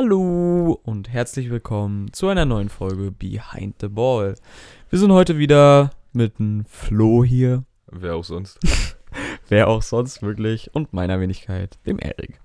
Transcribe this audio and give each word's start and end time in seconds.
Hallo 0.00 0.78
und 0.84 1.08
herzlich 1.08 1.50
willkommen 1.50 2.12
zu 2.12 2.28
einer 2.28 2.44
neuen 2.44 2.68
Folge 2.68 3.10
Behind 3.10 3.74
the 3.80 3.88
Ball. 3.88 4.36
Wir 4.90 4.98
sind 5.00 5.10
heute 5.10 5.38
wieder 5.38 5.90
mit 6.12 6.38
dem 6.38 6.64
Flo 6.66 7.24
hier. 7.24 7.64
Wer 7.88 8.14
auch 8.14 8.22
sonst. 8.22 8.60
Wer 9.48 9.66
auch 9.66 9.82
sonst 9.82 10.22
wirklich. 10.22 10.72
Und 10.72 10.92
meiner 10.92 11.18
Wenigkeit, 11.18 11.80
dem 11.84 11.98
Erik. 11.98 12.38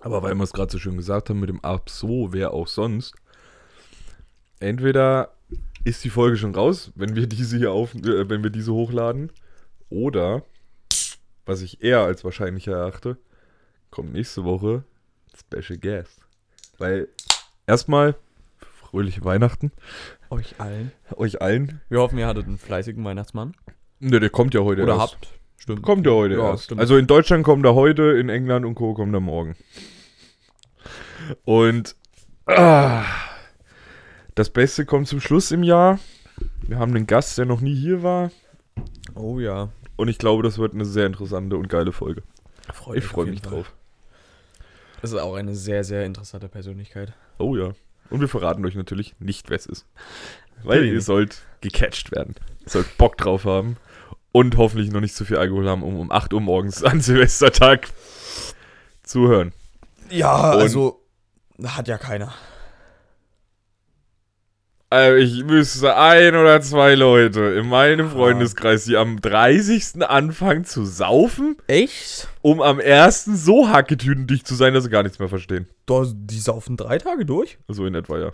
Aber 0.00 0.24
weil 0.24 0.34
wir 0.34 0.42
es 0.42 0.52
gerade 0.52 0.72
so 0.72 0.78
schön 0.80 0.96
gesagt 0.96 1.30
haben 1.30 1.38
mit 1.38 1.50
dem 1.50 1.62
Ab 1.62 1.88
so, 1.88 2.32
wer 2.32 2.52
auch 2.52 2.66
sonst. 2.66 3.14
Entweder 4.58 5.36
ist 5.84 6.02
die 6.02 6.10
Folge 6.10 6.36
schon 6.36 6.56
raus, 6.56 6.90
wenn 6.96 7.14
wir 7.14 7.28
diese 7.28 7.58
hier 7.58 7.70
auf, 7.70 7.94
äh, 7.94 8.28
wenn 8.28 8.42
wir 8.42 8.50
diese 8.50 8.72
hochladen. 8.72 9.30
Oder, 9.88 10.42
was 11.46 11.62
ich 11.62 11.80
eher 11.80 12.00
als 12.00 12.24
wahrscheinlicher 12.24 12.72
erachte, 12.72 13.18
kommt 13.92 14.12
nächste 14.12 14.42
Woche 14.42 14.82
Special 15.40 15.78
Guest. 15.78 16.20
Weil 16.78 17.08
erstmal 17.66 18.14
fröhliche 18.82 19.24
Weihnachten 19.24 19.70
Euch 20.30 20.54
allen. 20.58 20.92
euch 21.16 21.40
allen. 21.42 21.80
Wir 21.88 22.00
hoffen, 22.00 22.18
ihr 22.18 22.26
hattet 22.26 22.46
einen 22.46 22.58
fleißigen 22.58 23.04
Weihnachtsmann. 23.04 23.54
Ne, 23.98 24.18
der 24.20 24.30
kommt 24.30 24.54
ja 24.54 24.60
heute 24.60 24.82
Oder 24.82 24.96
erst. 24.96 25.14
habt. 25.14 25.28
Stimmt. 25.58 25.82
Kommt 25.82 26.06
ja 26.06 26.12
heute 26.12 26.34
Ja, 26.36 26.50
erst. 26.50 26.64
stimmt. 26.64 26.80
Also 26.80 26.96
in 26.96 27.06
Deutschland 27.06 27.44
kommt 27.44 27.64
er 27.66 27.74
heute, 27.74 28.02
in 28.18 28.28
England 28.28 28.64
und 28.64 28.74
Co. 28.74 28.94
kommt 28.94 29.12
er 29.14 29.20
morgen. 29.20 29.56
Und 31.44 31.96
ah, 32.46 33.04
das 34.34 34.50
Beste 34.50 34.86
kommt 34.86 35.06
zum 35.08 35.20
Schluss 35.20 35.50
im 35.50 35.62
Jahr. 35.62 35.98
Wir 36.66 36.78
haben 36.78 36.94
einen 36.94 37.06
Gast, 37.06 37.36
der 37.38 37.44
noch 37.44 37.60
nie 37.60 37.74
hier 37.74 38.02
war. 38.02 38.30
Oh 39.14 39.38
ja. 39.38 39.68
Und 39.96 40.08
ich 40.08 40.16
glaube, 40.18 40.42
das 40.42 40.56
wird 40.58 40.72
eine 40.72 40.86
sehr 40.86 41.06
interessante 41.06 41.56
und 41.56 41.68
geile 41.68 41.92
Folge. 41.92 42.22
Freut 42.72 42.96
Ich 42.98 43.04
freue 43.04 43.26
mich 43.26 43.42
drauf. 43.42 43.74
Das 45.02 45.12
ist 45.12 45.18
auch 45.18 45.34
eine 45.34 45.54
sehr, 45.54 45.84
sehr 45.84 46.04
interessante 46.04 46.48
Persönlichkeit. 46.48 47.12
Oh 47.38 47.56
ja. 47.56 47.72
Und 48.10 48.20
wir 48.20 48.28
verraten 48.28 48.64
euch 48.66 48.74
natürlich 48.74 49.14
nicht, 49.18 49.50
wer 49.50 49.56
es 49.56 49.66
ist. 49.66 49.86
Weil 50.62 50.84
ihr 50.84 51.00
sollt 51.00 51.42
gecatcht 51.60 52.12
werden. 52.12 52.34
Ihr 52.64 52.68
sollt 52.70 52.98
Bock 52.98 53.16
drauf 53.16 53.44
haben. 53.44 53.76
Und 54.32 54.56
hoffentlich 54.56 54.90
noch 54.92 55.00
nicht 55.00 55.14
zu 55.16 55.24
viel 55.24 55.38
Alkohol 55.38 55.68
haben, 55.68 55.82
um 55.82 55.98
um 55.98 56.12
8 56.12 56.32
Uhr 56.34 56.40
morgens 56.40 56.84
an 56.84 57.00
Silvestertag 57.00 57.88
zu 59.02 59.26
hören. 59.28 59.52
Ja, 60.10 60.52
Und- 60.52 60.60
also 60.60 61.00
hat 61.64 61.88
ja 61.88 61.98
keiner. 61.98 62.32
Also 64.92 65.16
ich 65.18 65.48
wüsste 65.48 65.96
ein 65.96 66.34
oder 66.34 66.60
zwei 66.62 66.96
Leute 66.96 67.40
in 67.42 67.68
meinem 67.68 68.06
Ah. 68.06 68.10
Freundeskreis, 68.10 68.86
die 68.86 68.96
am 68.96 69.20
30. 69.20 70.02
anfangen 70.04 70.64
zu 70.64 70.84
saufen, 70.84 71.56
Echt? 71.68 72.26
um 72.42 72.60
am 72.60 72.80
1. 72.80 73.26
so 73.26 73.68
hacketütendicht 73.68 74.48
zu 74.48 74.56
sein, 74.56 74.74
dass 74.74 74.82
sie 74.82 74.90
gar 74.90 75.04
nichts 75.04 75.20
mehr 75.20 75.28
verstehen. 75.28 75.68
Da, 75.86 76.02
die 76.12 76.40
saufen 76.40 76.76
drei 76.76 76.98
Tage 76.98 77.24
durch? 77.24 77.58
So 77.68 77.86
in 77.86 77.94
etwa, 77.94 78.18
ja. 78.18 78.32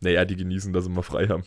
Naja, 0.00 0.24
die 0.24 0.34
genießen, 0.34 0.72
dass 0.72 0.84
sie 0.84 0.90
mal 0.90 1.02
frei 1.02 1.28
haben. 1.28 1.44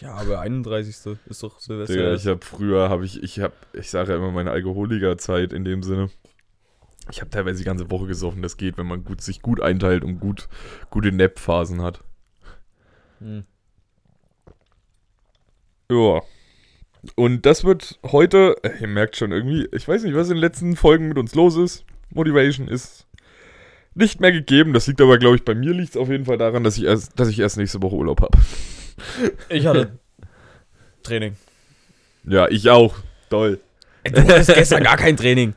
Ja, 0.00 0.14
aber 0.14 0.40
31. 0.40 1.18
ist 1.26 1.42
doch 1.42 1.60
Silvester. 1.60 1.94
Digga, 1.94 2.14
ich 2.14 2.26
habe 2.26 2.40
früher, 2.42 2.88
habe 2.88 3.04
ich, 3.04 3.22
ich 3.22 3.38
habe, 3.40 3.52
ich 3.74 3.90
sage 3.90 4.12
ja 4.12 4.16
immer 4.16 4.30
meine 4.32 4.50
Alkoholikerzeit 4.50 5.52
in 5.52 5.64
dem 5.64 5.82
Sinne. 5.82 6.08
Ich 7.10 7.20
habe 7.20 7.30
teilweise 7.30 7.58
die 7.58 7.64
ganze 7.64 7.90
Woche 7.90 8.06
gesoffen, 8.06 8.40
das 8.40 8.56
geht, 8.56 8.78
wenn 8.78 8.86
man 8.86 9.04
gut, 9.04 9.20
sich 9.20 9.42
gut 9.42 9.60
einteilt 9.60 10.04
und 10.04 10.20
gut, 10.20 10.48
gute 10.88 11.12
Nap-Phasen 11.12 11.82
hat. 11.82 12.02
Hm. 13.20 13.44
Ja. 15.90 16.22
Und 17.16 17.44
das 17.44 17.64
wird 17.64 17.98
heute, 18.02 18.56
äh, 18.62 18.80
ihr 18.80 18.88
merkt 18.88 19.16
schon 19.16 19.32
irgendwie, 19.32 19.68
ich 19.72 19.86
weiß 19.86 20.02
nicht, 20.04 20.14
was 20.14 20.28
in 20.28 20.34
den 20.34 20.40
letzten 20.40 20.76
Folgen 20.76 21.08
mit 21.08 21.18
uns 21.18 21.34
los 21.34 21.56
ist. 21.56 21.84
Motivation 22.10 22.68
ist 22.68 23.06
nicht 23.94 24.20
mehr 24.20 24.32
gegeben. 24.32 24.72
Das 24.72 24.86
liegt 24.86 25.00
aber, 25.00 25.18
glaube 25.18 25.36
ich, 25.36 25.44
bei 25.44 25.54
mir 25.54 25.72
liegt 25.72 25.90
es 25.90 25.96
auf 25.96 26.08
jeden 26.08 26.24
Fall 26.24 26.38
daran, 26.38 26.64
dass 26.64 26.78
ich 26.78 26.84
erst, 26.84 27.18
dass 27.18 27.28
ich 27.28 27.38
erst 27.38 27.56
nächste 27.56 27.82
Woche 27.82 27.96
Urlaub 27.96 28.20
habe. 28.22 28.38
Ich 29.48 29.66
hatte 29.66 29.98
Training. 31.02 31.36
Ja, 32.24 32.48
ich 32.48 32.70
auch. 32.70 32.94
Toll. 33.28 33.60
Du 34.04 34.20
hattest 34.20 34.54
gestern 34.54 34.82
gar 34.82 34.96
kein 34.96 35.16
Training. 35.16 35.54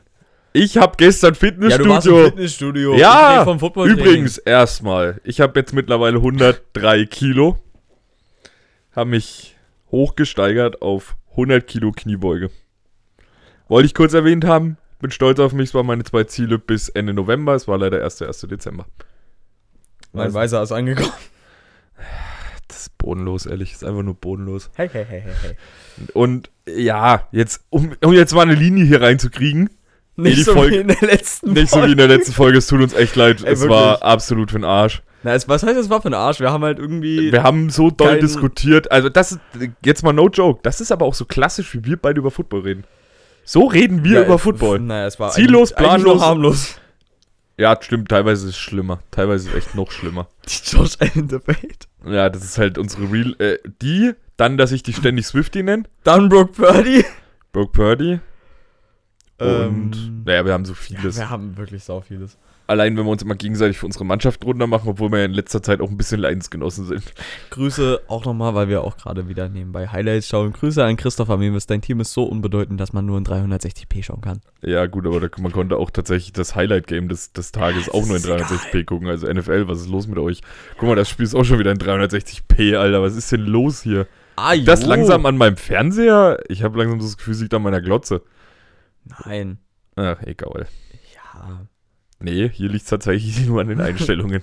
Ich 0.52 0.76
habe 0.76 0.94
gestern 0.96 1.34
Ja, 1.40 1.78
du 1.78 1.88
warst 1.88 2.06
im 2.06 2.14
Fitnessstudio. 2.14 2.24
Fitnessstudio. 2.24 2.94
Ja, 2.96 3.44
vom. 3.44 3.58
Übrigens, 3.86 4.38
erstmal, 4.38 5.20
ich 5.24 5.40
habe 5.40 5.58
jetzt 5.60 5.72
mittlerweile 5.72 6.16
103 6.16 7.04
Kilo. 7.06 7.58
Habe 8.92 9.10
mich 9.10 9.56
hochgesteigert 9.90 10.82
auf 10.82 11.16
100 11.32 11.66
Kilo 11.66 11.92
Kniebeuge. 11.92 12.50
Wollte 13.68 13.86
ich 13.86 13.94
kurz 13.94 14.14
erwähnt 14.14 14.44
haben. 14.44 14.78
Bin 15.00 15.10
stolz 15.10 15.38
auf 15.38 15.52
mich. 15.52 15.68
Es 15.68 15.74
waren 15.74 15.86
meine 15.86 16.02
zwei 16.04 16.24
Ziele 16.24 16.58
bis 16.58 16.88
Ende 16.88 17.14
November. 17.14 17.54
Es 17.54 17.68
war 17.68 17.78
leider 17.78 18.00
erst 18.00 18.20
der 18.20 18.28
1. 18.28 18.40
Dezember. 18.40 18.86
Mein 20.12 20.34
Weiser 20.34 20.62
ist 20.62 20.72
angekommen. 20.72 21.12
Das 22.66 22.82
ist 22.82 22.98
bodenlos, 22.98 23.46
ehrlich. 23.46 23.72
Das 23.72 23.82
ist 23.82 23.88
einfach 23.88 24.02
nur 24.02 24.14
bodenlos. 24.14 24.70
Hey, 24.74 24.88
hey, 24.88 25.04
hey, 25.08 25.20
hey, 25.22 25.34
hey. 25.42 25.56
Und 26.12 26.50
ja, 26.66 27.28
jetzt, 27.32 27.64
um, 27.70 27.92
um 28.04 28.12
jetzt 28.12 28.34
mal 28.34 28.42
eine 28.42 28.54
Linie 28.54 28.84
hier 28.84 29.00
reinzukriegen. 29.00 29.70
Nicht 30.22 30.38
die 30.38 30.42
so 30.42 30.52
Folge- 30.52 30.76
wie 30.76 30.80
in 30.80 30.88
der 30.88 31.00
letzten 31.02 31.52
Nicht 31.52 31.70
so 31.70 31.82
wie 31.84 31.92
in 31.92 31.96
der 31.98 32.08
letzten 32.08 32.32
Folge. 32.32 32.58
Es 32.58 32.66
tut 32.66 32.80
uns 32.80 32.92
echt 32.94 33.16
leid. 33.16 33.42
Ey, 33.44 33.52
es 33.52 33.60
wirklich. 33.60 33.78
war 33.78 34.02
absolut 34.02 34.50
für 34.50 34.58
den 34.58 34.64
Arsch. 34.64 35.02
Na, 35.22 35.34
es, 35.34 35.48
was 35.48 35.62
heißt, 35.62 35.76
es 35.78 35.90
war 35.90 36.00
für 36.02 36.08
ein 36.08 36.14
Arsch? 36.14 36.38
Wir 36.40 36.50
haben 36.52 36.62
halt 36.62 36.78
irgendwie... 36.78 37.32
Wir 37.32 37.42
haben 37.42 37.70
so 37.70 37.90
doll 37.90 38.20
diskutiert. 38.20 38.90
Also, 38.92 39.08
das 39.08 39.32
ist, 39.32 39.40
jetzt 39.84 40.02
mal 40.04 40.12
no 40.12 40.28
joke. 40.28 40.60
Das 40.62 40.80
ist 40.80 40.92
aber 40.92 41.06
auch 41.06 41.14
so 41.14 41.24
klassisch, 41.24 41.74
wie 41.74 41.84
wir 41.84 41.96
beide 41.96 42.20
über 42.20 42.30
Football 42.30 42.60
reden. 42.60 42.84
So 43.44 43.64
reden 43.66 44.04
wir 44.04 44.20
Ja, 44.20 44.24
über 44.26 44.38
Football. 44.38 44.78
Naja, 44.80 45.06
es 45.06 45.18
war 45.18 45.30
Ziellos, 45.32 45.72
eigentlich- 45.72 45.90
eigentlich 45.90 46.02
planlos. 46.04 46.22
harmlos. 46.22 46.74
Ja, 47.56 47.76
stimmt. 47.80 48.08
Teilweise 48.10 48.44
ist 48.46 48.54
es 48.54 48.58
schlimmer. 48.58 49.00
Teilweise 49.10 49.48
ist 49.48 49.54
es 49.54 49.58
echt 49.66 49.74
noch 49.74 49.90
schlimmer. 49.90 50.28
Die 50.46 50.76
Josh 50.76 50.92
Allen 51.00 51.26
Debate. 51.26 51.86
Ja, 52.06 52.28
das 52.30 52.44
ist 52.44 52.56
halt 52.58 52.78
unsere 52.78 53.10
Real. 53.10 53.34
Äh, 53.40 53.58
die, 53.82 54.12
dann, 54.36 54.56
dass 54.56 54.70
ich 54.70 54.84
die 54.84 54.92
ständig 54.92 55.26
Swifty 55.26 55.64
nenne. 55.64 55.82
Dann 56.04 56.28
Brooke 56.28 56.52
Purdy. 56.52 57.04
Brooke 57.52 57.72
Purdy. 57.72 58.20
Und, 59.40 59.46
Ähm, 59.96 60.22
naja, 60.24 60.44
wir 60.44 60.52
haben 60.52 60.64
so 60.64 60.72
Ja, 60.72 60.78
vieles. 60.78 61.16
wir 61.18 61.30
haben 61.30 61.56
wirklich 61.56 61.84
sau 61.84 62.00
vieles. 62.00 62.36
Allein, 62.66 62.94
wenn 62.98 63.06
wir 63.06 63.10
uns 63.10 63.22
immer 63.22 63.34
gegenseitig 63.34 63.78
für 63.78 63.86
unsere 63.86 64.04
Mannschaft 64.04 64.44
runter 64.44 64.66
machen, 64.66 64.90
obwohl 64.90 65.10
wir 65.10 65.20
ja 65.20 65.24
in 65.24 65.32
letzter 65.32 65.62
Zeit 65.62 65.80
auch 65.80 65.88
ein 65.88 65.96
bisschen 65.96 66.20
Leidensgenossen 66.20 66.84
sind. 66.84 67.02
Grüße 67.48 68.00
auch 68.08 68.26
nochmal, 68.26 68.54
weil 68.54 68.68
wir 68.68 68.82
auch 68.84 68.98
gerade 68.98 69.26
wieder 69.26 69.48
nebenbei 69.48 69.88
Highlights 69.88 70.28
schauen. 70.28 70.52
Grüße 70.52 70.84
an 70.84 70.98
Christopher 70.98 71.38
Memes. 71.38 71.66
Dein 71.66 71.80
Team 71.80 72.00
ist 72.00 72.12
so 72.12 72.24
unbedeutend, 72.24 72.78
dass 72.78 72.92
man 72.92 73.06
nur 73.06 73.16
in 73.16 73.24
360p 73.24 74.02
schauen 74.04 74.20
kann. 74.20 74.40
Ja, 74.60 74.84
gut, 74.84 75.06
aber 75.06 75.18
da, 75.18 75.28
man 75.40 75.50
konnte 75.52 75.78
auch 75.78 75.90
tatsächlich 75.90 76.34
das 76.34 76.54
Highlight-Game 76.56 77.08
des, 77.08 77.32
des 77.32 77.52
Tages 77.52 77.86
das 77.86 77.94
auch 77.94 78.04
nur 78.06 78.16
in 78.16 78.22
ist 78.22 78.28
360p 78.28 78.84
gucken. 78.84 79.08
Also 79.08 79.32
NFL, 79.32 79.66
was 79.66 79.80
ist 79.80 79.88
los 79.88 80.06
mit 80.06 80.18
euch? 80.18 80.42
Guck 80.76 80.90
mal, 80.90 80.94
das 80.96 81.08
Spiel 81.08 81.24
ist 81.24 81.34
auch 81.34 81.44
schon 81.44 81.58
wieder 81.58 81.72
in 81.72 81.78
360p, 81.78 82.76
Alter. 82.76 83.00
Was 83.00 83.16
ist 83.16 83.32
denn 83.32 83.46
los 83.46 83.80
hier? 83.80 84.06
Ah, 84.36 84.54
Das 84.56 84.84
langsam 84.84 85.24
an 85.24 85.38
meinem 85.38 85.56
Fernseher? 85.56 86.38
Ich 86.48 86.62
habe 86.62 86.76
langsam 86.78 86.98
das 86.98 87.16
Gefühl, 87.16 87.34
liegt 87.36 87.54
an 87.54 87.62
meiner 87.62 87.80
Glotze. 87.80 88.20
Nein. 89.24 89.58
Ach, 89.96 90.20
egal. 90.22 90.66
Ja. 91.14 91.66
Nee, 92.20 92.48
hier 92.48 92.68
liegt 92.68 92.84
es 92.84 92.90
tatsächlich 92.90 93.46
nur 93.46 93.60
an 93.60 93.68
den 93.68 93.80
Einstellungen. 93.80 94.42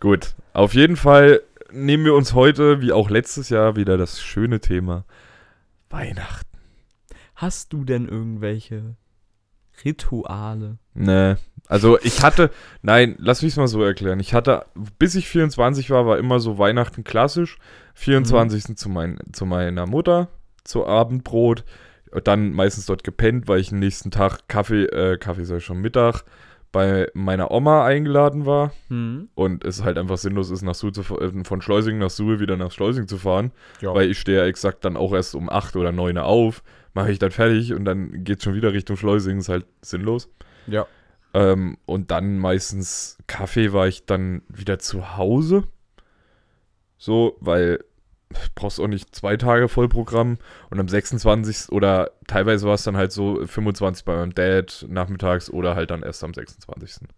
gut, 0.00 0.34
auf 0.52 0.74
jeden 0.74 0.96
Fall 0.96 1.42
nehmen 1.72 2.04
wir 2.04 2.14
uns 2.14 2.34
heute, 2.34 2.80
wie 2.80 2.92
auch 2.92 3.10
letztes 3.10 3.48
Jahr, 3.48 3.76
wieder 3.76 3.96
das 3.96 4.20
schöne 4.20 4.60
Thema 4.60 5.04
Weihnachten. 5.88 6.58
Hast 7.34 7.72
du 7.72 7.84
denn 7.84 8.08
irgendwelche 8.08 8.96
Rituale? 9.84 10.78
Nee. 10.94 11.36
Also 11.66 11.98
ich 12.00 12.22
hatte, 12.22 12.50
nein, 12.82 13.14
lass 13.18 13.42
mich 13.42 13.52
es 13.52 13.56
mal 13.56 13.68
so 13.68 13.82
erklären. 13.82 14.20
Ich 14.20 14.34
hatte, 14.34 14.66
bis 14.98 15.14
ich 15.14 15.28
24 15.28 15.90
war, 15.90 16.06
war 16.06 16.18
immer 16.18 16.40
so 16.40 16.58
Weihnachten 16.58 17.04
klassisch. 17.04 17.58
24. 17.94 18.76
Zu, 18.76 18.88
mein, 18.88 19.18
zu 19.32 19.46
meiner 19.46 19.86
Mutter, 19.86 20.28
zu 20.64 20.86
Abendbrot. 20.86 21.64
Dann 22.24 22.52
meistens 22.52 22.86
dort 22.86 23.04
gepennt, 23.04 23.48
weil 23.48 23.60
ich 23.60 23.72
am 23.72 23.78
nächsten 23.78 24.10
Tag 24.10 24.48
Kaffee, 24.48 24.84
äh, 24.84 25.16
Kaffee 25.18 25.44
sei 25.44 25.60
schon 25.60 25.80
Mittag, 25.80 26.24
bei 26.72 27.08
meiner 27.14 27.50
Oma 27.50 27.84
eingeladen 27.84 28.46
war. 28.46 28.72
Hm. 28.88 29.28
Und 29.34 29.64
es 29.64 29.82
halt 29.82 29.98
einfach 29.98 30.18
sinnlos 30.18 30.50
ist, 30.50 30.62
nach 30.62 30.74
Suhl 30.74 30.92
zu, 30.92 31.02
äh, 31.18 31.44
von 31.44 31.60
Schleusing 31.60 31.98
nach 31.98 32.10
Suhl 32.10 32.40
wieder 32.40 32.56
nach 32.56 32.70
Schleusing 32.70 33.08
zu 33.08 33.18
fahren. 33.18 33.52
Ja. 33.80 33.94
Weil 33.94 34.10
ich 34.10 34.18
stehe 34.18 34.38
ja 34.38 34.46
exakt 34.46 34.84
dann 34.84 34.96
auch 34.96 35.12
erst 35.12 35.34
um 35.34 35.48
8 35.50 35.76
oder 35.76 35.92
9 35.92 36.18
auf. 36.18 36.62
Mache 36.94 37.12
ich 37.12 37.18
dann 37.18 37.30
fertig 37.30 37.72
und 37.74 37.84
dann 37.84 38.24
geht 38.24 38.42
schon 38.42 38.54
wieder 38.54 38.72
Richtung 38.72 38.96
Schleusing. 38.96 39.38
Ist 39.38 39.48
halt 39.48 39.66
sinnlos. 39.82 40.28
ja. 40.66 40.86
Ähm, 41.32 41.76
und 41.86 42.10
dann 42.10 42.38
meistens 42.38 43.16
Kaffee 43.28 43.72
war 43.72 43.86
ich 43.86 44.04
dann 44.04 44.42
wieder 44.48 44.80
zu 44.80 45.16
Hause. 45.16 45.64
So, 46.98 47.36
weil 47.40 47.84
brauchst 48.54 48.80
auch 48.80 48.86
nicht 48.88 49.14
zwei 49.14 49.36
Tage 49.36 49.68
Vollprogramm. 49.68 50.38
Und 50.70 50.80
am 50.80 50.88
26. 50.88 51.72
oder 51.72 52.12
teilweise 52.26 52.66
war 52.66 52.74
es 52.74 52.84
dann 52.84 52.96
halt 52.96 53.12
so 53.12 53.44
25 53.46 54.04
bei 54.04 54.16
meinem 54.16 54.34
Dad 54.34 54.86
nachmittags 54.88 55.50
oder 55.50 55.74
halt 55.74 55.90
dann 55.90 56.02
erst 56.02 56.22
am 56.24 56.32
26. 56.34 57.08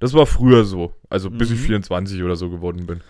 Das 0.00 0.14
war 0.14 0.26
früher 0.26 0.64
so. 0.64 0.94
Also 1.10 1.30
bis 1.30 1.50
ich 1.50 1.60
Mhm. 1.60 1.64
24 1.64 2.22
oder 2.22 2.36
so 2.36 2.50
geworden 2.50 2.86
bin. 2.86 3.00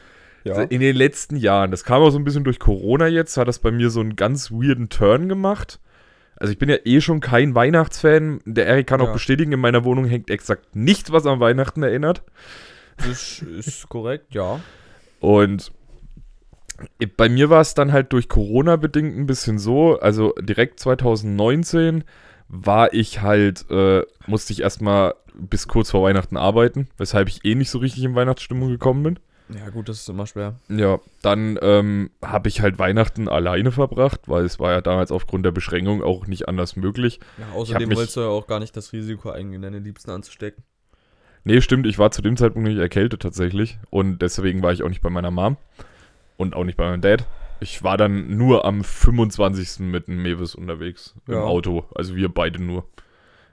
Ja. 0.45 0.61
In 0.63 0.81
den 0.81 0.95
letzten 0.95 1.37
Jahren, 1.37 1.71
das 1.71 1.85
kam 1.85 2.03
auch 2.03 2.11
so 2.11 2.19
ein 2.19 2.25
bisschen 2.25 2.45
durch 2.45 2.59
Corona 2.59 3.07
jetzt, 3.07 3.37
hat 3.39 3.49
das 3.49 3.59
bei 3.61 3.71
mir 3.71 3.89
so 3.89 4.01
einen 4.01 4.15
ganz 4.17 4.51
weirden 4.51 4.91
Turn 4.91 5.29
gemacht. 5.29 5.81
Also 6.37 6.53
ich 6.53 6.59
bin 6.59 6.69
ja 6.69 6.77
eh 6.85 7.01
schon 7.01 7.21
kein 7.21 7.55
Weihnachtsfan. 7.55 8.41
Der 8.45 8.67
Erik 8.67 8.87
kann 8.89 9.01
auch 9.01 9.07
Ja. 9.07 9.13
bestätigen, 9.13 9.53
in 9.53 9.61
meiner 9.61 9.85
Wohnung 9.85 10.05
hängt 10.05 10.29
exakt 10.31 10.75
nichts, 10.77 11.13
was 11.13 11.25
an 11.25 11.41
Weihnachten 11.41 11.83
erinnert. 11.83 12.23
Das 12.99 13.41
ist 13.41 13.89
korrekt, 13.89 14.35
ja. 14.35 14.61
Und 15.21 15.73
bei 17.17 17.29
mir 17.29 17.51
war 17.51 17.61
es 17.61 17.75
dann 17.75 17.93
halt 17.93 18.13
durch 18.13 18.29
Corona 18.29 18.77
bedingt 18.77 19.17
ein 19.17 19.27
bisschen 19.27 19.59
so, 19.59 19.99
also 19.99 20.35
direkt 20.41 20.81
2019 20.81 22.05
war 22.49 22.93
ich 22.93 23.23
halt, 23.23 23.71
äh, 23.71 24.03
musste 24.27 24.53
ich 24.53 24.63
erstmal 24.63 25.15
bis 25.35 25.69
kurz 25.69 25.91
vor 25.91 26.03
Weihnachten 26.03 26.37
arbeiten, 26.37 26.89
weshalb 26.97 27.29
ich 27.29 27.45
eh 27.45 27.55
nicht 27.55 27.71
so 27.71 27.79
richtig 27.79 28.05
in 28.05 28.15
Weihnachtsstimmung 28.15 28.69
gekommen 28.69 29.03
bin. 29.03 29.19
Ja, 29.51 29.69
gut, 29.69 29.89
das 29.89 30.01
ist 30.01 30.09
immer 30.09 30.27
schwer. 30.27 30.55
Ja, 30.69 31.01
dann 31.21 31.59
ähm, 31.61 32.11
habe 32.23 32.49
ich 32.49 32.63
halt 32.63 32.79
Weihnachten 32.79 33.29
alleine 33.29 33.73
verbracht, 33.73 34.23
weil 34.27 34.45
es 34.45 34.59
war 34.59 34.73
ja 34.73 34.81
damals 34.81 35.13
aufgrund 35.13 35.45
der 35.45 35.51
Beschränkung 35.51 36.03
auch 36.03 36.27
nicht 36.27 36.49
anders 36.49 36.77
möglich. 36.77 37.21
Ja, 37.37 37.55
außerdem 37.55 37.95
wolltest 37.95 38.17
du 38.17 38.21
ja 38.21 38.29
auch 38.29 38.47
gar 38.47 38.59
nicht 38.59 38.75
das 38.77 38.93
Risiko 38.93 39.31
eingehen, 39.31 39.61
deine 39.61 39.81
Liebsten 39.81 40.11
anzustecken. 40.11 40.65
Nee, 41.45 41.61
stimmt, 41.61 41.87
ich 41.87 41.99
war 41.99 42.11
zu 42.11 42.23
dem 42.23 42.39
Zeitpunkt 42.39 42.67
nicht 42.67 42.79
erkältet 42.79 43.21
tatsächlich 43.21 43.79
und 43.91 44.23
deswegen 44.23 44.63
war 44.63 44.73
ich 44.73 44.83
auch 44.83 44.89
nicht 44.89 45.03
bei 45.03 45.11
meiner 45.11 45.31
Mom 45.31 45.59
und 46.37 46.55
auch 46.55 46.65
nicht 46.65 46.77
bei 46.77 46.89
meinem 46.89 47.01
Dad. 47.01 47.25
Ich 47.61 47.83
war 47.83 47.97
dann 47.97 48.37
nur 48.37 48.65
am 48.65 48.83
25. 48.85 49.81
mit 49.81 50.09
dem 50.09 50.23
Mewis 50.23 50.55
unterwegs 50.55 51.15
im 51.27 51.35
Ja. 51.35 51.41
Auto, 51.43 51.85
also 51.95 52.17
wir 52.17 52.29
beide 52.29 52.63
nur. 52.63 52.85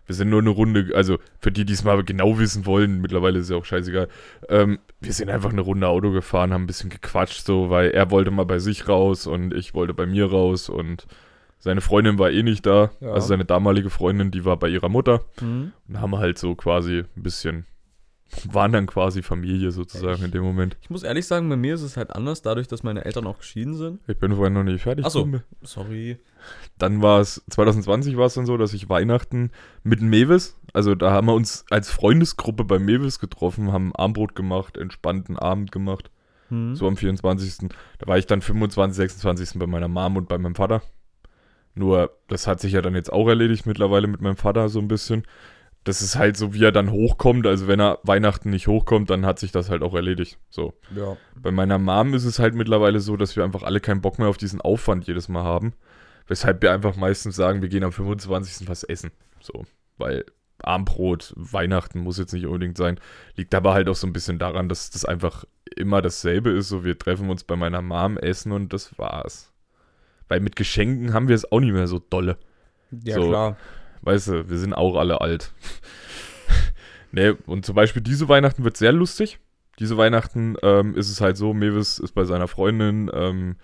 Wir 0.08 0.16
sind 0.16 0.30
nur 0.30 0.42
eine 0.42 0.50
Runde, 0.50 0.92
also 0.96 1.20
für 1.40 1.52
die, 1.52 1.64
die 1.64 1.74
es 1.74 1.84
mal 1.84 2.04
genau 2.04 2.38
wissen 2.40 2.66
wollen, 2.66 3.00
mittlerweile 3.02 3.40
ist 3.40 3.50
ja 3.50 3.56
auch 3.56 3.64
scheißegal. 3.66 4.10
Ähm, 4.50 4.80
wir 5.00 5.14
sind 5.14 5.30
einfach 5.30 5.52
eine 5.52 5.62
Runde 5.62 5.88
Auto 5.88 6.12
gefahren, 6.12 6.52
haben 6.54 6.64
ein 6.64 6.68
bisschen 6.68 6.90
gequatscht, 6.90 7.46
so, 7.46 7.70
weil 7.70 7.92
er 7.92 8.12
wollte 8.12 8.32
mal 8.32 8.46
bei 8.46 8.60
sich 8.60 8.90
raus 8.90 9.28
und 9.28 9.54
ich 9.54 9.74
wollte 9.74 9.94
bei 9.94 10.06
mir 10.06 10.26
raus 10.30 10.68
und 10.70 11.06
seine 11.60 11.80
Freundin 11.82 12.18
war 12.18 12.32
eh 12.32 12.42
nicht 12.44 12.66
da. 12.66 12.90
Ja. 13.00 13.12
Also 13.14 13.28
seine 13.28 13.46
damalige 13.46 13.92
Freundin, 13.92 14.32
die 14.32 14.44
war 14.44 14.58
bei 14.58 14.68
ihrer 14.68 14.90
Mutter 14.90 15.22
Mhm. 15.40 15.72
und 15.88 16.02
haben 16.02 16.18
halt 16.18 16.38
so 16.40 16.56
quasi 16.56 17.04
ein 17.16 17.24
bisschen, 17.24 17.66
waren 18.52 18.72
dann 18.72 18.88
quasi 18.88 19.22
Familie 19.22 19.72
sozusagen 19.72 20.24
in 20.24 20.32
dem 20.32 20.44
Moment. 20.44 20.78
Ich 20.82 20.90
muss 20.90 21.04
ehrlich 21.04 21.28
sagen, 21.28 21.50
bei 21.50 21.58
mir 21.58 21.76
ist 21.76 21.82
es 21.82 21.98
halt 21.98 22.12
anders, 22.12 22.42
dadurch, 22.42 22.68
dass 22.68 22.84
meine 22.84 23.04
Eltern 23.06 23.28
auch 23.28 23.40
geschieden 23.40 23.76
sind. 23.76 24.00
Ich 24.08 24.18
bin 24.18 24.36
vorhin 24.36 24.54
noch 24.54 24.64
nicht 24.64 24.82
fertig. 24.84 25.06
Ach 25.06 25.12
so. 25.12 25.22
Kumbe. 25.22 25.44
Sorry. 25.62 26.18
Dann 26.78 27.02
war 27.02 27.20
es, 27.20 27.44
2020 27.50 28.18
war 28.18 28.26
es 28.26 28.34
dann 28.34 28.46
so, 28.46 28.58
dass 28.58 28.74
ich 28.74 28.90
Weihnachten 28.90 29.52
mit 29.84 30.02
Mewis, 30.02 30.58
also 30.74 30.96
da 30.96 31.12
haben 31.12 31.28
wir 31.28 31.34
uns 31.36 31.66
als 31.70 31.92
Freundesgruppe 31.92 32.64
beim 32.64 32.86
Mewis 32.86 33.20
getroffen, 33.20 33.72
haben 33.72 33.96
Armbrot 33.96 34.36
gemacht, 34.36 34.78
entspannten 34.78 35.38
Abend 35.38 35.72
gemacht, 35.72 36.10
Mhm. 36.50 36.76
so 36.76 36.88
am 36.88 36.98
24. 36.98 37.70
Da 38.00 38.08
war 38.08 38.18
ich 38.18 38.26
dann 38.28 38.42
25, 38.42 38.96
26. 38.98 39.58
bei 39.60 39.68
meiner 39.68 39.88
Mom 39.88 40.18
und 40.18 40.28
bei 40.28 40.38
meinem 40.38 40.56
Vater. 40.56 40.82
Nur, 41.76 42.12
das 42.28 42.48
hat 42.48 42.60
sich 42.60 42.74
ja 42.74 42.82
dann 42.82 42.96
jetzt 42.96 43.12
auch 43.14 43.28
erledigt 43.30 43.66
mittlerweile 43.66 44.08
mit 44.08 44.20
meinem 44.22 44.36
Vater 44.36 44.68
so 44.68 44.80
ein 44.80 44.90
bisschen. 44.90 45.24
Das 45.84 46.02
ist 46.04 46.16
halt 46.16 46.38
so, 46.38 46.54
wie 46.54 46.64
er 46.64 46.72
dann 46.72 46.92
hochkommt. 46.92 47.48
Also 47.48 47.68
wenn 47.68 47.80
er 47.80 48.00
Weihnachten 48.04 48.52
nicht 48.52 48.68
hochkommt, 48.68 49.10
dann 49.10 49.26
hat 49.26 49.40
sich 49.40 49.52
das 49.52 49.70
halt 49.70 49.82
auch 49.82 49.96
erledigt. 49.96 50.38
So. 50.50 50.74
Ja. 50.96 51.18
Bei 51.36 51.52
meiner 51.52 51.80
Mom 51.80 52.14
ist 52.14 52.26
es 52.26 52.38
halt 52.38 52.54
mittlerweile 52.54 53.00
so, 53.00 53.18
dass 53.18 53.36
wir 53.36 53.44
einfach 53.44 53.64
alle 53.64 53.80
keinen 53.80 54.02
Bock 54.02 54.20
mehr 54.20 54.28
auf 54.28 54.38
diesen 54.38 54.62
Aufwand 54.62 55.08
jedes 55.08 55.28
Mal 55.28 55.44
haben. 55.44 55.74
Weshalb 56.28 56.62
wir 56.62 56.72
einfach 56.72 56.96
meistens 56.96 57.36
sagen, 57.36 57.62
wir 57.64 57.70
gehen 57.70 57.84
am 57.84 57.92
25. 57.92 58.70
was 58.70 58.84
essen. 58.84 59.12
So. 59.42 59.66
Weil 59.98 60.26
Armbrot, 60.64 61.34
Weihnachten 61.36 62.00
muss 62.00 62.20
jetzt 62.20 62.34
nicht 62.34 62.46
unbedingt 62.46 62.78
sein. 62.78 63.00
Liegt 63.36 63.56
aber 63.56 63.74
halt 63.74 63.90
auch 63.90 63.96
so 63.96 64.06
ein 64.06 64.14
bisschen 64.14 64.38
daran, 64.38 64.70
dass 64.70 64.92
das 64.92 65.04
einfach 65.06 65.46
immer 65.76 66.04
dasselbe 66.04 66.52
ist. 66.52 66.70
So, 66.70 66.84
wir 66.84 66.98
treffen 66.98 67.30
uns 67.30 67.44
bei 67.44 67.56
meiner 67.56 67.82
Mom, 67.82 68.18
essen 68.18 68.52
und 68.52 68.72
das 68.72 68.98
war's. 69.00 69.52
Weil 70.28 70.40
mit 70.42 70.56
Geschenken 70.56 71.14
haben 71.14 71.28
wir 71.28 71.36
es 71.36 71.52
auch 71.52 71.60
nicht 71.60 71.74
mehr 71.74 71.88
so 71.88 72.00
dolle. 72.00 72.38
Ja, 73.04 73.16
So. 73.16 73.30
klar. 73.30 73.58
Weißt 74.02 74.28
du, 74.28 74.50
wir 74.50 74.58
sind 74.58 74.74
auch 74.74 74.96
alle 74.96 75.22
alt. 75.22 75.52
nee, 77.12 77.34
und 77.46 77.66
zum 77.66 77.76
Beispiel 77.76 78.02
diese 78.02 78.30
Weihnachten 78.30 78.64
wird 78.64 78.78
sehr 78.78 78.92
lustig. 78.92 79.40
Diese 79.80 79.98
Weihnachten 79.98 80.56
ähm, 80.64 80.96
ist 80.96 81.10
es 81.10 81.22
halt 81.22 81.38
so, 81.38 81.54
Mewis 81.54 82.00
ist 82.00 82.14
bei 82.14 82.26
seiner 82.26 82.48
Freundin. 82.48 83.10
Ähm, 83.14 83.56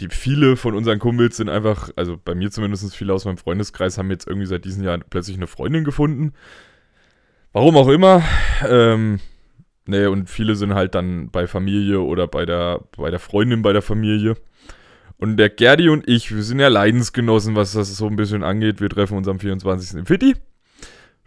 die 0.00 0.08
viele 0.08 0.56
von 0.56 0.74
unseren 0.74 0.98
Kumpels 0.98 1.36
sind 1.36 1.48
einfach, 1.48 1.90
also 1.96 2.18
bei 2.22 2.34
mir 2.34 2.50
zumindest 2.50 2.94
viele 2.96 3.12
aus 3.12 3.24
meinem 3.24 3.36
Freundeskreis 3.36 3.98
haben 3.98 4.10
jetzt 4.10 4.26
irgendwie 4.26 4.46
seit 4.46 4.64
diesem 4.64 4.82
Jahr 4.82 4.98
plötzlich 4.98 5.36
eine 5.36 5.46
Freundin 5.46 5.84
gefunden. 5.84 6.32
Warum 7.52 7.76
auch 7.76 7.88
immer. 7.88 8.22
Ähm, 8.66 9.20
nee, 9.86 10.06
und 10.06 10.30
viele 10.30 10.56
sind 10.56 10.74
halt 10.74 10.94
dann 10.94 11.30
bei 11.30 11.46
Familie 11.46 12.00
oder 12.00 12.26
bei 12.26 12.46
der, 12.46 12.80
bei 12.96 13.10
der 13.10 13.20
Freundin 13.20 13.62
bei 13.62 13.72
der 13.72 13.82
Familie. 13.82 14.36
Und 15.22 15.36
der 15.36 15.50
Gerdi 15.50 15.88
und 15.88 16.08
ich, 16.08 16.34
wir 16.34 16.42
sind 16.42 16.58
ja 16.58 16.66
Leidensgenossen, 16.66 17.54
was 17.54 17.74
das 17.74 17.96
so 17.96 18.08
ein 18.08 18.16
bisschen 18.16 18.42
angeht. 18.42 18.80
Wir 18.80 18.90
treffen 18.90 19.16
uns 19.16 19.28
am 19.28 19.38
24. 19.38 20.00
im 20.00 20.04
Fitti. 20.04 20.34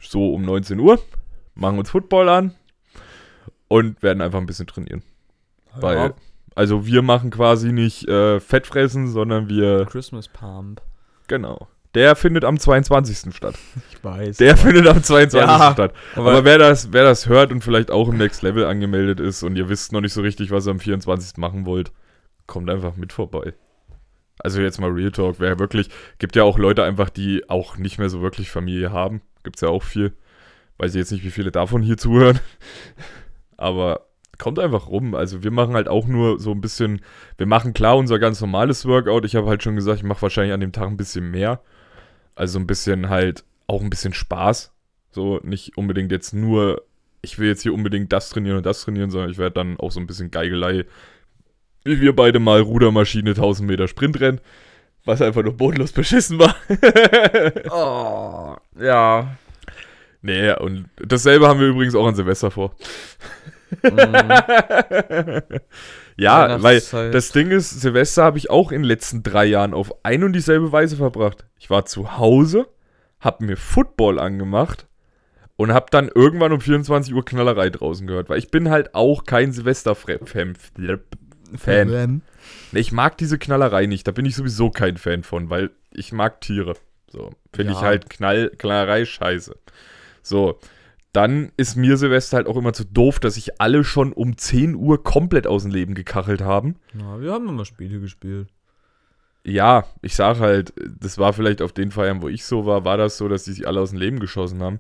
So 0.02 0.34
um 0.34 0.42
19 0.42 0.82
Uhr. 0.82 1.00
Machen 1.54 1.80
uns 1.80 1.92
Football 1.92 2.28
an. 2.28 2.56
Und 3.70 4.04
werden 4.04 4.20
einfach 4.20 4.40
ein 4.40 4.48
bisschen 4.48 4.68
trainieren. 4.68 5.02
Weil, 5.80 5.96
ja. 5.96 6.14
also 6.56 6.86
wir 6.86 7.04
machen 7.04 7.30
quasi 7.30 7.72
nicht 7.72 8.06
äh, 8.10 8.42
Fettfressen, 8.42 9.08
sondern 9.08 9.48
wir, 9.48 9.86
Christmas 9.86 10.28
Pump. 10.28 10.82
genau. 11.28 11.70
Der 11.94 12.18
findet 12.18 12.44
am 12.44 12.60
22. 12.60 13.34
statt. 13.34 13.56
Ich 13.94 14.04
weiß. 14.04 14.36
Der 14.36 14.58
findet 14.58 14.88
am 14.88 15.02
22. 15.02 15.40
Ja, 15.40 15.72
statt. 15.72 15.94
aber, 16.16 16.32
Aber 16.32 16.44
wer 16.44 16.58
das, 16.58 16.92
wer 16.92 17.06
das 17.06 17.30
hört 17.30 17.50
und 17.54 17.64
vielleicht 17.64 17.92
auch 17.92 18.10
im 18.10 18.18
Next 18.18 18.42
Level 18.42 18.66
angemeldet 18.66 19.22
ist 19.22 19.42
und 19.42 19.56
ihr 19.56 19.70
wisst 19.70 19.94
noch 19.94 20.02
nicht 20.02 20.12
so 20.12 20.20
richtig, 20.20 20.52
was 20.52 20.68
ihr 20.68 20.72
am 20.72 20.82
24. 20.82 21.38
machen 21.38 21.66
wollt, 21.66 21.94
kommt 22.46 22.70
einfach 22.70 22.98
mit 22.98 23.14
vorbei. 23.14 23.54
Also 24.40 24.62
jetzt 24.62 24.80
mal 24.80 24.92
Real 24.92 25.12
Talk, 25.12 25.40
wer 25.40 25.60
wirklich, 25.60 25.90
gibt 26.20 26.36
ja 26.36 26.44
auch 26.44 26.58
Leute 26.58 26.84
einfach, 26.84 27.10
die 27.10 27.50
auch 27.50 27.78
nicht 27.78 27.98
mehr 27.98 28.10
so 28.10 28.22
wirklich 28.22 28.50
Familie 28.50 28.92
haben. 28.92 29.22
Gibt's 29.44 29.62
ja 29.62 29.70
auch 29.70 29.84
viel. 29.84 30.14
Weiß 30.78 30.94
ich 30.94 31.00
jetzt 31.00 31.12
nicht, 31.12 31.24
wie 31.24 31.32
viele 31.32 31.52
davon 31.52 31.82
hier 31.82 31.98
zuhören. 31.98 32.40
Aber 33.58 34.08
kommt 34.38 34.60
einfach 34.60 34.88
rum. 34.88 35.16
Also 35.16 35.44
wir 35.44 35.52
machen 35.52 35.76
halt 35.76 35.88
auch 35.88 36.08
nur 36.08 36.40
so 36.40 36.52
ein 36.52 36.62
bisschen, 36.62 37.02
wir 37.38 37.46
machen 37.46 37.74
klar 37.74 37.98
unser 37.98 38.20
ganz 38.20 38.42
normales 38.42 38.86
Workout. 38.86 39.26
Ich 39.26 39.36
habe 39.36 39.48
halt 39.48 39.64
schon 39.64 39.76
gesagt, 39.76 40.00
ich 40.00 40.04
mache 40.04 40.22
wahrscheinlich 40.22 40.54
an 40.54 40.60
dem 40.60 40.72
Tag 40.72 40.88
ein 40.88 40.98
bisschen 40.98 41.32
mehr. 41.32 41.62
Also 42.36 42.60
ein 42.60 42.68
bisschen 42.68 43.10
halt, 43.10 43.46
auch 43.68 43.82
ein 43.82 43.90
bisschen 43.90 44.14
Spaß. 44.14 44.74
So 45.12 45.40
nicht 45.44 45.78
unbedingt 45.78 46.12
jetzt 46.12 46.34
nur, 46.34 46.84
ich 47.22 47.40
will 47.40 47.48
jetzt 47.48 47.64
hier 47.64 47.74
unbedingt 47.74 48.12
das 48.12 48.30
trainieren 48.30 48.58
und 48.58 48.66
das 48.66 48.82
trainieren, 48.82 49.10
sondern 49.10 49.32
ich 49.32 49.38
werde 49.38 49.54
dann 49.54 49.80
auch 49.80 49.92
so 49.92 50.00
ein 50.00 50.08
bisschen 50.08 50.32
Geigelei, 50.32 50.86
wie 51.86 52.02
wir 52.02 52.16
beide 52.16 52.40
mal 52.40 52.60
Rudermaschine 52.60 53.30
1000 53.30 53.70
Meter 53.70 53.88
Sprintrennen, 53.88 54.42
was 55.06 55.22
einfach 55.22 55.44
nur 55.44 55.54
bodenlos 55.54 55.94
beschissen 55.94 56.40
war. 56.40 56.56
Oh, 57.72 58.56
ja. 58.82 59.38
nee, 60.22 60.52
und 60.54 60.90
dasselbe 60.98 61.48
haben 61.48 61.60
wir 61.60 61.68
übrigens 61.68 61.96
auch 61.96 62.08
an 62.08 62.16
Silvester 62.16 62.52
vor. 62.52 62.76
Mhm. 63.84 63.90
ja, 66.18 66.62
weil 66.62 66.82
das 67.12 67.32
Ding 67.32 67.52
ist, 67.52 67.70
Silvester 67.70 68.24
habe 68.24 68.38
ich 68.38 68.50
auch 68.50 68.72
in 68.72 68.82
den 68.82 68.88
letzten 68.88 69.22
drei 69.24 69.46
Jahren 69.46 69.74
auf 69.74 69.94
ein 70.04 70.24
und 70.24 70.34
dieselbe 70.34 70.72
Weise 70.72 70.98
verbracht. 70.98 71.46
Ich 71.60 71.70
war 71.70 71.86
zu 71.86 72.18
Hause, 72.18 72.68
habe 73.20 73.46
mir 73.46 73.58
Football 73.58 74.20
angemacht 74.20 74.88
und 75.56 75.72
habe 75.74 75.88
dann 75.92 76.10
irgendwann 76.14 76.52
um 76.52 76.62
24 76.62 77.14
Uhr 77.14 77.24
Knallerei 77.26 77.70
draußen 77.70 78.08
gehört, 78.08 78.30
weil 78.30 78.40
ich 78.40 78.50
bin 78.50 78.70
halt 78.70 78.96
auch 78.96 79.24
kein 79.26 79.52
Silvester-Fan. 79.52 80.56
Fan. 81.58 82.22
Nee, 82.72 82.80
Ich 82.80 82.92
mag 82.92 83.18
diese 83.18 83.38
Knallerei 83.38 83.86
nicht, 83.86 84.08
da 84.08 84.12
bin 84.12 84.26
ich 84.26 84.36
sowieso 84.36 84.70
kein 84.70 84.98
Fan 84.98 85.24
von, 85.24 85.50
weil 85.50 85.72
ich 85.92 86.12
mag 86.12 86.42
Tiere. 86.42 86.76
So, 87.10 87.32
finde 87.54 87.74
ich 87.74 87.80
Ja. 87.80 87.86
halt 87.86 88.10
Knall, 88.10 88.52
Knallerei 88.58 89.06
scheiße. 89.06 89.56
So, 90.22 90.60
dann 91.14 91.52
ist 91.56 91.76
mir 91.78 91.96
Silvester 91.98 92.38
halt 92.38 92.48
auch 92.48 92.58
immer 92.58 92.74
zu 92.74 92.84
doof, 92.84 93.20
dass 93.20 93.36
sich 93.36 93.62
alle 93.62 93.84
schon 93.86 94.12
um 94.12 94.38
10 94.38 94.76
Uhr 94.76 95.02
komplett 95.04 95.48
aus 95.48 95.64
dem 95.64 95.72
Leben 95.72 95.96
gekachelt 95.96 96.42
haben. 96.42 96.76
Ja, 96.94 97.22
wir 97.22 97.32
haben 97.32 97.48
immer 97.48 97.64
Spiele 97.66 98.00
gespielt. 98.02 98.48
Ja, 99.46 99.86
ich 100.02 100.16
sag 100.16 100.40
halt, 100.40 100.74
das 101.00 101.18
war 101.20 101.32
vielleicht 101.32 101.62
auf 101.62 101.72
den 101.72 101.92
Feiern, 101.92 102.22
wo 102.24 102.28
ich 102.28 102.44
so 102.46 102.66
war, 102.66 102.84
war 102.84 102.98
das 102.98 103.18
so, 103.18 103.28
dass 103.28 103.44
die 103.44 103.54
sich 103.54 103.68
alle 103.68 103.80
aus 103.80 103.92
dem 103.92 104.00
Leben 104.00 104.20
geschossen 104.20 104.62
haben. 104.64 104.80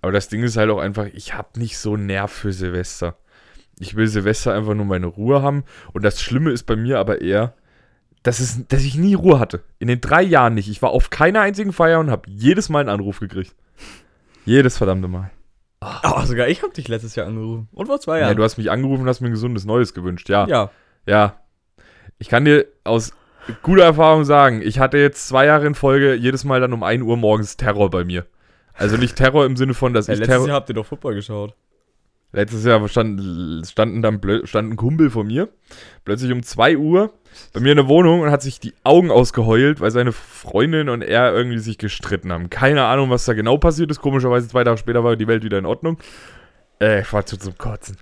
Aber 0.00 0.12
das 0.12 0.28
Ding 0.28 0.42
ist 0.44 0.56
halt 0.56 0.70
auch 0.70 0.78
einfach, 0.78 1.06
ich 1.12 1.34
hab 1.34 1.56
nicht 1.56 1.76
so 1.78 1.96
Nerv 1.96 2.30
für 2.32 2.52
Silvester. 2.52 3.16
Ich 3.78 3.96
will 3.96 4.06
Silvester 4.06 4.54
einfach 4.54 4.74
nur 4.74 4.84
meine 4.86 5.06
Ruhe 5.06 5.42
haben. 5.42 5.64
Und 5.92 6.04
das 6.04 6.20
Schlimme 6.22 6.50
ist 6.50 6.64
bei 6.64 6.76
mir 6.76 6.98
aber 6.98 7.20
eher, 7.20 7.54
dass, 8.22 8.40
es, 8.40 8.66
dass 8.68 8.82
ich 8.82 8.96
nie 8.96 9.14
Ruhe 9.14 9.38
hatte. 9.38 9.62
In 9.78 9.88
den 9.88 10.00
drei 10.00 10.22
Jahren 10.22 10.54
nicht. 10.54 10.68
Ich 10.68 10.80
war 10.82 10.90
auf 10.90 11.10
keiner 11.10 11.40
einzigen 11.40 11.72
Feier 11.72 12.00
und 12.00 12.10
habe 12.10 12.28
jedes 12.30 12.68
Mal 12.68 12.80
einen 12.80 12.88
Anruf 12.88 13.20
gekriegt. 13.20 13.54
Jedes 14.44 14.78
verdammte 14.78 15.08
Mal. 15.08 15.30
Oh, 16.02 16.22
sogar 16.24 16.48
ich 16.48 16.62
habe 16.62 16.72
dich 16.72 16.88
letztes 16.88 17.14
Jahr 17.14 17.26
angerufen. 17.26 17.68
Und 17.72 17.86
vor 17.86 18.00
zwei 18.00 18.18
Ja. 18.20 18.26
Jahren. 18.26 18.36
du 18.36 18.42
hast 18.42 18.56
mich 18.56 18.70
angerufen 18.70 19.02
und 19.02 19.08
hast 19.08 19.20
mir 19.20 19.28
ein 19.28 19.32
gesundes 19.32 19.64
Neues 19.66 19.92
gewünscht. 19.92 20.28
Ja. 20.30 20.46
ja. 20.46 20.70
Ja. 21.06 21.40
Ich 22.18 22.28
kann 22.28 22.44
dir 22.44 22.66
aus 22.84 23.12
guter 23.62 23.84
Erfahrung 23.84 24.24
sagen, 24.24 24.62
ich 24.62 24.78
hatte 24.78 24.96
jetzt 24.96 25.28
zwei 25.28 25.44
Jahre 25.46 25.66
in 25.66 25.74
Folge 25.74 26.14
jedes 26.14 26.44
Mal 26.44 26.60
dann 26.60 26.72
um 26.72 26.82
1 26.82 27.02
Uhr 27.02 27.16
morgens 27.18 27.58
Terror 27.58 27.90
bei 27.90 28.04
mir. 28.04 28.24
Also 28.72 28.96
nicht 28.96 29.16
Terror 29.16 29.44
im 29.44 29.56
Sinne 29.56 29.74
von, 29.74 29.92
dass 29.92 30.06
ja 30.06 30.14
ich 30.14 30.20
letztes 30.20 30.34
Terror. 30.34 30.48
Jahr 30.48 30.56
habt 30.56 30.68
ihr 30.70 30.74
doch 30.74 30.86
Football 30.86 31.14
geschaut. 31.14 31.54
Letztes 32.34 32.64
Jahr 32.64 32.86
stand, 32.88 33.64
standen 33.64 34.02
dann 34.02 34.20
stand 34.44 34.72
ein 34.72 34.76
Kumpel 34.76 35.08
von 35.08 35.28
mir, 35.28 35.48
plötzlich 36.04 36.32
um 36.32 36.42
2 36.42 36.76
Uhr 36.78 37.12
bei 37.52 37.60
mir 37.60 37.70
in 37.70 37.76
der 37.76 37.86
Wohnung 37.86 38.22
und 38.22 38.30
hat 38.30 38.42
sich 38.42 38.58
die 38.58 38.74
Augen 38.82 39.12
ausgeheult, 39.12 39.80
weil 39.80 39.92
seine 39.92 40.10
Freundin 40.10 40.88
und 40.88 41.02
er 41.02 41.32
irgendwie 41.32 41.58
sich 41.58 41.78
gestritten 41.78 42.32
haben. 42.32 42.50
Keine 42.50 42.84
Ahnung, 42.86 43.08
was 43.08 43.24
da 43.24 43.34
genau 43.34 43.56
passiert 43.56 43.90
ist. 43.92 44.00
Komischerweise 44.00 44.48
zwei 44.48 44.64
Tage 44.64 44.78
später 44.78 45.04
war 45.04 45.14
die 45.14 45.28
Welt 45.28 45.44
wieder 45.44 45.58
in 45.58 45.66
Ordnung. 45.66 45.98
Äh, 46.80 47.02
ich 47.02 47.12
war 47.12 47.24
zu 47.24 47.36
zum 47.36 47.56
Kotzen. 47.56 47.98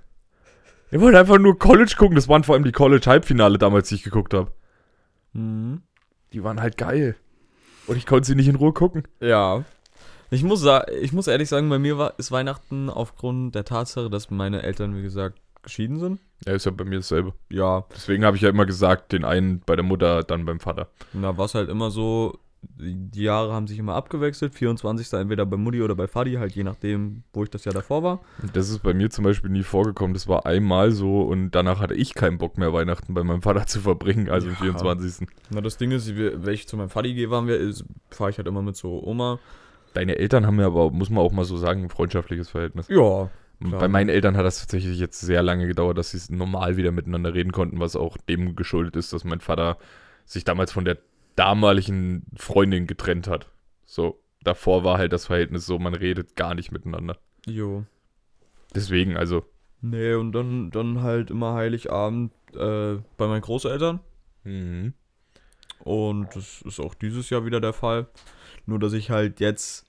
Ich 0.91 0.99
wollte 0.99 1.19
einfach 1.19 1.39
nur 1.39 1.59
College 1.59 1.95
gucken. 1.99 2.17
Das 2.17 2.29
waren 2.29 2.43
vor 2.43 2.55
allem 2.55 2.65
die 2.65 2.73
College-Halbfinale 2.73 3.59
damals, 3.59 3.91
die 3.91 3.97
ich 3.97 4.03
geguckt 4.03 4.33
habe. 4.33 4.51
Mhm. 5.35 5.83
Die 6.33 6.43
waren 6.43 6.61
halt 6.63 6.79
geil. 6.79 7.17
Und 7.87 7.99
ich 7.99 8.07
konnte 8.07 8.27
sie 8.27 8.35
nicht 8.35 8.49
in 8.49 8.57
Ruhe 8.57 8.73
gucken. 8.73 9.03
Ja. 9.21 9.65
Ich 10.33 10.43
muss, 10.43 10.67
ich 11.03 11.13
muss 11.13 11.27
ehrlich 11.27 11.49
sagen, 11.51 11.69
bei 11.69 11.79
mir 11.79 11.99
war, 11.99 12.15
ist 12.19 12.33
Weihnachten 12.33 12.89
aufgrund 12.89 13.55
der 13.55 13.65
Tatsache, 13.65 14.09
dass 14.09 14.31
meine 14.31 14.63
Eltern, 14.63 14.97
wie 14.97 15.03
gesagt, 15.03 15.39
geschieden 15.63 15.99
sind. 15.99 16.21
Ja, 16.47 16.55
ist 16.55 16.65
ja 16.65 16.73
bei 16.73 16.85
mir 16.85 16.97
dasselbe. 16.97 17.35
Ja, 17.51 17.85
Deswegen 17.95 18.25
habe 18.25 18.37
ich 18.37 18.43
ja 18.43 18.49
immer 18.49 18.65
gesagt, 18.65 19.13
den 19.13 19.25
einen 19.27 19.61
bei 19.61 19.77
der 19.77 19.85
Mutter, 19.85 20.23
dann 20.25 20.47
beim 20.47 20.59
Vater. 20.59 20.89
da 21.13 21.37
war 21.37 21.45
es 21.45 21.55
halt 21.55 21.69
immer 21.69 21.91
so, 21.91 22.39
die 22.63 23.23
Jahre 23.23 23.53
haben 23.53 23.67
sich 23.67 23.79
immer 23.79 23.95
abgewechselt. 23.95 24.55
24. 24.55 25.13
entweder 25.13 25.45
bei 25.45 25.57
Mutti 25.59 25.83
oder 25.83 25.95
bei 25.95 26.07
Fadi, 26.09 26.35
halt 26.35 26.55
je 26.55 26.65
nachdem, 26.65 27.25
wo 27.35 27.43
ich 27.45 27.51
das 27.51 27.65
Jahr 27.67 27.75
davor 27.75 28.03
war. 28.03 28.21
Das 28.55 28.71
ist 28.71 28.83
bei 28.83 28.95
mir 28.95 29.11
zum 29.11 29.25
Beispiel 29.25 29.51
nie 29.51 29.63
vorgekommen. 29.65 30.15
Das 30.15 30.29
war 30.29 30.47
einmal 30.47 30.93
so 30.93 31.23
und 31.23 31.51
danach 31.51 31.79
hatte 31.79 31.95
ich 31.95 32.15
keinen 32.15 32.39
Bock 32.39 32.57
mehr, 32.57 32.73
Weihnachten 32.73 33.13
bei 33.15 33.23
meinem 33.23 33.43
Vater 33.43 33.67
zu 33.67 33.81
verbringen, 33.81 34.31
also 34.31 34.47
am 34.49 34.55
Ja. 34.55 34.61
24. 34.61 35.29
Na, 35.51 35.61
das 35.61 35.77
Ding 35.77 35.91
ist, 35.91 36.17
wenn 36.17 36.55
ich 36.55 36.67
zu 36.67 36.77
meinem 36.79 36.89
Fadi 36.89 37.13
gehe, 37.15 37.31
waren 37.31 37.47
wir, 37.47 37.75
fahre 38.11 38.31
ich 38.31 38.39
halt 38.39 38.49
immer 38.49 38.63
mit 38.63 38.77
so 38.77 39.03
Oma. 39.05 39.39
Deine 39.95 40.17
Eltern 40.17 40.47
haben 40.47 40.59
ja 40.59 40.67
aber, 40.67 40.91
muss 40.91 41.11
man 41.11 41.23
auch 41.23 41.33
mal 41.33 41.45
so 41.45 41.57
sagen, 41.57 41.85
ein 41.85 41.91
freundschaftliches 41.91 42.49
Verhältnis. 42.49 42.89
Ja, 42.89 43.31
Klar. 43.69 43.81
Bei 43.81 43.89
meinen 43.89 44.09
Eltern 44.09 44.37
hat 44.37 44.45
das 44.45 44.61
tatsächlich 44.61 44.99
jetzt 44.99 45.21
sehr 45.21 45.43
lange 45.43 45.67
gedauert, 45.67 45.99
dass 45.99 46.11
sie 46.11 46.35
normal 46.35 46.77
wieder 46.77 46.91
miteinander 46.91 47.35
reden 47.35 47.53
konnten, 47.53 47.81
was 47.81 47.97
auch 47.97 48.17
dem 48.17 48.57
geschuldet 48.57 48.97
ist, 48.97 49.13
dass 49.13 49.25
mein 49.25 49.41
Vater 49.41 49.79
sich 50.25 50.45
damals 50.45 50.73
von 50.73 50.85
der 50.85 50.99
damaligen 51.37 52.25
Freundin 52.37 52.87
getrennt 52.87 53.29
hat. 53.29 53.49
So, 53.87 54.21
davor 54.43 54.85
war 54.85 54.99
halt 54.99 55.13
das 55.13 55.27
Verhältnis 55.27 55.67
so, 55.67 55.79
man 55.79 55.95
redet 55.95 56.37
gar 56.37 56.55
nicht 56.55 56.73
miteinander. 56.73 57.19
jo. 57.47 57.85
Deswegen, 58.75 59.19
also. 59.19 59.45
Nee, 59.83 60.15
und 60.15 60.33
dann, 60.33 60.71
dann 60.71 61.03
halt 61.03 61.31
immer 61.31 61.53
Heiligabend 61.53 62.33
äh, 62.55 62.97
bei 63.19 63.27
meinen 63.27 63.43
Großeltern. 63.43 64.01
Mhm. 64.45 64.95
Und 65.81 66.35
das 66.35 66.63
ist 66.63 66.81
auch 66.81 66.95
dieses 66.95 67.29
Jahr 67.29 67.45
wieder 67.45 67.61
der 67.61 67.75
Fall. 67.75 68.07
Nur, 68.67 68.79
dass 68.79 68.93
ich 68.93 69.11
halt 69.11 69.41
jetzt. 69.41 69.85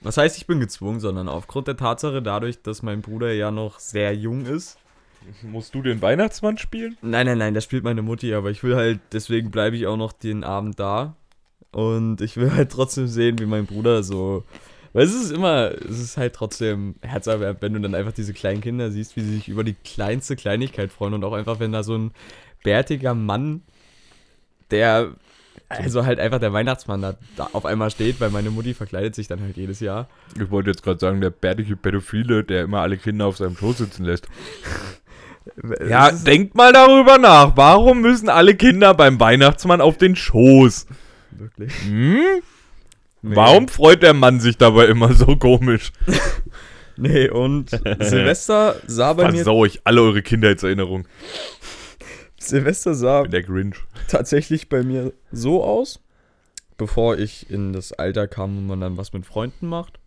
Was 0.00 0.16
heißt, 0.16 0.36
ich 0.36 0.46
bin 0.46 0.58
gezwungen, 0.58 0.98
sondern 0.98 1.28
aufgrund 1.28 1.68
der 1.68 1.76
Tatsache, 1.76 2.22
dadurch, 2.22 2.60
dass 2.62 2.82
mein 2.82 3.02
Bruder 3.02 3.32
ja 3.32 3.50
noch 3.50 3.78
sehr 3.78 4.14
jung 4.14 4.46
ist. 4.46 4.78
Musst 5.42 5.74
du 5.74 5.82
den 5.82 6.02
Weihnachtsmann 6.02 6.58
spielen? 6.58 6.96
Nein, 7.02 7.26
nein, 7.26 7.38
nein, 7.38 7.54
das 7.54 7.62
spielt 7.62 7.84
meine 7.84 8.02
Mutti, 8.02 8.34
aber 8.34 8.50
ich 8.50 8.64
will 8.64 8.74
halt, 8.74 8.98
deswegen 9.12 9.52
bleibe 9.52 9.76
ich 9.76 9.86
auch 9.86 9.96
noch 9.96 10.12
den 10.12 10.42
Abend 10.42 10.80
da. 10.80 11.14
Und 11.70 12.20
ich 12.20 12.36
will 12.36 12.52
halt 12.52 12.72
trotzdem 12.72 13.06
sehen, 13.06 13.38
wie 13.38 13.46
mein 13.46 13.66
Bruder 13.66 14.02
so. 14.02 14.44
Weil 14.92 15.04
es 15.04 15.14
ist 15.14 15.30
immer, 15.30 15.70
es 15.70 16.00
ist 16.00 16.16
halt 16.18 16.34
trotzdem 16.34 16.96
herzerwärmend, 17.00 17.62
wenn 17.62 17.72
du 17.72 17.80
dann 17.80 17.94
einfach 17.94 18.12
diese 18.12 18.34
kleinen 18.34 18.60
Kinder 18.60 18.90
siehst, 18.90 19.16
wie 19.16 19.22
sie 19.22 19.36
sich 19.36 19.48
über 19.48 19.64
die 19.64 19.74
kleinste 19.74 20.36
Kleinigkeit 20.36 20.92
freuen 20.92 21.14
und 21.14 21.24
auch 21.24 21.32
einfach, 21.32 21.60
wenn 21.60 21.72
da 21.72 21.82
so 21.82 21.96
ein 21.96 22.10
bärtiger 22.62 23.14
Mann, 23.14 23.62
der, 24.70 25.14
also 25.78 26.04
halt 26.06 26.18
einfach 26.20 26.38
der 26.40 26.52
Weihnachtsmann 26.52 27.02
da, 27.02 27.14
da 27.36 27.48
auf 27.52 27.64
einmal 27.66 27.90
steht, 27.90 28.20
weil 28.20 28.30
meine 28.30 28.50
Mutti 28.50 28.74
verkleidet 28.74 29.14
sich 29.14 29.28
dann 29.28 29.40
halt 29.40 29.56
jedes 29.56 29.80
Jahr. 29.80 30.08
Ich 30.40 30.50
wollte 30.50 30.70
jetzt 30.70 30.82
gerade 30.82 30.98
sagen, 31.00 31.20
der 31.20 31.30
bärtige 31.30 31.76
Pädophile, 31.76 32.44
der 32.44 32.62
immer 32.64 32.80
alle 32.80 32.96
Kinder 32.96 33.26
auf 33.26 33.36
seinem 33.36 33.56
Schoß 33.56 33.78
sitzen 33.78 34.04
lässt. 34.04 34.26
Ja, 35.88 36.08
Es 36.08 36.16
ist- 36.16 36.26
denkt 36.26 36.54
mal 36.54 36.72
darüber 36.72 37.18
nach. 37.18 37.56
Warum 37.56 38.00
müssen 38.00 38.28
alle 38.28 38.54
Kinder 38.54 38.94
beim 38.94 39.18
Weihnachtsmann 39.18 39.80
auf 39.80 39.98
den 39.98 40.14
Schoß? 40.16 40.86
wirklich. 41.32 41.72
Hm? 41.84 42.18
Nee. 43.24 43.36
Warum 43.36 43.68
freut 43.68 44.02
der 44.02 44.14
Mann 44.14 44.40
sich 44.40 44.56
dabei 44.58 44.86
immer 44.86 45.12
so 45.12 45.36
komisch? 45.36 45.92
Nee, 46.94 47.30
und 47.30 47.70
Silvester 48.00 48.76
sah 48.86 49.14
bei 49.14 49.24
mir, 49.30 49.36
Versau 49.38 49.64
ich 49.64 49.80
alle 49.84 50.02
eure 50.02 50.20
Kindheitserinnerungen. 50.20 51.08
Silvester 52.48 52.94
sah 52.94 53.24
der 53.24 53.42
Grinch. 53.42 53.76
tatsächlich 54.08 54.68
bei 54.68 54.82
mir 54.82 55.12
so 55.30 55.62
aus, 55.62 56.00
bevor 56.76 57.18
ich 57.18 57.50
in 57.50 57.72
das 57.72 57.92
Alter 57.92 58.26
kam, 58.28 58.56
wo 58.56 58.60
man 58.60 58.80
dann 58.80 58.96
was 58.96 59.12
mit 59.12 59.26
Freunden 59.26 59.66
macht. 59.66 59.98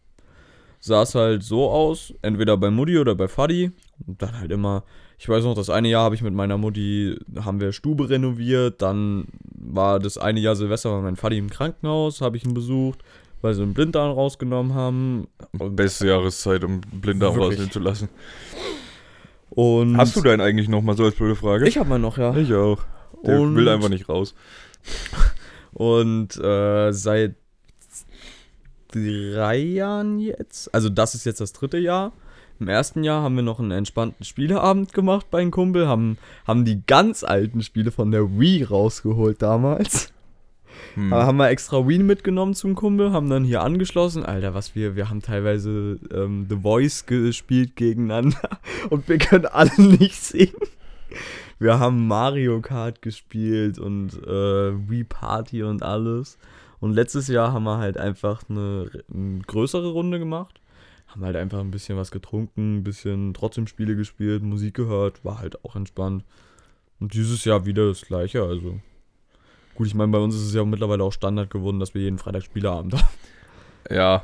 Sah 0.79 1.01
es 1.01 1.15
halt 1.15 1.41
so 1.43 1.69
aus, 1.69 2.13
entweder 2.21 2.57
bei 2.57 2.69
Mutti 2.69 2.99
oder 2.99 3.15
bei 3.15 3.27
Fadi. 3.27 3.71
Und 4.05 4.21
dann 4.21 4.39
halt 4.39 4.51
immer, 4.51 4.83
ich 5.17 5.27
weiß 5.27 5.43
noch, 5.43 5.55
das 5.55 5.69
eine 5.69 5.87
Jahr 5.87 6.03
habe 6.03 6.15
ich 6.15 6.21
mit 6.21 6.33
meiner 6.33 6.57
Mutti, 6.57 7.17
haben 7.39 7.59
wir 7.59 7.71
Stube 7.71 8.09
renoviert. 8.09 8.81
Dann 8.81 9.25
war 9.53 9.99
das 9.99 10.17
eine 10.17 10.39
Jahr 10.39 10.55
Silvester, 10.55 10.91
war 10.91 11.01
mein 11.01 11.15
Fadi 11.15 11.37
im 11.37 11.49
Krankenhaus, 11.49 12.21
habe 12.21 12.37
ich 12.37 12.45
ihn 12.45 12.53
besucht, 12.53 12.99
weil 13.41 13.53
sie 13.55 13.63
einen 13.63 13.73
Blinddarm 13.73 14.11
rausgenommen 14.11 14.73
haben. 14.75 15.27
Und, 15.57 15.75
Beste 15.75 16.07
Jahreszeit, 16.07 16.63
um 16.63 16.81
Blinddarm 16.81 17.39
rausnehmen 17.39 17.71
zu 17.71 17.79
lassen. 17.79 18.09
Und 19.55 19.97
Hast 19.97 20.15
du 20.15 20.21
deinen 20.21 20.41
eigentlich 20.41 20.69
noch 20.69 20.81
mal 20.81 20.95
so 20.95 21.05
als 21.05 21.15
blöde 21.15 21.35
Frage? 21.35 21.67
Ich 21.67 21.77
habe 21.77 21.89
mal 21.89 21.99
noch, 21.99 22.17
ja. 22.17 22.35
Ich 22.35 22.53
auch. 22.53 22.79
Der 23.25 23.39
Und- 23.39 23.55
will 23.55 23.67
einfach 23.69 23.89
nicht 23.89 24.07
raus. 24.09 24.35
Und 25.73 26.37
äh, 26.37 26.91
seit 26.93 27.35
drei 28.91 29.57
Jahren 29.57 30.19
jetzt, 30.19 30.73
also 30.73 30.89
das 30.89 31.15
ist 31.15 31.25
jetzt 31.25 31.41
das 31.41 31.53
dritte 31.53 31.77
Jahr. 31.77 32.13
Im 32.59 32.69
ersten 32.69 33.03
Jahr 33.03 33.21
haben 33.23 33.35
wir 33.35 33.43
noch 33.43 33.59
einen 33.59 33.71
entspannten 33.71 34.23
Spieleabend 34.23 34.93
gemacht 34.93 35.25
bei 35.29 35.41
einem 35.41 35.51
Kumpel, 35.51 35.87
haben, 35.87 36.17
haben 36.47 36.63
die 36.63 36.81
ganz 36.87 37.25
alten 37.25 37.61
Spiele 37.61 37.91
von 37.91 38.11
der 38.11 38.39
Wii 38.39 38.63
rausgeholt 38.63 39.41
damals. 39.41 40.13
Hm. 40.95 41.13
Haben 41.13 41.37
wir 41.37 41.49
extra 41.49 41.87
Wii 41.87 41.99
mitgenommen 41.99 42.53
zum 42.53 42.73
Kumpel, 42.73 43.11
haben 43.11 43.29
dann 43.29 43.43
hier 43.43 43.61
angeschlossen. 43.61 44.25
Alter, 44.25 44.53
was 44.53 44.75
wir, 44.75 44.95
wir 44.95 45.09
haben 45.09 45.21
teilweise 45.21 45.99
ähm, 46.13 46.47
The 46.49 46.57
Voice 46.57 47.05
gespielt 47.05 47.75
gegeneinander 47.75 48.49
und 48.89 49.07
wir 49.07 49.17
können 49.17 49.45
alle 49.45 49.71
nicht 49.77 50.15
singen. 50.15 50.55
Wir 51.59 51.79
haben 51.79 52.07
Mario 52.07 52.61
Kart 52.61 53.01
gespielt 53.01 53.77
und 53.77 54.13
äh, 54.25 54.89
Wii 54.89 55.03
Party 55.03 55.63
und 55.63 55.83
alles. 55.83 56.37
Und 56.79 56.93
letztes 56.93 57.27
Jahr 57.27 57.53
haben 57.53 57.63
wir 57.63 57.77
halt 57.77 57.97
einfach 57.97 58.43
eine, 58.49 58.89
eine 59.13 59.39
größere 59.39 59.89
Runde 59.89 60.19
gemacht. 60.19 60.61
Haben 61.07 61.23
halt 61.25 61.35
einfach 61.35 61.59
ein 61.59 61.71
bisschen 61.71 61.97
was 61.97 62.11
getrunken, 62.11 62.77
ein 62.77 62.83
bisschen 62.83 63.33
trotzdem 63.33 63.67
Spiele 63.67 63.95
gespielt, 63.95 64.43
Musik 64.43 64.73
gehört, 64.73 65.23
war 65.23 65.39
halt 65.39 65.63
auch 65.63 65.75
entspannt. 65.75 66.23
Und 66.99 67.13
dieses 67.13 67.45
Jahr 67.45 67.65
wieder 67.65 67.87
das 67.87 68.01
gleiche, 68.01 68.43
also. 68.43 68.79
Gut, 69.75 69.87
ich 69.87 69.93
meine, 69.93 70.11
bei 70.11 70.17
uns 70.19 70.35
ist 70.35 70.43
es 70.47 70.53
ja 70.53 70.63
mittlerweile 70.65 71.03
auch 71.03 71.11
Standard 71.13 71.49
geworden, 71.49 71.79
dass 71.79 71.93
wir 71.93 72.01
jeden 72.01 72.17
Freitag 72.17 72.43
Spieleabend 72.43 72.93
haben. 72.93 73.07
Ja, 73.89 74.23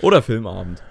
Oder 0.00 0.22
Filmabend. 0.22 0.82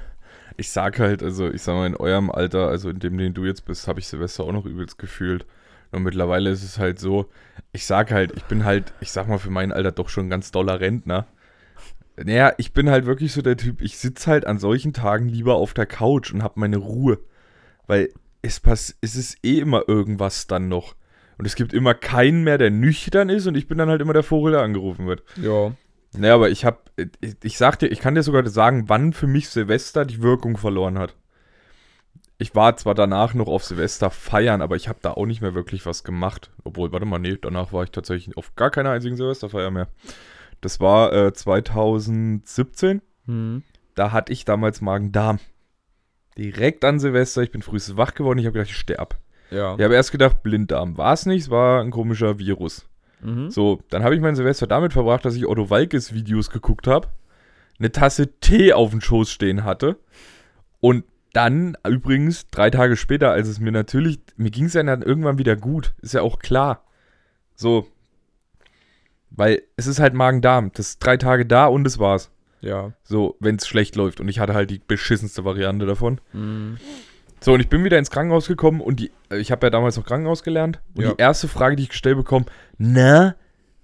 ich 0.57 0.69
sag 0.69 0.99
halt, 0.99 1.23
also 1.23 1.49
ich 1.49 1.61
sag 1.61 1.73
mal, 1.75 1.87
in 1.87 1.95
eurem 1.95 2.29
Alter, 2.29 2.67
also 2.67 2.89
in 2.89 2.99
dem, 2.99 3.17
den 3.17 3.33
du 3.33 3.45
jetzt 3.45 3.65
bist, 3.65 3.87
habe 3.87 3.99
ich 3.99 4.07
Silvester 4.07 4.43
auch 4.43 4.51
noch 4.51 4.65
übelst 4.65 4.97
gefühlt. 4.99 5.45
Und 5.91 6.03
mittlerweile 6.03 6.49
ist 6.49 6.63
es 6.63 6.77
halt 6.77 6.99
so, 6.99 7.29
ich 7.71 7.85
sag 7.85 8.11
halt, 8.11 8.33
ich 8.35 8.43
bin 8.43 8.65
halt, 8.65 8.93
ich 8.99 9.11
sag 9.11 9.27
mal 9.27 9.37
für 9.39 9.49
mein 9.49 9.71
Alter 9.71 9.91
doch 9.91 10.09
schon 10.09 10.27
ein 10.27 10.29
ganz 10.29 10.51
doller 10.51 10.79
Rentner. 10.79 11.25
Naja, 12.17 12.53
ich 12.57 12.73
bin 12.73 12.89
halt 12.89 13.05
wirklich 13.05 13.33
so 13.33 13.41
der 13.41 13.57
Typ, 13.57 13.81
ich 13.81 13.97
sitze 13.97 14.29
halt 14.29 14.45
an 14.45 14.57
solchen 14.59 14.93
Tagen 14.93 15.27
lieber 15.27 15.55
auf 15.55 15.73
der 15.73 15.85
Couch 15.85 16.33
und 16.33 16.43
habe 16.43 16.59
meine 16.59 16.77
Ruhe. 16.77 17.19
Weil 17.87 18.09
es, 18.41 18.59
pass 18.59 18.95
es 19.01 19.15
ist 19.15 19.37
eh 19.43 19.59
immer 19.59 19.83
irgendwas 19.87 20.47
dann 20.47 20.67
noch. 20.67 20.95
Und 21.37 21.45
es 21.45 21.55
gibt 21.55 21.73
immer 21.73 21.93
keinen 21.93 22.43
mehr, 22.43 22.57
der 22.57 22.71
nüchtern 22.71 23.29
ist 23.29 23.47
und 23.47 23.55
ich 23.55 23.67
bin 23.67 23.77
dann 23.77 23.89
halt 23.89 24.01
immer 24.01 24.13
der 24.13 24.23
Vogel, 24.23 24.53
der 24.53 24.61
angerufen 24.61 25.07
wird. 25.07 25.23
Ja. 25.35 25.73
Naja, 26.17 26.35
aber 26.35 26.49
ich 26.49 26.65
hab, 26.65 26.91
ich, 26.97 27.35
ich 27.43 27.57
sag 27.57 27.77
dir, 27.79 27.87
ich 27.87 27.99
kann 27.99 28.15
dir 28.15 28.23
sogar 28.23 28.47
sagen, 28.47 28.85
wann 28.87 29.13
für 29.13 29.27
mich 29.27 29.49
Silvester 29.49 30.05
die 30.05 30.21
Wirkung 30.21 30.57
verloren 30.57 30.97
hat. 30.97 31.15
Ich 32.37 32.53
war 32.53 32.75
zwar 32.75 32.95
danach 32.95 33.33
noch 33.33 33.47
auf 33.47 33.63
Silvester 33.63 34.09
feiern, 34.09 34.61
aber 34.61 34.75
ich 34.75 34.89
habe 34.89 34.99
da 35.01 35.11
auch 35.11 35.25
nicht 35.25 35.41
mehr 35.41 35.55
wirklich 35.55 35.85
was 35.85 36.03
gemacht. 36.03 36.51
Obwohl, 36.63 36.91
warte 36.91 37.05
mal, 37.05 37.19
nee, 37.19 37.37
danach 37.41 37.71
war 37.71 37.83
ich 37.83 37.91
tatsächlich 37.91 38.35
auf 38.35 38.55
gar 38.55 38.71
keiner 38.71 38.91
einzigen 38.91 39.15
Silvesterfeier 39.15 39.71
mehr. 39.71 39.87
Das 40.59 40.79
war 40.79 41.13
äh, 41.13 41.33
2017. 41.33 43.01
Hm. 43.25 43.63
Da 43.95 44.11
hatte 44.11 44.33
ich 44.33 44.43
damals 44.43 44.81
Magen-Darm. 44.81 45.39
Direkt 46.37 46.83
an 46.83 46.99
Silvester, 46.99 47.41
ich 47.41 47.51
bin 47.51 47.61
frühestens 47.61 47.95
wach 47.95 48.13
geworden, 48.13 48.39
ich 48.39 48.45
habe 48.45 48.53
gedacht, 48.53 48.71
ich 48.71 48.77
sterb. 48.77 49.17
Ja. 49.51 49.75
Ich 49.75 49.83
habe 49.83 49.93
erst 49.93 50.11
gedacht, 50.11 50.43
Blinddarm. 50.43 50.97
War 50.97 51.13
es 51.13 51.25
nicht, 51.25 51.43
es 51.43 51.49
war 51.49 51.81
ein 51.81 51.91
komischer 51.91 52.39
Virus. 52.39 52.87
Mhm. 53.21 53.49
So, 53.49 53.79
dann 53.89 54.03
habe 54.03 54.15
ich 54.15 54.21
mein 54.21 54.35
Silvester 54.35 54.67
damit 54.67 54.93
verbracht, 54.93 55.25
dass 55.25 55.35
ich 55.35 55.47
Otto 55.47 55.69
Walkes 55.69 56.13
Videos 56.13 56.49
geguckt 56.49 56.87
habe, 56.87 57.07
eine 57.79 57.91
Tasse 57.91 58.39
Tee 58.39 58.73
auf 58.73 58.91
dem 58.91 59.01
Schoß 59.01 59.31
stehen 59.31 59.63
hatte 59.63 59.97
und 60.79 61.03
dann 61.33 61.75
übrigens 61.85 62.47
drei 62.47 62.69
Tage 62.69 62.95
später, 62.95 63.31
als 63.31 63.47
es 63.49 63.59
mir 63.59 63.71
natürlich, 63.71 64.19
mir 64.37 64.51
ging 64.51 64.65
es 64.65 64.73
ja 64.73 64.83
dann 64.83 65.01
irgendwann 65.01 65.37
wieder 65.37 65.57
gut, 65.57 65.93
ist 66.01 66.13
ja 66.13 66.21
auch 66.21 66.39
klar. 66.39 66.85
So, 67.55 67.87
weil 69.31 69.61
es 69.75 69.87
ist 69.87 69.99
halt 69.99 70.13
Magen-Darm, 70.13 70.71
das 70.73 70.89
ist 70.89 70.99
drei 70.99 71.17
Tage 71.17 71.45
da 71.45 71.65
und 71.65 71.85
es 71.85 71.99
war's. 71.99 72.31
Ja. 72.61 72.93
So, 73.03 73.35
wenn 73.39 73.57
es 73.57 73.67
schlecht 73.67 73.95
läuft 73.95 74.21
und 74.21 74.29
ich 74.29 74.39
hatte 74.39 74.53
halt 74.53 74.69
die 74.69 74.79
beschissenste 74.79 75.43
Variante 75.43 75.85
davon. 75.85 76.21
Mhm. 76.31 76.77
So, 77.45 77.53
und 77.53 77.59
ich 77.59 77.69
bin 77.69 77.83
wieder 77.83 77.99
ins 77.99 78.09
Krankenhaus 78.09 78.47
gekommen 78.47 78.81
und 78.81 78.99
die, 78.99 79.11
äh, 79.29 79.37
ich 79.37 79.51
habe 79.51 79.67
ja 79.67 79.69
damals 79.69 79.97
noch 79.97 80.03
Krankenhaus 80.03 80.41
gelernt. 80.41 80.79
Und 80.95 81.03
Ja. 81.03 81.11
die 81.11 81.21
erste 81.21 81.47
Frage, 81.47 81.75
die 81.75 81.83
ich 81.83 81.89
gestellt 81.89 82.17
bekomme, 82.17 82.47
na, 82.79 83.35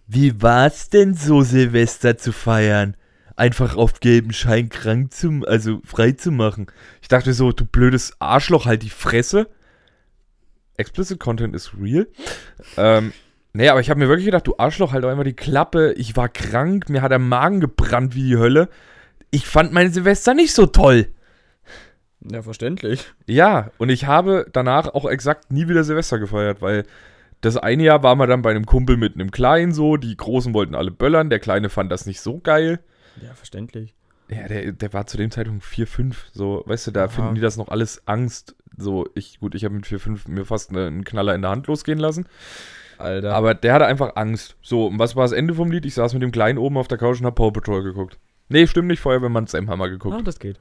wie 0.07 0.41
war's 0.41 0.89
denn 0.89 1.13
so, 1.13 1.43
Silvester 1.43 2.17
zu 2.17 2.31
feiern? 2.31 2.97
Einfach 3.35 3.75
auf 3.77 3.99
gelben 3.99 4.33
Schein 4.33 4.69
krank 4.69 5.13
zu, 5.13 5.43
also 5.45 5.79
frei 5.85 6.13
zu 6.13 6.31
machen. 6.31 6.71
Ich 7.03 7.07
dachte 7.07 7.33
so, 7.33 7.51
du 7.51 7.63
blödes 7.63 8.19
Arschloch, 8.19 8.65
halt 8.65 8.81
die 8.81 8.89
Fresse. 8.89 9.47
Explicit 10.77 11.19
Content 11.19 11.53
is 11.55 11.71
real. 11.79 12.07
Ähm, 12.77 13.13
nee, 13.53 13.69
aber 13.69 13.79
ich 13.79 13.91
habe 13.91 13.99
mir 13.99 14.07
wirklich 14.09 14.25
gedacht, 14.25 14.47
du 14.47 14.55
Arschloch, 14.57 14.91
halt 14.91 15.03
doch 15.03 15.09
einfach 15.09 15.23
die 15.23 15.33
Klappe. 15.35 15.93
Ich 15.97 16.15
war 16.15 16.29
krank, 16.29 16.89
mir 16.89 17.03
hat 17.03 17.11
der 17.11 17.19
Magen 17.19 17.59
gebrannt 17.59 18.15
wie 18.15 18.23
die 18.23 18.37
Hölle. 18.37 18.69
Ich 19.29 19.45
fand 19.45 19.71
meine 19.71 19.91
Silvester 19.91 20.33
nicht 20.33 20.55
so 20.55 20.65
toll. 20.65 21.09
Ja, 22.29 22.41
verständlich. 22.41 23.11
Ja, 23.27 23.71
und 23.77 23.89
ich 23.89 24.05
habe 24.05 24.45
danach 24.53 24.93
auch 24.93 25.05
exakt 25.09 25.51
nie 25.51 25.67
wieder 25.67 25.83
Silvester 25.83 26.19
gefeiert, 26.19 26.61
weil 26.61 26.85
das 27.41 27.57
eine 27.57 27.83
Jahr 27.83 28.03
war 28.03 28.15
man 28.15 28.29
dann 28.29 28.43
bei 28.43 28.51
einem 28.51 28.65
Kumpel 28.67 28.97
mit 28.97 29.15
einem 29.15 29.31
Kleinen 29.31 29.71
so, 29.73 29.97
die 29.97 30.15
Großen 30.15 30.53
wollten 30.53 30.75
alle 30.75 30.91
böllern, 30.91 31.29
der 31.31 31.39
Kleine 31.39 31.69
fand 31.69 31.91
das 31.91 32.05
nicht 32.05 32.21
so 32.21 32.39
geil. 32.39 32.79
Ja, 33.21 33.33
verständlich. 33.33 33.95
Ja, 34.29 34.47
der, 34.47 34.71
der 34.71 34.93
war 34.93 35.07
zu 35.07 35.17
dem 35.17 35.31
Zeitpunkt 35.31 35.63
4, 35.63 35.87
5, 35.87 36.27
so, 36.31 36.63
weißt 36.67 36.87
du, 36.87 36.91
da 36.91 37.01
Aha. 37.05 37.07
finden 37.09 37.35
die 37.35 37.41
das 37.41 37.57
noch 37.57 37.67
alles 37.69 38.07
Angst. 38.07 38.55
So, 38.77 39.09
ich, 39.15 39.39
gut, 39.39 39.55
ich 39.55 39.65
habe 39.65 39.73
mit 39.75 39.87
4, 39.87 39.99
5 39.99 40.27
mir 40.27 40.45
fast 40.45 40.69
eine- 40.69 40.87
einen 40.87 41.03
Knaller 41.03 41.35
in 41.35 41.41
der 41.41 41.51
Hand 41.51 41.67
losgehen 41.67 41.99
lassen, 41.99 42.25
Alter. 42.97 43.33
aber 43.35 43.53
der 43.55 43.73
hatte 43.73 43.85
einfach 43.87 44.15
Angst. 44.15 44.55
So, 44.61 44.85
und 44.87 44.99
was 44.99 45.15
war 45.15 45.23
das 45.23 45.31
Ende 45.33 45.53
vom 45.55 45.71
Lied? 45.71 45.85
Ich 45.85 45.95
saß 45.95 46.13
mit 46.13 46.21
dem 46.21 46.31
Kleinen 46.31 46.59
oben 46.59 46.77
auf 46.77 46.87
der 46.87 46.97
Couch 46.99 47.19
und 47.19 47.25
hab 47.25 47.35
Paw 47.35 47.51
Patrol 47.51 47.83
geguckt. 47.83 48.17
Nee, 48.47 48.67
stimmt 48.67 48.87
nicht, 48.87 48.99
Feuerwehrmann 49.01 49.47
Sam 49.47 49.69
haben 49.69 49.79
wir 49.79 49.89
geguckt. 49.89 50.15
ah, 50.17 50.21
das 50.23 50.39
geht. 50.39 50.59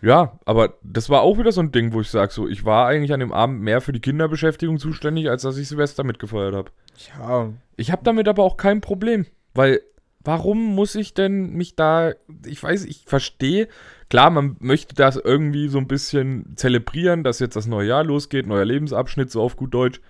Ja, 0.00 0.38
aber 0.44 0.74
das 0.82 1.10
war 1.10 1.22
auch 1.22 1.38
wieder 1.38 1.50
so 1.50 1.60
ein 1.60 1.72
Ding, 1.72 1.92
wo 1.92 2.00
ich 2.00 2.10
sage, 2.10 2.32
so, 2.32 2.46
ich 2.48 2.64
war 2.64 2.86
eigentlich 2.86 3.12
an 3.12 3.20
dem 3.20 3.32
Abend 3.32 3.60
mehr 3.60 3.80
für 3.80 3.92
die 3.92 4.00
Kinderbeschäftigung 4.00 4.78
zuständig, 4.78 5.28
als 5.28 5.42
dass 5.42 5.56
ich 5.56 5.68
Silvester 5.68 6.04
mitgefeiert 6.04 6.54
habe. 6.54 6.70
Ja, 7.18 7.52
Ich 7.76 7.90
habe 7.90 8.04
damit 8.04 8.28
aber 8.28 8.44
auch 8.44 8.56
kein 8.56 8.80
Problem, 8.80 9.26
weil 9.54 9.80
warum 10.20 10.74
muss 10.74 10.94
ich 10.94 11.14
denn 11.14 11.50
mich 11.50 11.74
da, 11.74 12.12
ich 12.44 12.62
weiß, 12.62 12.84
ich 12.84 13.04
verstehe, 13.06 13.68
klar, 14.08 14.30
man 14.30 14.56
möchte 14.60 14.94
das 14.94 15.16
irgendwie 15.16 15.68
so 15.68 15.78
ein 15.78 15.88
bisschen 15.88 16.52
zelebrieren, 16.56 17.24
dass 17.24 17.38
jetzt 17.40 17.56
das 17.56 17.66
neue 17.66 17.88
Jahr 17.88 18.04
losgeht, 18.04 18.46
neuer 18.46 18.64
Lebensabschnitt, 18.64 19.30
so 19.30 19.42
auf 19.42 19.56
gut 19.56 19.74
Deutsch. 19.74 20.00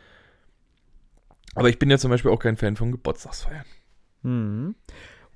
Aber 1.54 1.68
ich 1.68 1.78
bin 1.78 1.90
ja 1.90 1.98
zum 1.98 2.10
Beispiel 2.10 2.30
auch 2.30 2.38
kein 2.38 2.56
Fan 2.56 2.76
von 2.76 2.92
Geburtstagsfeiern. 2.92 3.64
mhm. 4.22 4.74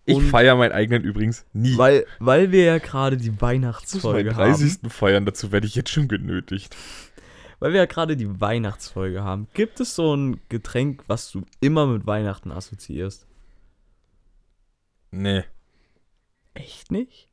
Ich 0.05 0.21
feiere 0.23 0.57
meinen 0.57 0.73
eigenen 0.73 1.05
übrigens 1.05 1.45
nie. 1.53 1.77
Weil, 1.79 2.07
weil 2.19 2.51
wir 2.51 2.65
ja 2.65 2.79
gerade 2.79 3.17
die 3.17 3.31
Das 3.31 3.37
ist 3.37 3.43
mein 3.43 3.63
Weihnachtsfolge 3.63 4.31
30. 4.31 4.79
haben. 4.83 4.91
Feiern, 4.91 5.27
dazu 5.27 5.53
werde 5.53 5.67
ich 5.67 5.75
jetzt 5.75 5.91
schon 5.91 6.09
genötigt. 6.09 6.77
Weil 7.61 7.73
wir 7.73 7.81
ja 7.81 7.87
gerade 7.87 8.17
die 8.17 8.41
Weihnachtsfolge 8.41 9.23
haben. 9.23 9.47
Gibt 9.55 9.79
es 9.79 9.95
so 9.95 10.17
ein 10.17 10.41
Getränk, 10.49 11.05
was 11.07 11.31
du 11.31 11.43
immer 11.61 11.87
mit 11.87 12.07
Weihnachten 12.07 12.51
assoziierst? 12.51 13.27
Nee. 15.13 15.45
Echt 16.55 16.91
nicht? 16.91 17.29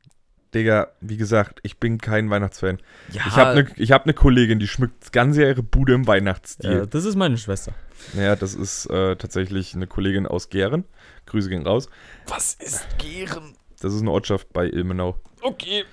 Digga, 0.54 0.88
wie 1.00 1.16
gesagt, 1.16 1.60
ich 1.62 1.78
bin 1.78 1.98
kein 1.98 2.28
Weihnachtsfan. 2.30 2.78
Ja, 3.12 3.22
Ich 3.26 3.36
habe 3.36 3.50
eine 3.50 3.86
hab 3.88 4.06
ne 4.06 4.14
Kollegin, 4.14 4.58
die 4.58 4.66
schmückt 4.66 5.12
Jahr 5.14 5.48
ihre 5.48 5.62
Bude 5.62 5.94
im 5.94 6.06
Weihnachtsstil. 6.06 6.86
das 6.86 7.04
ist 7.04 7.14
meine 7.16 7.38
Schwester. 7.38 7.72
Naja, 8.14 8.34
das 8.36 8.54
ist 8.54 8.86
äh, 8.86 9.16
tatsächlich 9.16 9.74
eine 9.74 9.86
Kollegin 9.86 10.26
aus 10.26 10.48
Geren. 10.48 10.84
Grüße 11.26 11.48
gehen 11.48 11.66
raus. 11.66 11.88
Was 12.26 12.54
ist 12.54 12.86
Gären? 12.98 13.54
Das 13.80 13.94
ist 13.94 14.00
eine 14.00 14.10
Ortschaft 14.10 14.52
bei 14.52 14.66
Ilmenau. 14.68 15.16
Okay. 15.42 15.84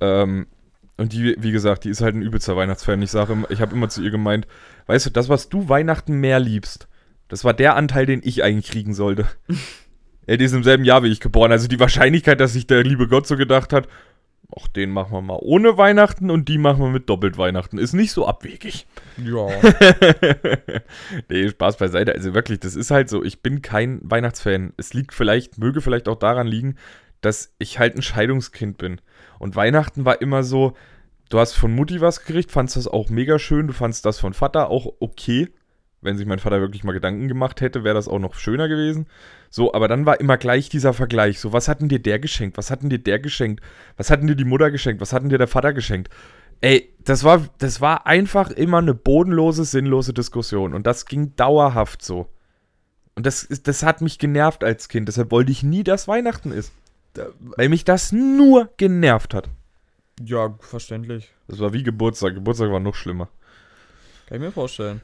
Ähm, 0.00 0.46
und 0.96 1.12
die, 1.12 1.34
wie 1.38 1.52
gesagt, 1.52 1.84
die 1.84 1.88
ist 1.90 2.02
halt 2.02 2.14
ein 2.14 2.22
übelster 2.22 2.56
Weihnachtsfan. 2.56 3.00
Ich 3.02 3.10
sage, 3.10 3.32
immer- 3.32 3.50
ich 3.50 3.60
habe 3.60 3.74
immer 3.74 3.88
zu 3.88 4.02
ihr 4.02 4.10
gemeint, 4.10 4.46
weißt 4.86 5.06
du, 5.06 5.10
das, 5.10 5.28
was 5.28 5.48
du 5.48 5.68
Weihnachten 5.68 6.14
mehr 6.20 6.38
liebst, 6.40 6.88
das 7.28 7.44
war 7.44 7.54
der 7.54 7.76
Anteil, 7.76 8.06
den 8.06 8.20
ich 8.22 8.42
eigentlich 8.42 8.70
kriegen 8.70 8.92
sollte. 8.92 9.26
er 10.26 10.36
die 10.36 10.44
ist 10.44 10.52
im 10.52 10.64
selben 10.64 10.84
Jahr 10.84 11.02
wie 11.02 11.08
ich 11.08 11.20
geboren. 11.20 11.52
Also 11.52 11.68
die 11.68 11.80
Wahrscheinlichkeit, 11.80 12.40
dass 12.40 12.52
sich 12.52 12.66
der 12.66 12.82
liebe 12.84 13.08
Gott 13.08 13.26
so 13.26 13.36
gedacht 13.36 13.72
hat, 13.72 13.88
ach, 14.58 14.68
den 14.68 14.90
machen 14.90 15.12
wir 15.12 15.22
mal 15.22 15.38
ohne 15.40 15.76
Weihnachten 15.76 16.30
und 16.30 16.48
die 16.48 16.58
machen 16.58 16.80
wir 16.80 16.90
mit 16.90 17.08
doppelt 17.08 17.38
Weihnachten, 17.38 17.78
ist 17.78 17.92
nicht 17.92 18.12
so 18.12 18.26
abwegig. 18.26 18.86
Ja. 19.16 19.48
nee, 21.28 21.48
Spaß 21.48 21.76
beiseite. 21.76 22.12
Also 22.12 22.34
wirklich, 22.34 22.60
das 22.60 22.76
ist 22.76 22.90
halt 22.90 23.08
so, 23.08 23.22
ich 23.24 23.42
bin 23.42 23.62
kein 23.62 24.00
Weihnachtsfan. 24.02 24.72
Es 24.76 24.94
liegt 24.94 25.14
vielleicht, 25.14 25.58
möge 25.58 25.80
vielleicht 25.80 26.08
auch 26.08 26.18
daran 26.18 26.46
liegen, 26.46 26.76
dass 27.20 27.54
ich 27.58 27.78
halt 27.78 27.96
ein 27.96 28.02
Scheidungskind 28.02 28.78
bin. 28.78 29.00
Und 29.38 29.56
Weihnachten 29.56 30.04
war 30.04 30.20
immer 30.20 30.42
so, 30.42 30.74
du 31.28 31.38
hast 31.38 31.54
von 31.54 31.74
Mutti 31.74 32.00
was 32.00 32.24
gekriegt, 32.24 32.50
fandst 32.50 32.76
das 32.76 32.88
auch 32.88 33.08
mega 33.08 33.38
schön, 33.38 33.66
du 33.66 33.72
fandst 33.72 34.04
das 34.04 34.18
von 34.18 34.34
Vater 34.34 34.70
auch 34.70 34.94
okay. 35.00 35.48
Wenn 36.02 36.16
sich 36.16 36.26
mein 36.26 36.38
Vater 36.38 36.60
wirklich 36.60 36.82
mal 36.82 36.92
Gedanken 36.92 37.28
gemacht 37.28 37.60
hätte, 37.60 37.84
wäre 37.84 37.94
das 37.94 38.08
auch 38.08 38.18
noch 38.18 38.34
schöner 38.34 38.68
gewesen. 38.68 39.06
So, 39.50 39.74
aber 39.74 39.86
dann 39.86 40.06
war 40.06 40.18
immer 40.20 40.38
gleich 40.38 40.68
dieser 40.70 40.94
Vergleich. 40.94 41.40
So, 41.40 41.52
was 41.52 41.68
hat 41.68 41.80
denn 41.80 41.90
dir 41.90 41.98
der 41.98 42.18
geschenkt? 42.18 42.56
Was 42.56 42.70
hat 42.70 42.82
denn 42.82 42.88
dir 42.88 42.98
der 42.98 43.18
geschenkt? 43.18 43.62
Was 43.96 44.10
hat 44.10 44.20
denn 44.20 44.28
dir 44.28 44.36
die 44.36 44.44
Mutter 44.44 44.70
geschenkt? 44.70 45.00
Was 45.02 45.12
hat 45.12 45.22
denn 45.22 45.28
dir 45.28 45.38
der 45.38 45.48
Vater 45.48 45.74
geschenkt? 45.74 46.08
Ey, 46.62 46.94
das 47.04 47.24
war, 47.24 47.46
das 47.58 47.80
war 47.80 48.06
einfach 48.06 48.50
immer 48.50 48.78
eine 48.78 48.94
bodenlose, 48.94 49.64
sinnlose 49.64 50.14
Diskussion. 50.14 50.72
Und 50.72 50.86
das 50.86 51.04
ging 51.04 51.36
dauerhaft 51.36 52.02
so. 52.02 52.28
Und 53.14 53.26
das, 53.26 53.42
ist, 53.42 53.68
das 53.68 53.82
hat 53.82 54.00
mich 54.00 54.18
genervt 54.18 54.64
als 54.64 54.88
Kind. 54.88 55.08
Deshalb 55.08 55.30
wollte 55.30 55.52
ich 55.52 55.62
nie, 55.62 55.84
dass 55.84 56.08
Weihnachten 56.08 56.52
ist. 56.52 56.72
Weil 57.56 57.68
mich 57.68 57.84
das 57.84 58.12
nur 58.12 58.70
genervt 58.76 59.34
hat. 59.34 59.48
ja, 60.24 60.54
verständlich. 60.60 61.30
Das 61.48 61.58
war 61.58 61.72
wie 61.72 61.82
Geburtstag. 61.82 62.34
Geburtstag 62.34 62.70
war 62.70 62.80
noch 62.80 62.94
schlimmer. 62.94 63.28
Kann 64.26 64.36
ich 64.36 64.42
mir 64.42 64.52
vorstellen. 64.52 65.00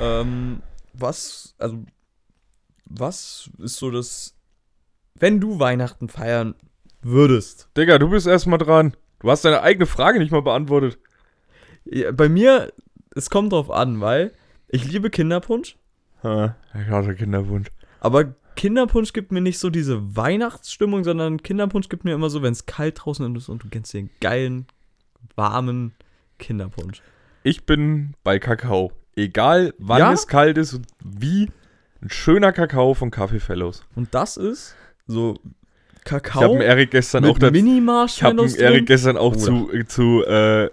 Ähm, 0.00 0.62
was, 0.92 1.54
also, 1.58 1.84
was 2.84 3.50
ist 3.58 3.76
so 3.76 3.90
das, 3.90 4.34
wenn 5.14 5.40
du 5.40 5.58
Weihnachten 5.58 6.08
feiern 6.08 6.54
würdest? 7.02 7.68
Digga, 7.76 7.98
du 7.98 8.10
bist 8.10 8.26
erstmal 8.26 8.58
dran. 8.58 8.96
Du 9.20 9.30
hast 9.30 9.44
deine 9.44 9.62
eigene 9.62 9.86
Frage 9.86 10.18
nicht 10.18 10.32
mal 10.32 10.42
beantwortet. 10.42 10.98
Ja, 11.84 12.10
bei 12.12 12.28
mir, 12.28 12.72
es 13.14 13.30
kommt 13.30 13.52
drauf 13.52 13.70
an, 13.70 14.00
weil 14.00 14.32
ich 14.68 14.84
liebe 14.84 15.10
Kinderpunsch, 15.10 15.76
Ha, 16.22 16.54
ich 16.74 16.88
hatte 16.88 17.14
Kinderwunsch. 17.14 17.68
aber 18.00 18.34
Kinderpunsch 18.56 19.14
gibt 19.14 19.32
mir 19.32 19.40
nicht 19.40 19.58
so 19.58 19.70
diese 19.70 20.16
Weihnachtsstimmung, 20.16 21.02
sondern 21.02 21.42
Kinderpunsch 21.42 21.88
gibt 21.88 22.04
mir 22.04 22.12
immer 22.12 22.28
so, 22.28 22.42
wenn 22.42 22.52
es 22.52 22.66
kalt 22.66 23.00
draußen 23.02 23.34
ist 23.36 23.48
und 23.48 23.64
du 23.64 23.68
kennst 23.70 23.94
den 23.94 24.10
geilen, 24.20 24.66
warmen 25.34 25.94
Kinderpunsch. 26.38 27.00
Ich 27.42 27.64
bin 27.64 28.14
bei 28.22 28.38
Kakao. 28.38 28.92
Egal, 29.20 29.74
wann 29.78 29.98
Ja? 29.98 30.12
es 30.12 30.26
kalt 30.26 30.56
ist 30.58 30.74
und 30.74 30.86
wie, 31.04 31.50
ein 32.02 32.08
schöner 32.10 32.52
Kakao 32.52 32.94
von 32.94 33.10
Kaffee 33.10 33.40
Fellows. 33.40 33.84
Und 33.94 34.14
das 34.14 34.36
ist 34.36 34.74
so 35.06 35.36
Ich 35.98 36.04
Kakao 36.04 36.42
habe 36.42 36.54
dem 36.54 36.62
Erik 36.62 36.90
gestern 36.90 37.24
auch 37.24 37.34
mit 37.34 37.42
dazu. 37.42 37.54
Ich 37.54 37.60
habe 37.60 37.68
Mini-Marshmallows 37.68 38.54
dem 38.54 38.64
Erik 38.64 38.86
gestern 38.86 39.16
auch 39.18 39.32
Bruder. 39.32 39.44
zu, 39.44 39.72
äh, 39.72 39.84
zu 39.86 40.24
äh, 40.26 40.70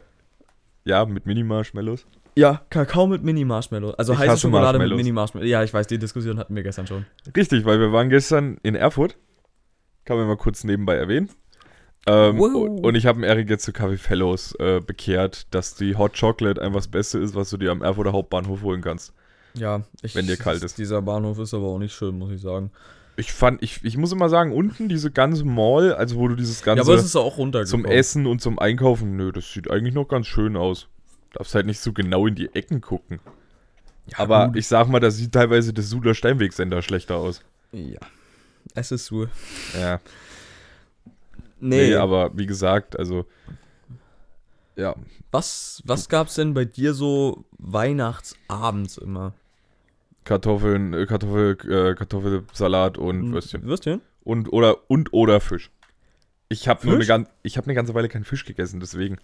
ja, 0.86 1.06
mit 1.06 1.26
Mini-Marshmallows. 1.26 2.06
Ja, 2.36 2.62
Kakao 2.70 3.08
mit 3.08 3.24
Mini-Marshmallows. 3.24 3.96
Also 3.96 4.14
Ich 4.14 4.20
heiße 4.20 4.38
Schokolade 4.38 4.78
mit 4.78 4.88
Marshmallows. 4.88 4.98
Mini-Marshmallows. 4.98 5.50
Ja, 5.50 5.64
ich 5.64 5.74
weiß, 5.74 5.88
die 5.88 5.98
Diskussion 5.98 6.38
hatten 6.40 6.56
wir 6.56 6.64
gestern 6.64 6.88
schon. 6.88 7.06
Richtig, 7.36 7.66
weil 7.66 7.80
wir 7.80 7.92
waren 7.92 8.10
gestern 8.10 8.58
in 8.64 8.76
Erfurt. 8.76 9.18
Kann 10.06 10.18
man 10.18 10.28
mal 10.28 10.38
kurz 10.38 10.64
nebenbei 10.64 10.96
erwähnen. 10.96 11.30
Ähm, 12.08 12.40
Wow. 12.40 12.80
Und 12.82 12.96
ich 12.96 13.06
habe 13.06 13.26
Erik 13.26 13.50
jetzt 13.50 13.66
zu 13.66 13.74
Kaffee 13.74 13.98
Fellows 13.98 14.56
äh, 14.60 14.80
bekehrt, 14.80 15.46
dass 15.52 15.76
die 15.76 15.96
Hot 15.96 16.18
Chocolate 16.18 16.62
einfach 16.62 16.80
das 16.80 16.88
Beste 16.88 17.20
ist, 17.20 17.36
was 17.36 17.50
du 17.50 17.58
dir 17.58 17.72
am 17.72 17.82
Erfurter 17.82 18.14
Hauptbahnhof 18.14 18.62
holen 18.62 18.82
kannst. 18.82 19.14
Ja, 19.54 19.84
ich, 20.02 20.16
Wenn 20.16 20.28
dir 20.28 20.38
kalt 20.38 20.64
ist. 20.64 20.78
Dieser 20.78 21.02
Bahnhof 21.02 21.40
ist 21.40 21.54
aber 21.54 21.68
auch 21.68 21.80
nicht 21.80 21.94
schön, 21.94 22.18
muss 22.18 22.32
ich 22.32 22.42
sagen. 22.42 22.72
Ich 23.18 23.34
fand, 23.34 23.64
ich, 23.64 23.84
ich 23.84 23.98
muss 23.98 24.12
immer 24.12 24.30
sagen, 24.30 24.54
unten 24.54 24.90
diese 24.90 25.12
ganze 25.12 25.44
Mall, 25.44 25.94
also 25.96 26.18
wo 26.18 26.28
du 26.28 26.36
dieses 26.36 26.62
ganze 26.62 26.84
ja, 26.84 26.88
aber 26.88 27.00
es 27.00 27.06
ist 27.06 27.16
auch 27.16 27.38
runtergekommen. 27.38 27.86
zum 27.86 27.92
Essen 27.92 28.28
und 28.28 28.42
zum 28.42 28.60
Einkaufen, 28.60 29.18
nö, 29.18 29.32
das 29.32 29.52
sieht 29.52 29.72
eigentlich 29.72 29.96
noch 29.96 30.08
ganz 30.08 30.28
schön 30.28 30.56
aus. 30.56 30.88
Darfst 31.34 31.56
halt 31.56 31.66
nicht 31.66 31.80
so 31.80 31.94
genau 31.94 32.28
in 32.28 32.36
die 32.36 32.54
Ecken 32.54 32.80
gucken. 32.80 33.20
Ja, 34.12 34.20
aber 34.20 34.48
gut. 34.48 34.58
ich 34.58 34.68
sag 34.68 34.88
mal, 34.88 35.00
da 35.00 35.10
sieht 35.10 35.32
teilweise 35.34 35.74
das 35.74 35.90
Suder 35.90 36.14
Steinwegsender 36.14 36.82
schlechter 36.84 37.18
aus. 37.18 37.42
Ja. 37.72 38.00
Es 38.76 38.92
ist 38.92 39.08
so. 39.08 39.28
Ja. 39.78 40.00
Nee, 41.60 41.90
Nee, 41.90 41.96
aber 41.96 42.38
wie 42.38 42.46
gesagt, 42.46 42.98
also. 42.98 43.26
Ja. 44.76 44.96
was, 45.32 45.82
was 45.86 46.08
gab's 46.08 46.36
denn 46.36 46.54
bei 46.54 46.66
dir 46.66 46.94
so 46.94 47.46
Weihnachtsabends 47.58 48.98
immer? 48.98 49.34
Kartoffeln, 50.24 50.94
äh, 50.94 51.06
Kartoffel, 51.06 51.58
äh, 51.68 51.96
Kartoffelsalat 51.96 52.98
und 52.98 53.34
Würstchen. 53.34 53.64
Würstchen? 53.64 54.02
Und 54.24 54.52
oder 54.52 54.90
und 54.90 55.14
oder 55.14 55.40
Fisch. 55.40 55.72
Ich 56.50 56.68
habe 56.68 56.86
nur 56.86 56.96
eine 57.00 57.28
ich 57.44 57.58
habe 57.58 57.66
eine 57.66 57.74
ganze 57.74 57.94
Weile 57.94 58.10
keinen 58.10 58.26
Fisch 58.26 58.46
gegessen, 58.46 58.80
deswegen. 58.80 59.18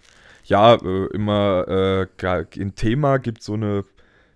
Ja, 0.46 0.76
äh, 0.76 1.06
immer 1.14 2.08
äh, 2.22 2.46
in 2.56 2.76
Thema 2.76 3.18
gibt 3.18 3.44
so 3.44 3.54
eine 3.54 3.86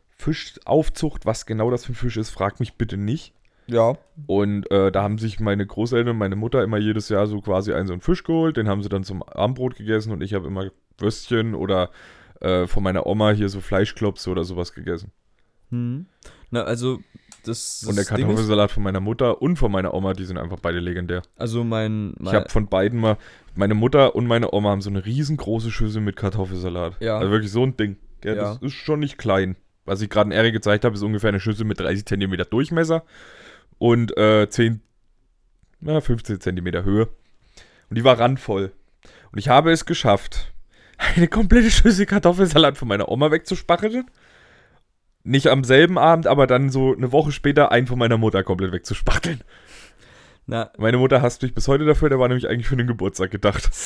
Fischaufzucht. 0.09 1.25
Was 1.25 1.45
genau 1.45 1.71
das 1.71 1.85
für 1.85 1.93
ein 1.93 1.95
Fisch 1.95 2.17
ist, 2.17 2.29
frag 2.29 2.59
mich 2.59 2.75
bitte 2.75 2.97
nicht. 2.97 3.33
Ja. 3.67 3.95
Und 4.25 4.69
äh, 4.71 4.91
da 4.91 5.03
haben 5.03 5.17
sich 5.17 5.39
meine 5.39 5.65
Großeltern 5.65 6.11
und 6.11 6.17
meine 6.17 6.35
Mutter 6.35 6.63
immer 6.63 6.77
jedes 6.77 7.09
Jahr 7.09 7.27
so 7.27 7.41
quasi 7.41 7.73
einen 7.73 7.87
so 7.87 7.93
einen 7.93 8.01
Fisch 8.01 8.23
geholt. 8.23 8.57
Den 8.57 8.67
haben 8.67 8.81
sie 8.81 8.89
dann 8.89 9.03
zum 9.03 9.23
Abendbrot 9.23 9.75
gegessen 9.75 10.11
und 10.11 10.21
ich 10.21 10.33
habe 10.33 10.47
immer 10.47 10.69
Würstchen 10.97 11.53
oder 11.53 11.91
äh, 12.41 12.67
von 12.67 12.83
meiner 12.83 13.05
Oma 13.05 13.31
hier 13.31 13.49
so 13.49 13.61
Fleischklopse 13.61 14.29
oder 14.29 14.43
sowas 14.43 14.73
gegessen. 14.73 15.11
Hm. 15.69 16.05
Na, 16.49 16.63
also, 16.63 16.99
das. 17.45 17.83
Und 17.87 17.95
der 17.95 18.05
das 18.05 18.13
Ding 18.13 18.19
ist, 18.19 18.25
Kartoffelsalat 18.25 18.71
von 18.71 18.83
meiner 18.83 18.99
Mutter 18.99 19.41
und 19.41 19.57
von 19.57 19.71
meiner 19.71 19.93
Oma, 19.93 20.13
die 20.13 20.25
sind 20.25 20.37
einfach 20.37 20.59
beide 20.61 20.79
legendär. 20.79 21.21
Also, 21.35 21.63
mein. 21.63 22.13
mein 22.17 22.27
Ich 22.27 22.33
habe 22.33 22.49
von 22.49 22.67
beiden 22.67 22.99
mal, 22.99 23.17
meine 23.55 23.73
Mutter 23.73 24.15
und 24.15 24.27
meine 24.27 24.53
Oma 24.53 24.69
haben 24.69 24.81
so 24.81 24.89
eine 24.89 25.05
riesengroße 25.05 25.71
Schüssel 25.71 26.01
mit 26.01 26.15
Kartoffelsalat. 26.15 26.97
Ja. 27.01 27.17
Also 27.17 27.31
wirklich 27.31 27.51
so 27.51 27.63
ein 27.63 27.75
Ding. 27.75 27.97
Ja, 28.23 28.33
Ja. 28.33 28.41
Das 28.53 28.61
ist 28.61 28.73
schon 28.73 28.99
nicht 28.99 29.17
klein. 29.17 29.55
Was 29.85 30.01
ich 30.01 30.09
gerade 30.09 30.29
in 30.29 30.31
Erik 30.31 30.53
gezeigt 30.53 30.83
habe, 30.83 30.95
ist 30.95 31.01
ungefähr 31.01 31.29
eine 31.29 31.39
Schüssel 31.39 31.65
mit 31.65 31.79
30 31.79 32.05
Zentimeter 32.05 32.45
Durchmesser 32.45 33.03
und 33.77 34.15
äh, 34.17 34.49
10, 34.49 34.81
na, 35.79 36.01
15 36.01 36.41
Zentimeter 36.41 36.83
Höhe. 36.83 37.07
Und 37.89 37.97
die 37.97 38.03
war 38.03 38.19
randvoll. 38.19 38.71
Und 39.31 39.39
ich 39.39 39.49
habe 39.49 39.71
es 39.71 39.85
geschafft, 39.85 40.53
eine 41.15 41.27
komplette 41.27 41.71
Schüssel 41.71 42.05
Kartoffelsalat 42.05 42.77
von 42.77 42.87
meiner 42.87 43.09
Oma 43.09 43.31
wegzuspacheln. 43.31 44.05
Nicht 45.23 45.47
am 45.47 45.63
selben 45.65 45.97
Abend, 45.97 46.25
aber 46.25 46.47
dann 46.47 46.69
so 46.69 46.93
eine 46.95 47.11
Woche 47.11 47.31
später 47.33 47.71
einen 47.71 47.87
von 47.87 47.99
meiner 47.99 48.17
Mutter 48.17 48.43
komplett 48.43 48.71
wegzuspachteln. 48.71 49.41
na, 50.45 50.71
Meine 50.77 50.97
Mutter 50.97 51.21
hasst 51.21 51.41
mich 51.41 51.53
bis 51.53 51.67
heute 51.67 51.83
dafür, 51.85 52.07
der 52.09 52.17
war 52.19 52.29
nämlich 52.29 52.47
eigentlich 52.47 52.67
für 52.67 52.77
den 52.77 52.87
Geburtstag 52.87 53.31
gedacht. 53.31 53.69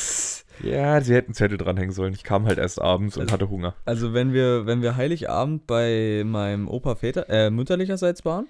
Ja, 0.62 1.00
sie 1.00 1.14
hätten 1.14 1.32
Zettel 1.34 1.56
dranhängen 1.58 1.92
sollen. 1.92 2.12
Ich 2.12 2.22
kam 2.22 2.44
halt 2.46 2.58
erst 2.58 2.80
abends 2.80 3.16
und 3.16 3.22
Also- 3.22 3.32
hatte 3.32 3.48
Hunger. 3.48 3.74
also, 3.86 4.12
wenn 4.12 4.32
wir, 4.32 4.64
wenn 4.66 4.80
wir 4.82 4.94
Heiligabend 4.96 5.66
bei 5.66 6.22
meinem 6.24 6.68
Opa 6.68 6.94
Väter, 6.94 7.28
äh, 7.30 7.50
mütterlicherseits 7.50 8.24
waren. 8.26 8.46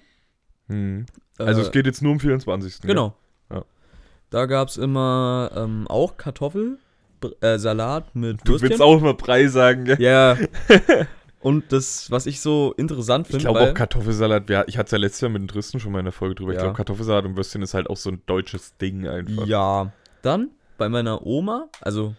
Hm. 0.69 1.05
Also 1.37 1.61
äh, 1.61 1.63
es 1.63 1.71
geht 1.71 1.85
jetzt 1.85 2.01
nur 2.01 2.11
um 2.13 2.19
24. 2.19 2.81
gell? 2.81 2.87
Genau. 2.89 3.15
Ja. 3.51 3.63
Da 4.29 4.45
gab 4.45 4.67
es 4.69 4.77
immer 4.77 5.51
ähm, 5.55 5.87
auch 5.87 6.17
Kartoffelsalat 6.17 6.79
äh, 7.41 7.57
Salat 7.59 8.15
mit 8.15 8.39
Du 8.43 8.53
Würstchen. 8.53 8.69
willst 8.69 8.81
auch 8.81 8.97
immer 8.99 9.13
Brei 9.13 9.47
sagen, 9.47 9.85
gell? 9.85 10.01
Ja. 10.01 10.37
Und 11.41 11.73
das, 11.73 12.09
was 12.09 12.25
ich 12.25 12.39
so 12.39 12.73
interessant 12.77 13.27
Ich 13.27 13.31
finde, 13.31 13.43
glaube 13.45 13.59
weil- 13.59 13.71
auch 13.71 13.73
Kartoffelsalat, 13.73 14.49
ja, 14.49 14.63
ich 14.67 14.77
hatte 14.77 14.85
es 14.87 14.91
ja 14.91 14.97
letztes 14.97 15.21
Jahr 15.21 15.29
mit 15.31 15.41
dem 15.41 15.47
Tristan 15.49 15.81
schon 15.81 15.91
mal 15.91 15.99
in 15.99 16.05
der 16.05 16.13
Folge 16.13 16.35
drüber. 16.35 16.51
Ich 16.51 16.57
Ja. 16.57 16.63
glaube, 16.63 16.77
Kartoffelsalat 16.77 17.25
und 17.25 17.35
Würstchen 17.35 17.61
ist 17.61 17.73
halt 17.73 17.89
auch 17.89 17.97
so 17.97 18.09
ein 18.11 18.21
deutsches 18.25 18.77
Ding 18.77 19.07
einfach. 19.07 19.45
Ja. 19.45 19.91
Dann 20.21 20.51
bei 20.77 20.87
meiner 20.87 21.25
Oma, 21.25 21.67
also 21.81 22.15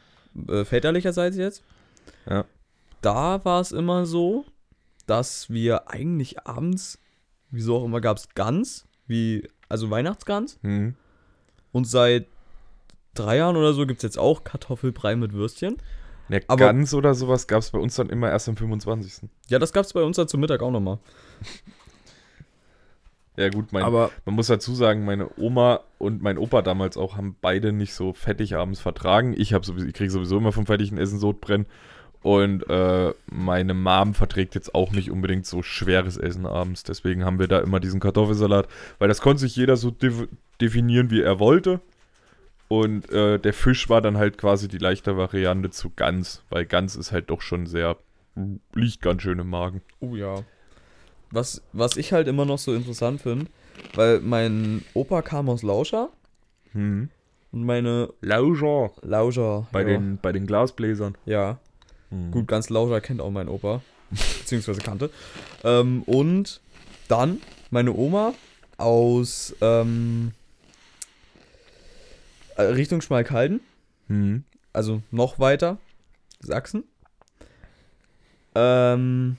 äh, 0.49 0.65
väterlicherseits 0.67 1.37
jetzt, 1.39 1.63
Ja. 2.29 2.45
da 3.01 3.43
war 3.47 3.61
es 3.63 3.73
immer 3.73 4.05
so, 4.05 4.45
dass 5.07 5.49
wir 5.49 5.89
eigentlich 5.91 6.47
abends, 6.47 6.99
wieso 7.55 7.77
auch 7.77 7.85
immer, 7.85 8.01
gab 8.01 8.17
es 8.17 8.29
Gans, 8.35 8.87
wie, 9.07 9.49
also 9.69 9.91
Weihnachtsgans. 9.91 10.59
Hm. 10.63 10.95
Und 11.73 11.87
seit 11.87 12.27
drei 13.15 13.39
Jahren 13.39 13.57
oder 13.57 13.73
so 13.73 13.87
gibt 13.87 13.99
es 13.99 14.03
jetzt 14.03 14.19
auch 14.19 14.45
Kartoffelbrei 14.45 15.17
mit 15.17 15.33
Würstchen. 15.33 15.77
Ja, 16.29 16.41
Aber- 16.47 16.67
Gans 16.67 16.95
oder 16.95 17.15
sowas 17.15 17.47
gab 17.47 17.61
es 17.61 17.71
bei 17.71 17.79
uns 17.79 17.95
dann 17.97 18.09
immer 18.11 18.31
erst 18.31 18.49
am 18.49 18.57
25. 18.57 19.29
Ja, 19.49 19.59
das 19.59 19.73
gab 19.73 19.85
es 19.85 19.93
bei 19.93 20.03
uns 20.03 20.17
dann 20.17 20.29
zum 20.29 20.41
Mittag 20.41 20.63
auch 20.63 20.71
nochmal. 20.71 20.99
Ja 23.37 23.49
gut, 23.49 23.73
mein, 23.73 23.83
Aber 23.83 24.11
man 24.25 24.37
muss 24.37 24.47
dazu 24.47 24.75
sagen, 24.75 25.05
meine 25.05 25.29
Oma 25.39 25.81
und 25.99 26.23
mein 26.23 26.39
Opa 26.39 26.63
damals 26.63 26.97
auch 26.97 27.17
haben 27.17 27.37
beide 27.41 27.73
nicht 27.73 27.93
so 27.93 28.13
fettig 28.13 28.55
abends 28.55 28.81
vertragen. 28.81 29.35
Ich, 29.37 29.49
sowieso, 29.49 29.87
ich 29.87 29.95
kriege 29.95 30.11
sowieso 30.11 30.39
immer 30.39 30.53
vom 30.53 30.67
fettigen 30.67 30.99
Essen 30.99 31.19
Sodbrennen. 31.19 31.67
Und 32.25 32.63
äh, 32.71 33.13
meine 33.31 33.75
Mom 33.75 34.15
verträgt 34.15 34.55
jetzt 34.55 34.75
auch 34.75 34.93
nicht 34.93 35.11
unbedingt 35.11 35.45
so 35.45 35.63
schweres 35.63 36.17
Essen 36.17 36.47
abends. 36.47 36.83
Deswegen 36.83 37.23
haben 37.23 37.39
wir 37.39 37.49
da 37.49 37.59
immer 37.59 37.81
diesen 37.81 38.01
Kartoffelsalat. 38.01 38.67
Weil 38.99 39.09
das 39.09 39.21
konnte 39.21 39.41
sich 39.41 39.55
jeder 39.57 39.77
so 39.77 39.91
def 39.91 40.27
definieren, 40.59 41.11
wie 41.11 41.21
er 41.21 41.39
wollte. 41.39 41.83
Und 42.69 43.11
äh, 43.13 43.39
der 43.39 43.53
Fisch 43.53 43.91
war 43.91 44.01
dann 44.01 44.17
halt 44.17 44.39
quasi 44.39 44.69
die 44.69 44.79
leichte 44.79 45.19
Variante 45.19 45.69
zu 45.69 45.91
Gans. 45.95 46.43
Weil 46.49 46.65
Gans 46.65 46.97
ist 46.97 47.13
halt 47.13 47.29
doch 47.29 47.43
schon 47.43 47.67
sehr, 47.67 47.99
liegt 48.73 49.03
ganz 49.03 49.21
schön 49.21 49.39
im 49.39 49.51
Magen. 49.51 49.83
Oh 50.01 50.17
ja. 50.17 50.37
Was, 51.31 51.61
was 51.75 51.99
ich 51.99 52.15
halt 52.15 52.27
immer 52.27 52.47
noch 52.47 52.59
so 52.59 52.73
interessant 52.73 53.21
finde, 53.21 53.49
weil 53.95 54.21
mein 54.21 54.83
Opa 54.95 55.21
kam 55.21 55.51
aus 55.51 55.63
Lauscher 55.63 56.09
Hm. 56.73 57.11
und 57.53 57.65
meine 57.67 58.15
Lauscher. 58.23 58.93
Lauscher. 59.03 59.67
Bei, 59.73 59.83
ja, 59.83 59.89
den, 59.89 60.19
bei 60.23 60.33
den 60.33 60.47
Glasbläsern. 60.47 61.17
Ja, 61.27 61.59
Hm. 62.15 62.31
gut, 62.31 62.47
ganz 62.47 62.71
Lauscher 62.71 63.01
kennt 63.01 63.21
auch 63.21 63.31
mein 63.31 63.49
Opa. 63.49 63.83
beziehungsweise 64.11 64.81
kannte. 64.81 65.11
Ähm, 65.65 66.03
und 66.05 66.61
dann 67.09 67.41
meine 67.71 67.93
Oma 67.93 68.35
aus 68.77 69.55
ähm, 69.61 70.33
äh, 72.57 72.63
Richtung 72.63 73.01
Schmalkalden, 73.01 73.61
Hm. 74.09 74.45
also 74.73 75.03
noch 75.11 75.39
weiter, 75.39 75.79
Sachsen. 76.41 76.85
Ähm, 78.55 79.37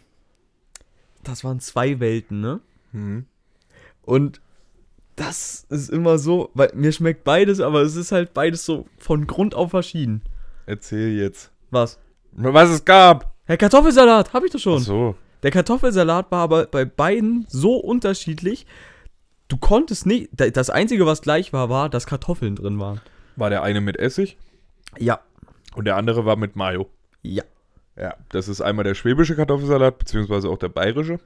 das 1.23 1.43
waren 1.43 1.59
zwei 1.59 1.99
Welten, 1.99 2.41
ne? 2.41 2.59
Hm. 2.91 3.25
Und 4.01 4.41
das 5.15 5.65
ist 5.69 5.89
immer 5.89 6.17
so, 6.17 6.49
weil 6.53 6.71
mir 6.75 6.91
schmeckt 6.91 7.23
beides, 7.23 7.61
aber 7.61 7.81
es 7.81 7.95
ist 7.95 8.11
halt 8.11 8.33
beides 8.33 8.65
so 8.65 8.85
von 8.97 9.27
Grund 9.27 9.55
auf 9.55 9.71
verschieden. 9.71 10.21
Erzähl 10.65 11.17
jetzt. 11.17 11.51
Was? 11.71 11.99
Was 12.35 12.69
es 12.69 12.85
gab. 12.85 13.33
Herr 13.45 13.57
Kartoffelsalat, 13.57 14.33
hab 14.33 14.43
ich 14.43 14.51
doch 14.51 14.59
schon. 14.59 14.77
Ach 14.81 14.85
so. 14.85 15.15
Der 15.43 15.51
Kartoffelsalat 15.51 16.31
war 16.31 16.39
aber 16.41 16.65
bei 16.65 16.85
beiden 16.85 17.45
so 17.49 17.75
unterschiedlich. 17.77 18.65
Du 19.47 19.57
konntest 19.57 20.05
nicht. 20.05 20.29
da- 20.33 20.49
Das 20.49 20.69
einzige, 20.69 21.05
was 21.05 21.21
gleich 21.21 21.53
war, 21.53 21.69
war, 21.69 21.89
dass 21.89 22.07
Kartoffeln 22.07 22.55
drin 22.55 22.79
waren. 22.79 22.99
War 23.35 23.49
der 23.49 23.63
eine 23.63 23.81
mit 23.81 23.97
Essig 23.97 24.37
Ja. 24.97 25.19
und 25.75 25.85
der 25.85 25.97
andere 25.97 26.25
war 26.25 26.35
mit 26.35 26.55
Mayo. 26.55 26.89
Ja. 27.21 27.43
Ja. 27.97 28.15
Das 28.29 28.47
ist 28.47 28.61
einmal 28.61 28.83
der 28.83 28.95
schwäbische 28.95 29.35
Kartoffelsalat, 29.35 29.99
beziehungsweise 29.99 30.49
auch 30.49 30.57
der 30.57 30.69
bayerische. 30.69 31.19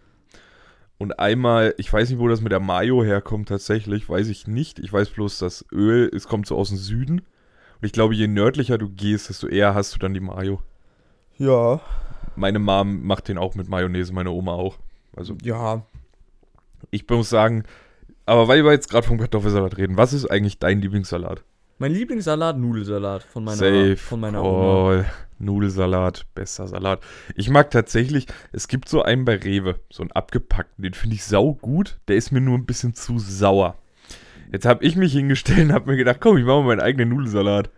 Und 0.97 1.17
einmal, 1.17 1.73
ich 1.77 1.91
weiß 1.91 2.09
nicht, 2.09 2.19
wo 2.19 2.27
das 2.27 2.41
mit 2.41 2.51
der 2.51 2.59
Mayo 2.59 3.03
herkommt 3.05 3.47
tatsächlich, 3.47 4.09
weiß 4.09 4.27
ich 4.27 4.47
nicht. 4.47 4.79
Ich 4.79 4.91
weiß 4.91 5.09
bloß, 5.11 5.39
das 5.39 5.65
Öl, 5.71 6.11
es 6.13 6.27
kommt 6.27 6.45
so 6.45 6.57
aus 6.57 6.69
dem 6.69 6.77
Süden. 6.77 7.19
Und 7.19 7.85
ich 7.85 7.93
glaube, 7.93 8.13
je 8.15 8.27
nördlicher 8.27 8.77
du 8.77 8.89
gehst, 8.89 9.29
desto 9.29 9.47
eher 9.47 9.73
hast 9.73 9.95
du 9.95 9.99
dann 9.99 10.13
die 10.13 10.19
Mayo. 10.19 10.61
Ja. 11.39 11.79
Meine 12.35 12.59
Mom 12.59 13.03
macht 13.05 13.27
den 13.27 13.37
auch 13.37 13.55
mit 13.55 13.67
Mayonnaise, 13.67 14.13
meine 14.13 14.29
Oma 14.31 14.53
auch. 14.53 14.77
Also 15.15 15.35
Ja. 15.41 15.83
ich 16.91 17.09
muss 17.09 17.29
sagen, 17.29 17.63
aber 18.25 18.47
weil 18.47 18.63
wir 18.63 18.71
jetzt 18.71 18.89
gerade 18.89 19.07
vom 19.07 19.17
Kartoffelsalat 19.17 19.77
reden, 19.77 19.97
was 19.97 20.13
ist 20.13 20.27
eigentlich 20.29 20.59
dein 20.59 20.79
Lieblingssalat? 20.81 21.43
Mein 21.79 21.93
Lieblingssalat, 21.93 22.57
Nudelsalat 22.57 23.23
von 23.23 23.43
meiner, 23.45 23.57
Safe. 23.57 23.97
von 23.97 24.19
meiner 24.19 24.43
Oma. 24.43 24.59
Call. 25.01 25.05
Nudelsalat, 25.39 26.25
bester 26.35 26.67
Salat. 26.67 26.99
Ich 27.35 27.49
mag 27.49 27.71
tatsächlich, 27.71 28.27
es 28.51 28.67
gibt 28.67 28.89
so 28.89 29.01
einen 29.01 29.23
bei 29.23 29.35
Rewe, 29.37 29.79
so 29.89 30.03
einen 30.03 30.11
abgepackten, 30.11 30.83
den 30.83 30.93
finde 30.93 31.15
ich 31.15 31.23
sau 31.23 31.53
gut. 31.53 31.97
Der 32.09 32.17
ist 32.17 32.31
mir 32.31 32.41
nur 32.41 32.57
ein 32.57 32.65
bisschen 32.65 32.93
zu 32.93 33.17
sauer. 33.19 33.75
Jetzt 34.51 34.65
habe 34.65 34.83
ich 34.83 34.97
mich 34.97 35.13
hingestellt 35.13 35.59
und 35.69 35.73
habe 35.73 35.89
mir 35.91 35.95
gedacht, 35.97 36.19
komm, 36.19 36.35
ich 36.37 36.43
mache 36.43 36.57
mal 36.59 36.67
meinen 36.67 36.81
eigenen 36.81 37.09
Nudelsalat. 37.09 37.69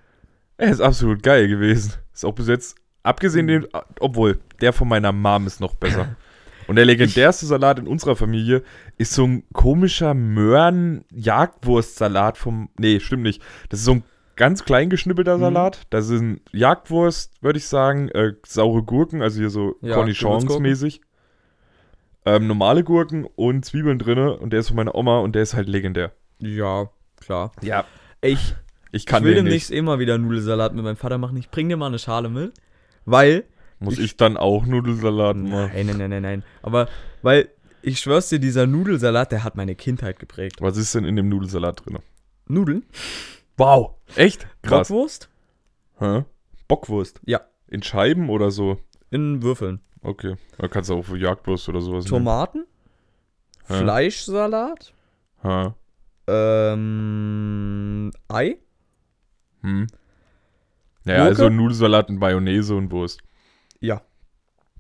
Er 0.58 0.72
ist 0.72 0.82
absolut 0.82 1.22
geil 1.22 1.48
gewesen. 1.48 1.94
Ist 2.14 2.26
auch 2.26 2.34
bis 2.34 2.48
jetzt, 2.48 2.76
abgesehen 3.04 3.48
den, 3.48 3.68
obwohl, 4.00 4.40
der 4.62 4.72
von 4.74 4.88
meiner 4.88 5.12
Mom 5.12 5.48
ist 5.48 5.60
noch 5.60 5.74
besser. 5.76 6.16
Und 6.68 6.76
der 6.78 6.86
legendärste 6.86 7.46
Salat 7.48 7.80
in 7.80 7.88
unserer 7.88 8.16
Familie 8.16 8.64
ist 8.98 9.14
so 9.14 9.26
ein 9.26 9.44
komischer 9.52 10.14
Möhren-Jagdwurst-Salat 10.14 12.38
vom. 12.38 12.70
Nee, 12.78 13.00
stimmt 13.00 13.24
nicht. 13.24 13.42
Das 13.70 13.80
ist 13.80 13.86
so 13.86 13.94
ein 13.94 14.04
ganz 14.36 14.64
klein 14.64 14.90
geschnippelter 14.90 15.38
Mhm. 15.38 15.42
Salat. 15.42 15.82
Da 15.90 16.02
sind 16.02 16.42
Jagdwurst, 16.54 17.42
würde 17.44 17.58
ich 17.60 17.68
sagen, 17.68 18.10
äh, 18.10 18.34
saure 18.46 18.84
Gurken, 18.84 19.22
also 19.22 19.40
hier 19.40 19.50
so 19.50 19.76
Ja, 19.82 19.96
Cornichons-mäßig. 19.96 21.02
Ähm, 22.26 22.48
normale 22.48 22.84
Gurken 22.84 23.26
und 23.36 23.66
Zwiebeln 23.66 23.98
drinne 23.98 24.38
und 24.38 24.52
der 24.54 24.60
ist 24.60 24.68
von 24.68 24.78
meiner 24.78 24.94
Oma 24.96 25.20
und 25.20 25.34
der 25.34 25.42
ist 25.42 25.56
halt 25.56 25.68
legendär. 25.68 26.12
Ja, 26.38 26.90
klar. 27.20 27.52
Ja, 27.62 27.86
Ich, 28.22 28.54
ich 28.92 29.06
kann 29.08 29.24
ich 29.24 29.30
will 29.30 29.36
demnächst 29.36 29.72
nicht. 29.72 29.82
mal 29.82 29.98
wieder 30.00 30.18
Nudelsalat 30.20 30.76
mit 30.76 30.84
meinem 30.84 30.98
Vater 30.98 31.18
machen. 31.18 31.38
Ich 31.38 31.50
bring 31.50 31.68
dir 31.70 31.78
mal 31.78 31.88
eine 31.88 31.98
Schale 32.00 32.30
mit. 32.30 32.54
Weil. 33.06 33.46
Muss 33.80 33.96
ich- 33.98 34.06
ich 34.06 34.18
dann 34.18 34.38
auch 34.38 34.66
Nudelsalat 34.66 35.38
machen? 35.38 35.72
Nein, 35.74 35.86
nein, 35.88 35.98
nein, 35.98 36.10
nein, 36.12 36.22
nein. 36.22 36.44
Aber, 36.62 36.88
weil, 37.24 37.50
ich 37.82 38.00
schwör's 38.00 38.30
dir, 38.30 38.38
dieser 38.40 38.68
Nudelsalat, 38.68 39.32
der 39.32 39.44
hat 39.44 39.56
meine 39.56 39.74
Kindheit 39.76 40.20
geprägt. 40.20 40.58
Was 40.62 40.78
ist 40.78 40.94
denn 40.94 41.06
in 41.06 41.16
dem 41.16 41.30
Nudelsalat 41.30 41.84
drin? 41.86 41.98
Nudeln? 42.48 42.86
Wow, 43.58 43.96
echt? 44.16 44.48
Krass. 44.62 44.88
Bockwurst? 44.90 45.30
Hä? 46.00 46.26
Bockwurst? 46.68 47.22
Ja. 47.26 47.42
In 47.68 47.82
Scheiben 47.82 48.30
oder 48.30 48.52
so? 48.52 48.78
In 49.10 49.42
Würfeln. 49.42 49.80
Okay. 50.04 50.36
Da 50.58 50.68
kannst 50.68 50.90
du 50.90 50.96
auch 50.96 51.04
für 51.06 51.18
Jagdwurst 51.18 51.68
oder 51.70 51.82
sowas 51.82 52.06
Tomaten? 52.06 52.66
Hä? 53.68 53.80
Fleischsalat? 53.80 54.94
nehmen. 55.44 55.74
Ähm, 56.28 58.12
Ei? 58.28 58.58
Hä? 59.64 59.68
Hm. 59.68 59.88
Ja, 61.06 61.16
Gurke? 61.18 61.30
also 61.30 61.50
Nudelsalat 61.50 62.10
und 62.10 62.18
Mayonnaise 62.20 62.76
und 62.76 62.92
Wurst. 62.92 63.22
Ja. 63.80 64.02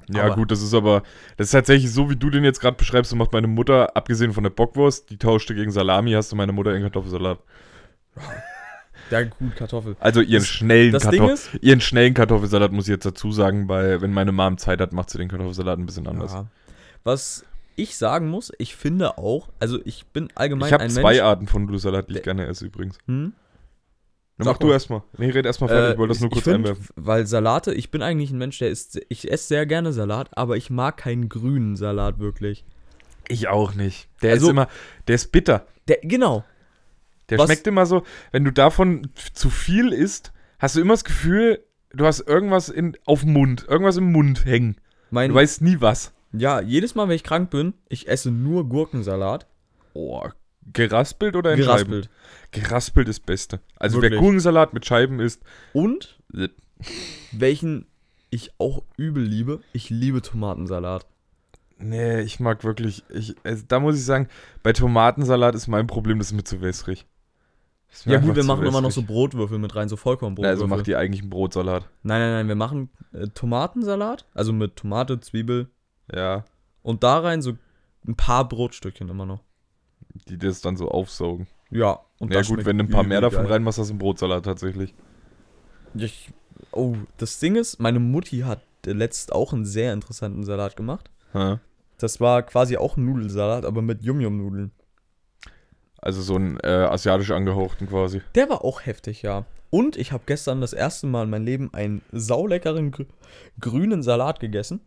Ja, 0.09 0.23
Aber- 0.25 0.35
gut, 0.35 0.51
das 0.51 0.61
ist 0.61 0.73
aber, 0.73 1.03
das 1.37 1.47
ist 1.47 1.51
tatsächlich 1.51 1.91
so, 1.91 2.09
wie 2.09 2.15
du 2.15 2.29
den 2.29 2.43
jetzt 2.43 2.59
gerade 2.59 2.75
beschreibst, 2.75 3.11
so 3.11 3.15
macht 3.15 3.31
meine 3.33 3.47
Mutter, 3.47 3.95
abgesehen 3.95 4.33
von 4.33 4.43
der 4.43 4.49
Bockwurst, 4.51 5.09
die 5.09 5.17
tauschte 5.17 5.55
gegen 5.55 5.71
Salami, 5.71 6.11
hast 6.11 6.31
du 6.31 6.35
meine 6.35 6.51
Mutter 6.51 6.75
in 6.75 6.81
Kartoffelsalat. 6.81 7.39
Ja, 9.09 9.23
gut, 9.23 9.55
Kartoffel. 9.55 9.95
Also 9.99 10.21
ihren 10.21 10.41
Das- 10.41 10.47
schnellen, 10.47 10.91
das 10.91 11.03
Ding 11.03 11.19
Kartoffel, 11.19 11.55
ist- 11.55 11.63
ihren 11.63 11.81
schnellen 11.81 12.13
Kartoffelsalat 12.13 12.71
muss 12.71 12.85
ich 12.87 12.91
jetzt 12.93 13.05
dazu 13.05 13.31
sagen, 13.31 13.67
weil 13.67 14.01
wenn 14.01 14.13
meine 14.13 14.31
Mom 14.31 14.57
Zeit 14.57 14.79
hat, 14.79 14.93
macht 14.93 15.09
sie 15.09 15.17
den 15.17 15.27
Kartoffelsalat 15.27 15.79
ein 15.79 15.85
bisschen 15.85 16.07
anders. 16.07 16.33
Ja. 16.33 16.47
Was 17.03 17.45
ich 17.75 17.97
sagen 17.97 18.29
muss, 18.29 18.51
ich 18.57 18.75
finde 18.75 19.17
auch, 19.17 19.49
also 19.59 19.79
ich 19.85 20.05
bin 20.07 20.29
allgemein 20.35 20.67
ich 20.67 20.73
habe 20.73 20.83
ein 20.83 20.89
zwei 20.89 21.11
Mensch. 21.13 21.21
Arten 21.23 21.47
von 21.47 21.65
Nudelsalat, 21.65 22.07
die 22.07 22.11
ich 22.13 22.21
Der- 22.21 22.23
gerne 22.35 22.47
esse 22.47 22.65
übrigens. 22.65 22.97
Hm? 23.07 23.33
Dann 24.45 24.53
mach 24.53 24.57
du 24.59 24.67
mal. 24.67 24.73
erstmal. 24.73 25.01
Nee, 25.17 25.29
red 25.29 25.45
erstmal 25.45 25.69
fertig, 25.69 25.93
ich 25.93 25.97
wollte 25.99 26.11
das 26.13 26.19
nur 26.21 26.27
ich 26.29 26.33
kurz 26.33 26.43
find, 26.43 26.55
einwerfen. 26.57 26.85
Weil 26.95 27.25
Salate, 27.27 27.73
ich 27.73 27.91
bin 27.91 28.01
eigentlich 28.01 28.31
ein 28.31 28.37
Mensch, 28.37 28.59
der 28.59 28.69
isst, 28.69 28.99
ich 29.09 29.31
esse 29.31 29.47
sehr 29.47 29.65
gerne 29.65 29.93
Salat, 29.93 30.29
aber 30.37 30.57
ich 30.57 30.69
mag 30.69 30.97
keinen 30.97 31.29
grünen 31.29 31.75
Salat 31.75 32.19
wirklich. 32.19 32.65
Ich 33.27 33.47
auch 33.47 33.73
nicht. 33.75 34.09
Der 34.21 34.31
Also- 34.33 34.47
ist 34.47 34.51
immer, 34.51 34.67
der 35.07 35.15
ist 35.15 35.31
bitter. 35.31 35.65
Der, 35.87 35.99
genau. 36.03 36.43
Der 37.29 37.37
Was- 37.37 37.45
schmeckt 37.45 37.67
immer 37.67 37.85
so, 37.85 38.03
wenn 38.31 38.43
du 38.43 38.51
davon 38.51 39.07
zu 39.33 39.49
viel 39.49 39.93
isst, 39.93 40.33
hast 40.59 40.75
du 40.75 40.81
immer 40.81 40.93
das 40.93 41.03
Gefühl, 41.05 41.63
du 41.93 42.05
hast 42.05 42.19
irgendwas 42.21 42.69
in, 42.69 42.97
auf 43.05 43.21
dem 43.21 43.33
Mund, 43.33 43.65
irgendwas 43.69 43.97
im 43.97 44.11
Mund 44.11 44.45
hängen. 44.45 44.75
Mein, 45.11 45.29
Du 45.29 45.35
weißt 45.35 45.61
nie 45.61 45.77
was. 45.79 46.13
ja, 46.33 46.61
jedes 46.61 46.95
Mal, 46.95 47.07
wenn 47.07 47.15
ich 47.15 47.23
krank 47.23 47.49
bin, 47.49 47.73
ich 47.89 48.07
esse 48.07 48.31
nur 48.31 48.67
Gurkensalat. 48.67 49.45
Oh, 49.93 50.23
geraspelt 50.73 51.35
oder 51.35 51.51
in 51.53 51.59
Geraspelt. 51.59 52.05
Scheiben? 52.05 52.63
Geraspelt 52.63 53.07
ist 53.07 53.25
Beste. 53.25 53.59
Also 53.77 53.97
wer 53.97 54.03
Wirklich. 54.03 54.21
Gurkensalat 54.21 54.73
mit 54.73 54.85
Scheiben 54.85 55.19
isst, 55.19 55.41
Und 55.73 56.19
äh, 56.35 56.49
welchen 57.31 57.87
ich 58.29 58.51
auch 58.57 58.83
übel 58.97 59.23
liebe, 59.23 59.59
ich 59.73 59.89
liebe 59.89 60.21
Tomatensalat. 60.21 61.05
nee, 61.77 62.21
ich 62.21 62.39
mag 62.39 62.63
wirklich, 62.63 63.03
ich, 63.09 63.35
also 63.43 63.63
da 63.67 63.79
muss 63.79 63.95
ich 63.95 64.05
sagen, 64.05 64.27
bei 64.63 64.71
Tomatensalat 64.73 65.55
ist 65.55 65.67
mein 65.67 65.87
Problem, 65.87 66.17
das 66.19 66.27
ist 66.27 66.33
mir 66.33 66.43
zu 66.43 66.61
wässrig. 66.61 67.05
Mir 68.05 68.13
Ja 68.13 68.19
gut, 68.21 68.37
wir 68.37 68.45
machen 68.45 68.65
immer 68.65 68.79
noch 68.79 68.91
so. 68.91 69.01
Brotwürfel 69.03 69.57
mit 69.57 69.75
rein, 69.75 69.89
so 69.89 69.97
Vollkornbrotwürfel. 69.97 70.49
Also 70.63 70.67
macht 70.67 70.87
ihr 70.87 70.97
eigentlich 70.97 71.21
einen 71.21 71.29
Brotsalat. 71.29 71.89
nein, 72.03 72.21
nein, 72.21 72.31
nein, 72.31 72.47
wir 72.47 72.55
machen 72.55 72.89
äh, 73.11 73.27
Tomatensalat, 73.27 74.25
also 74.33 74.53
mit 74.53 74.77
Tomate, 74.77 75.19
Zwiebel 75.19 75.67
Ja, 76.13 76.45
und 76.83 77.03
da 77.03 77.19
rein 77.19 77.41
so 77.41 77.57
ein 78.07 78.15
paar 78.15 78.47
Brotstückchen 78.47 79.09
immer 79.09 79.25
noch. 79.25 79.41
Die 80.27 80.37
das 80.37 80.61
dann 80.61 80.77
so 80.77 80.87
aufsaugen. 80.89 81.47
Ja, 81.69 81.99
und 82.19 82.33
ja 82.33 82.41
gut, 82.41 82.65
wenn 82.65 82.77
du 82.77 82.83
ein 82.83 82.89
paar 82.89 83.03
mehr 83.03 83.21
davon 83.21 83.43
geil. 83.43 83.53
reinmachst, 83.53 83.79
hast 83.79 83.87
du 83.87 83.93
einen 83.93 83.99
Brotsalat 83.99 84.43
tatsächlich. 84.45 84.93
Ich, 85.93 86.29
oh, 86.71 86.95
das 87.17 87.39
Ding 87.39 87.55
ist, 87.55 87.79
meine 87.79 87.99
Mutti 87.99 88.39
hat 88.39 88.61
letzt 88.85 89.31
auch 89.31 89.53
einen 89.53 89.65
sehr 89.65 89.93
interessanten 89.93 90.43
Salat 90.43 90.75
gemacht. 90.75 91.09
Ha. 91.33 91.59
Das 91.97 92.19
war 92.19 92.41
quasi 92.43 92.77
auch 92.77 92.97
ein 92.97 93.05
Nudelsalat, 93.05 93.63
aber 93.65 93.81
mit 93.81 94.01
Yum-Yum-Nudeln. 94.03 94.71
Also 95.99 96.21
so 96.21 96.35
einen 96.35 96.59
äh, 96.61 96.67
asiatisch 96.67 97.29
angehauchten 97.31 97.87
quasi. 97.87 98.21
Der 98.33 98.49
war 98.49 98.65
auch 98.65 98.85
heftig, 98.85 99.21
ja. 99.21 99.45
Und 99.69 99.95
ich 99.95 100.11
habe 100.11 100.23
gestern 100.25 100.59
das 100.61 100.73
erste 100.73 101.05
Mal 101.07 101.23
in 101.25 101.29
meinem 101.29 101.45
Leben 101.45 101.73
einen 101.73 102.01
sauleckeren 102.11 102.91
grü 102.91 103.05
grünen 103.59 104.01
Salat 104.03 104.39
gegessen. 104.39 104.81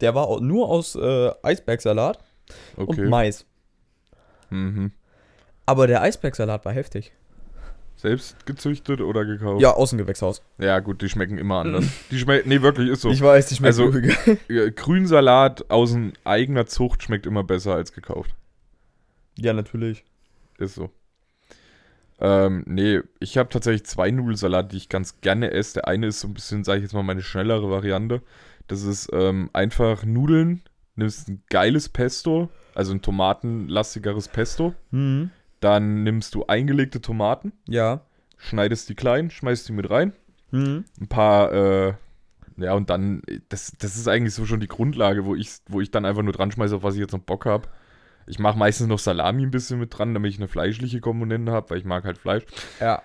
Der 0.00 0.14
war 0.14 0.40
nur 0.40 0.68
aus 0.68 0.94
äh, 0.94 1.32
Eisbergsalat 1.42 2.18
Okay. 2.76 3.02
und 3.02 3.08
Mais. 3.10 3.44
Mhm. 4.50 4.92
Aber 5.66 5.86
der 5.86 6.02
Eisbergsalat 6.02 6.64
war 6.64 6.72
heftig. 6.72 7.12
Selbst 7.96 8.46
gezüchtet 8.46 9.00
oder 9.00 9.24
gekauft? 9.24 9.60
Ja, 9.60 9.72
aus 9.72 9.90
dem 9.90 9.98
Gewächshaus. 9.98 10.40
Ja, 10.58 10.78
gut, 10.78 11.02
die 11.02 11.08
schmecken 11.08 11.36
immer 11.36 11.56
anders. 11.60 11.84
die 12.12 12.18
schmecken, 12.18 12.48
nee, 12.48 12.62
wirklich, 12.62 12.88
ist 12.90 13.00
so. 13.02 13.10
Ich 13.10 13.20
weiß, 13.20 13.48
die 13.48 13.56
schmeckt 13.56 13.78
Also- 13.78 13.90
geil. 13.90 14.72
Grünsalat 14.76 15.68
aus 15.70 15.96
eigener 16.24 16.66
Zucht 16.66 17.02
schmeckt 17.02 17.26
immer 17.26 17.42
besser 17.42 17.74
als 17.74 17.92
gekauft. 17.92 18.34
Ja, 19.36 19.52
natürlich. 19.52 20.04
Ist 20.58 20.76
so. 20.76 20.90
Ähm, 22.20 22.64
nee, 22.66 23.00
ich 23.20 23.38
habe 23.38 23.48
tatsächlich 23.48 23.84
zwei 23.84 24.10
Nudelsalate, 24.10 24.68
die 24.68 24.76
ich 24.76 24.88
ganz 24.88 25.20
gerne 25.20 25.50
esse. 25.52 25.74
Der 25.74 25.88
eine 25.88 26.06
ist 26.08 26.20
so 26.20 26.28
ein 26.28 26.34
bisschen, 26.34 26.64
sage 26.64 26.78
ich 26.78 26.82
jetzt 26.84 26.92
mal, 26.94 27.02
meine 27.04 27.22
schnellere 27.22 27.70
Variante. 27.70 28.22
Das 28.66 28.82
ist 28.82 29.08
ähm, 29.12 29.50
einfach 29.52 30.04
Nudeln, 30.04 30.62
nimmst 30.96 31.28
ein 31.28 31.42
geiles 31.48 31.88
Pesto, 31.88 32.50
also 32.78 32.92
ein 32.92 33.02
tomatenlastigeres 33.02 34.28
Pesto. 34.28 34.74
Mhm. 34.92 35.30
Dann 35.60 36.04
nimmst 36.04 36.34
du 36.34 36.46
eingelegte 36.46 37.00
Tomaten, 37.00 37.52
Ja. 37.66 38.02
schneidest 38.36 38.88
die 38.88 38.94
klein, 38.94 39.30
schmeißt 39.30 39.68
die 39.68 39.72
mit 39.72 39.90
rein. 39.90 40.12
Mhm. 40.52 40.84
Ein 41.00 41.08
paar, 41.08 41.52
äh, 41.52 41.94
ja, 42.56 42.74
und 42.74 42.88
dann, 42.88 43.22
das, 43.48 43.72
das 43.78 43.96
ist 43.96 44.06
eigentlich 44.08 44.34
so 44.34 44.46
schon 44.46 44.60
die 44.60 44.68
Grundlage, 44.68 45.24
wo 45.24 45.34
ich, 45.34 45.50
wo 45.68 45.80
ich 45.80 45.90
dann 45.90 46.04
einfach 46.04 46.22
nur 46.22 46.32
dran 46.32 46.52
schmeiße, 46.52 46.76
auf 46.76 46.82
was 46.84 46.94
ich 46.94 47.00
jetzt 47.00 47.12
noch 47.12 47.18
Bock 47.20 47.46
habe. 47.46 47.68
Ich 48.26 48.38
mache 48.38 48.56
meistens 48.58 48.86
noch 48.86 48.98
Salami 49.00 49.42
ein 49.42 49.50
bisschen 49.50 49.80
mit 49.80 49.96
dran, 49.98 50.14
damit 50.14 50.30
ich 50.32 50.38
eine 50.38 50.48
fleischliche 50.48 51.00
Komponente 51.00 51.50
habe, 51.50 51.70
weil 51.70 51.78
ich 51.78 51.84
mag 51.84 52.04
halt 52.04 52.18
Fleisch. 52.18 52.44
Ja. 52.80 53.02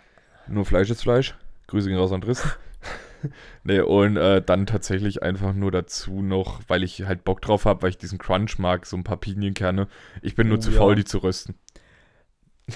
Nur 0.47 0.65
Fleisch 0.65 0.89
ist 0.91 1.01
Fleisch. 1.01 1.35
Grüße 1.67 1.87
gehen 1.89 1.97
raus 1.97 2.11
an 2.11 2.21
Drissen. 2.21 2.51
nee, 3.63 3.79
und 3.79 4.17
äh, 4.17 4.41
dann 4.41 4.65
tatsächlich 4.65 5.23
einfach 5.23 5.53
nur 5.53 5.71
dazu 5.71 6.21
noch, 6.21 6.61
weil 6.67 6.83
ich 6.83 7.03
halt 7.03 7.23
Bock 7.23 7.41
drauf 7.41 7.65
habe, 7.65 7.81
weil 7.83 7.89
ich 7.89 7.97
diesen 7.97 8.17
Crunch 8.17 8.57
mag, 8.59 8.85
so 8.85 8.97
ein 8.97 9.03
paar 9.03 9.17
Pinienkerne. 9.17 9.87
Ich 10.21 10.35
bin 10.35 10.47
nur 10.47 10.57
Oh, 10.57 10.61
zu 10.61 10.71
ja. 10.71 10.77
faul, 10.77 10.95
die 10.95 11.05
zu 11.05 11.19
rösten. 11.19 11.55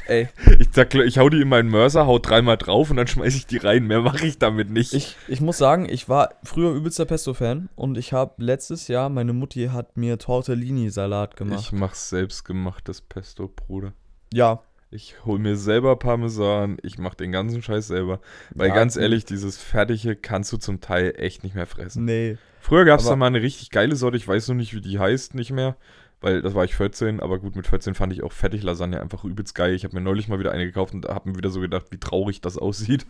Ey, 0.07 0.27
Ich, 0.59 0.67
sag, 0.73 0.93
ich 0.95 1.17
hau 1.17 1.29
die 1.29 1.41
in 1.41 1.47
meinen 1.47 1.69
Mörser, 1.69 2.05
hau 2.07 2.19
dreimal 2.19 2.57
drauf 2.57 2.89
und 2.91 2.97
dann 2.97 3.07
schmeiße 3.13 3.37
ich 3.37 3.45
die 3.47 3.57
rein. 3.57 3.87
Mehr 3.87 4.01
mache 4.01 4.25
ich 4.27 4.37
damit 4.37 4.69
nicht. 4.69 4.93
ich, 4.93 5.15
ich 5.29 5.39
muss 5.39 5.57
sagen, 5.57 5.87
ich 5.89 6.09
war 6.09 6.31
früher 6.43 6.73
übelster 6.73 7.05
Pesto-Fan 7.05 7.69
und 7.75 7.97
ich 7.97 8.11
habe 8.11 8.33
letztes 8.43 8.89
Jahr, 8.89 9.07
meine 9.09 9.31
Mutti 9.33 9.67
hat 9.71 9.95
mir 9.95 10.17
Tortellini-Salat 10.17 11.37
gemacht. 11.37 11.59
Ich 11.61 11.71
mach 11.71 11.93
selbstgemachtes 11.95 13.01
Pesto, 13.01 13.47
Bruder. 13.47 13.93
ja. 14.33 14.61
Ich 14.89 15.25
hol 15.25 15.37
mir 15.37 15.57
selber 15.57 15.97
Parmesan, 15.97 16.77
ich 16.81 16.97
mach 16.97 17.13
den 17.13 17.31
ganzen 17.33 17.61
Scheiß 17.61 17.87
selber. 17.87 18.21
Weil 18.55 18.69
Ja, 18.69 18.75
ganz 18.75 18.95
ehrlich, 18.95 19.25
dieses 19.25 19.57
Fertige 19.57 20.15
kannst 20.15 20.51
du 20.53 20.57
zum 20.57 20.79
Teil 20.79 21.13
echt 21.17 21.43
nicht 21.43 21.55
mehr 21.55 21.65
fressen. 21.67 22.05
Nee. 22.05 22.37
Früher 22.61 22.85
gab 22.85 22.99
es 22.99 23.05
da 23.05 23.15
mal 23.15 23.27
eine 23.27 23.41
richtig 23.41 23.69
geile 23.71 23.95
Sorte, 23.95 24.17
ich 24.17 24.27
weiß 24.27 24.47
noch 24.49 24.55
nicht, 24.55 24.73
wie 24.73 24.81
die 24.81 24.99
heißt, 24.99 25.35
nicht 25.35 25.51
mehr. 25.51 25.75
Weil 26.19 26.41
das 26.41 26.55
war 26.55 26.65
ich 26.65 26.75
14, 26.75 27.19
aber 27.19 27.37
gut, 27.37 27.55
mit 27.55 27.67
14 27.67 27.93
fand 27.95 28.11
ich 28.11 28.23
auch 28.23 28.31
Fertiglasagne 28.31 28.99
einfach 28.99 29.23
übelst 29.23 29.53
geil. 29.55 29.73
Ich 29.75 29.83
habe 29.83 29.93
mir 29.93 30.01
neulich 30.01 30.27
mal 30.29 30.39
wieder 30.39 30.51
eine 30.51 30.65
gekauft 30.65 30.93
und 30.93 31.05
habe 31.07 31.29
mir 31.29 31.35
wieder 31.37 31.49
so 31.51 31.59
gedacht, 31.59 31.87
wie 31.91 31.99
traurig 31.99 32.41
das 32.41 32.57
aussieht. 32.57 33.05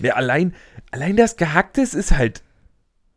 ja, 0.00 0.14
allein, 0.14 0.54
allein 0.90 1.16
das 1.16 1.36
Gehacktes 1.36 1.94
ist 1.94 2.12
halt. 2.16 2.42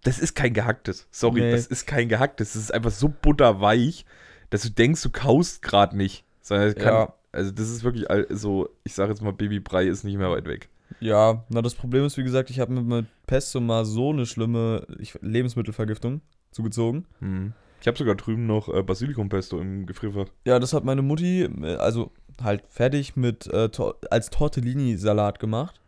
Das 0.04 0.20
ist 0.20 0.36
kein 0.36 0.54
Gehacktes. 0.54 1.08
Sorry, 1.10 1.42
Nee. 1.42 1.52
das 1.52 1.66
ist 1.66 1.88
kein 1.88 2.08
Gehacktes. 2.10 2.54
Das 2.54 2.62
ist 2.62 2.72
einfach 2.74 2.92
so 2.92 3.10
butterweich, 3.10 4.06
dass 4.52 4.62
du 4.62 4.70
denkst, 4.70 5.02
du 5.02 5.10
kaust 5.10 5.64
gerade 5.64 5.98
nicht. 5.98 6.24
Sondern 6.42 6.68
es 6.68 6.76
kann, 6.76 6.94
Ja. 6.94 7.14
Also, 7.36 7.52
das 7.52 7.70
ist 7.70 7.84
wirklich 7.84 8.06
so, 8.30 8.70
ich 8.84 8.94
sage 8.94 9.12
jetzt 9.12 9.22
mal, 9.22 9.34
Babybrei 9.34 9.86
ist 9.86 10.04
nicht 10.04 10.18
mehr 10.18 10.32
weit 10.32 10.46
weg. 10.46 10.70
Ja, 11.00 11.44
na 11.50 11.62
das 11.62 11.76
Problem 11.76 12.06
ist, 12.06 12.18
wie 12.18 12.24
gesagt, 12.24 12.50
ich 12.50 12.60
habe 12.60 12.74
mir 12.74 12.82
mit 12.82 13.06
Pesto 13.28 13.60
mal 13.60 13.86
so 13.86 14.12
eine 14.12 14.26
schlimme 14.26 14.86
ich, 15.00 15.18
Lebensmittelvergiftung 15.22 16.22
zugezogen. 16.52 17.06
Hm. 17.20 17.54
Ich 17.82 17.88
habe 17.88 17.98
sogar 17.98 18.16
drüben 18.16 18.48
noch 18.48 18.70
äh, 18.70 18.82
Basilikumpesto 18.82 19.60
im 19.60 19.86
Gefrierfach. 19.86 20.28
Ja, 20.46 20.60
das 20.60 20.74
hat 20.74 20.84
meine 20.86 21.02
Mutti, 21.02 21.44
äh, 21.44 21.76
also 21.76 22.12
halt 22.42 22.64
fertig 22.68 23.16
mit 23.16 23.48
äh, 23.48 23.70
Tor 23.70 23.96
als 24.10 24.30
Tortellini-Salat 24.30 25.40
gemacht. 25.40 25.80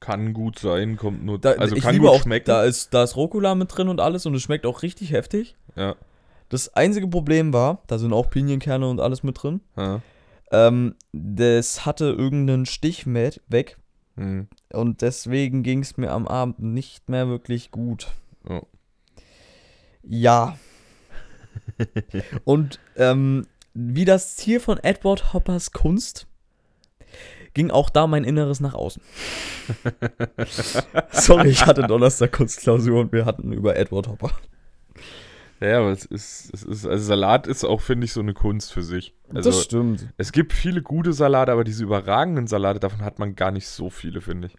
Kann 0.00 0.34
gut 0.34 0.58
sein, 0.58 0.96
kommt 0.96 1.24
nur. 1.24 1.38
Da, 1.38 1.52
also 1.52 1.74
ich 1.74 1.82
kann 1.82 1.94
liebe 1.94 2.06
gut 2.06 2.14
auch, 2.14 2.22
schmecken. 2.22 2.46
da 2.46 2.64
ist, 2.64 2.92
da 2.92 3.02
ist 3.02 3.16
Rucola 3.16 3.54
mit 3.54 3.74
drin 3.74 3.88
und 3.88 4.00
alles 4.00 4.26
und 4.26 4.34
es 4.34 4.42
schmeckt 4.42 4.66
auch 4.66 4.82
richtig 4.82 5.12
heftig. 5.12 5.56
Ja. 5.74 5.96
Das 6.48 6.74
einzige 6.74 7.08
Problem 7.08 7.52
war, 7.52 7.82
da 7.86 7.98
sind 7.98 8.12
auch 8.12 8.28
Pinienkerne 8.30 8.88
und 8.88 9.00
alles 9.00 9.22
mit 9.22 9.42
drin. 9.42 9.60
ja. 9.76 10.02
Ähm, 10.50 10.94
das 11.12 11.84
hatte 11.86 12.06
irgendeinen 12.06 12.66
Stich 12.66 13.06
mit 13.06 13.42
weg 13.48 13.78
Hm. 14.16 14.48
und 14.72 15.02
deswegen 15.02 15.62
ging 15.62 15.80
es 15.80 15.98
mir 15.98 16.10
am 16.10 16.26
Abend 16.26 16.58
nicht 16.60 17.08
mehr 17.10 17.28
wirklich 17.28 17.70
gut. 17.70 18.08
Oh. 18.48 18.62
Ja. 20.02 20.58
und 22.44 22.80
ähm, 22.96 23.46
wie 23.74 24.06
das 24.06 24.36
Ziel 24.36 24.58
von 24.58 24.78
Edward 24.78 25.34
Hoppers 25.34 25.72
Kunst 25.72 26.26
ging 27.52 27.70
auch 27.70 27.90
da 27.90 28.06
mein 28.06 28.24
Inneres 28.24 28.60
nach 28.60 28.74
außen. 28.74 29.02
Sorry, 31.10 31.48
ich 31.48 31.66
hatte 31.66 31.82
Donnerstag 31.82 32.32
Kunstklausur 32.32 33.00
und 33.00 33.12
wir 33.12 33.24
hatten 33.24 33.52
über 33.52 33.76
Edward 33.76 34.08
Hopper. 34.08 34.30
Ja, 35.60 35.78
aber 35.78 35.90
es 35.90 36.04
ist, 36.04 36.52
es 36.52 36.62
ist, 36.62 36.86
also 36.86 37.04
Salat 37.04 37.46
ist 37.46 37.64
auch, 37.64 37.80
finde 37.80 38.04
ich, 38.04 38.12
so 38.12 38.20
eine 38.20 38.34
Kunst 38.34 38.72
für 38.72 38.82
sich. 38.82 39.14
Also, 39.32 39.50
das 39.50 39.62
stimmt. 39.62 40.06
es 40.18 40.32
gibt 40.32 40.52
viele 40.52 40.82
gute 40.82 41.12
Salate, 41.12 41.52
aber 41.52 41.64
diese 41.64 41.82
überragenden 41.82 42.46
Salate, 42.46 42.78
davon 42.78 43.02
hat 43.02 43.18
man 43.18 43.34
gar 43.36 43.50
nicht 43.50 43.66
so 43.66 43.88
viele, 43.88 44.20
finde 44.20 44.48
ich. 44.48 44.56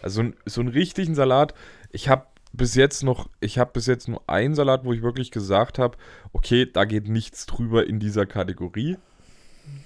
Also, 0.00 0.16
so, 0.16 0.22
ein, 0.22 0.36
so 0.46 0.60
einen 0.60 0.70
richtigen 0.70 1.14
Salat, 1.14 1.54
ich 1.90 2.08
habe 2.08 2.26
bis 2.52 2.74
jetzt 2.74 3.02
noch, 3.02 3.28
ich 3.40 3.58
habe 3.58 3.72
bis 3.72 3.86
jetzt 3.86 4.08
nur 4.08 4.22
einen 4.28 4.54
Salat, 4.54 4.84
wo 4.84 4.92
ich 4.92 5.02
wirklich 5.02 5.30
gesagt 5.30 5.78
habe, 5.78 5.98
okay, 6.32 6.70
da 6.70 6.84
geht 6.84 7.08
nichts 7.08 7.46
drüber 7.46 7.86
in 7.86 7.98
dieser 7.98 8.26
Kategorie. 8.26 8.96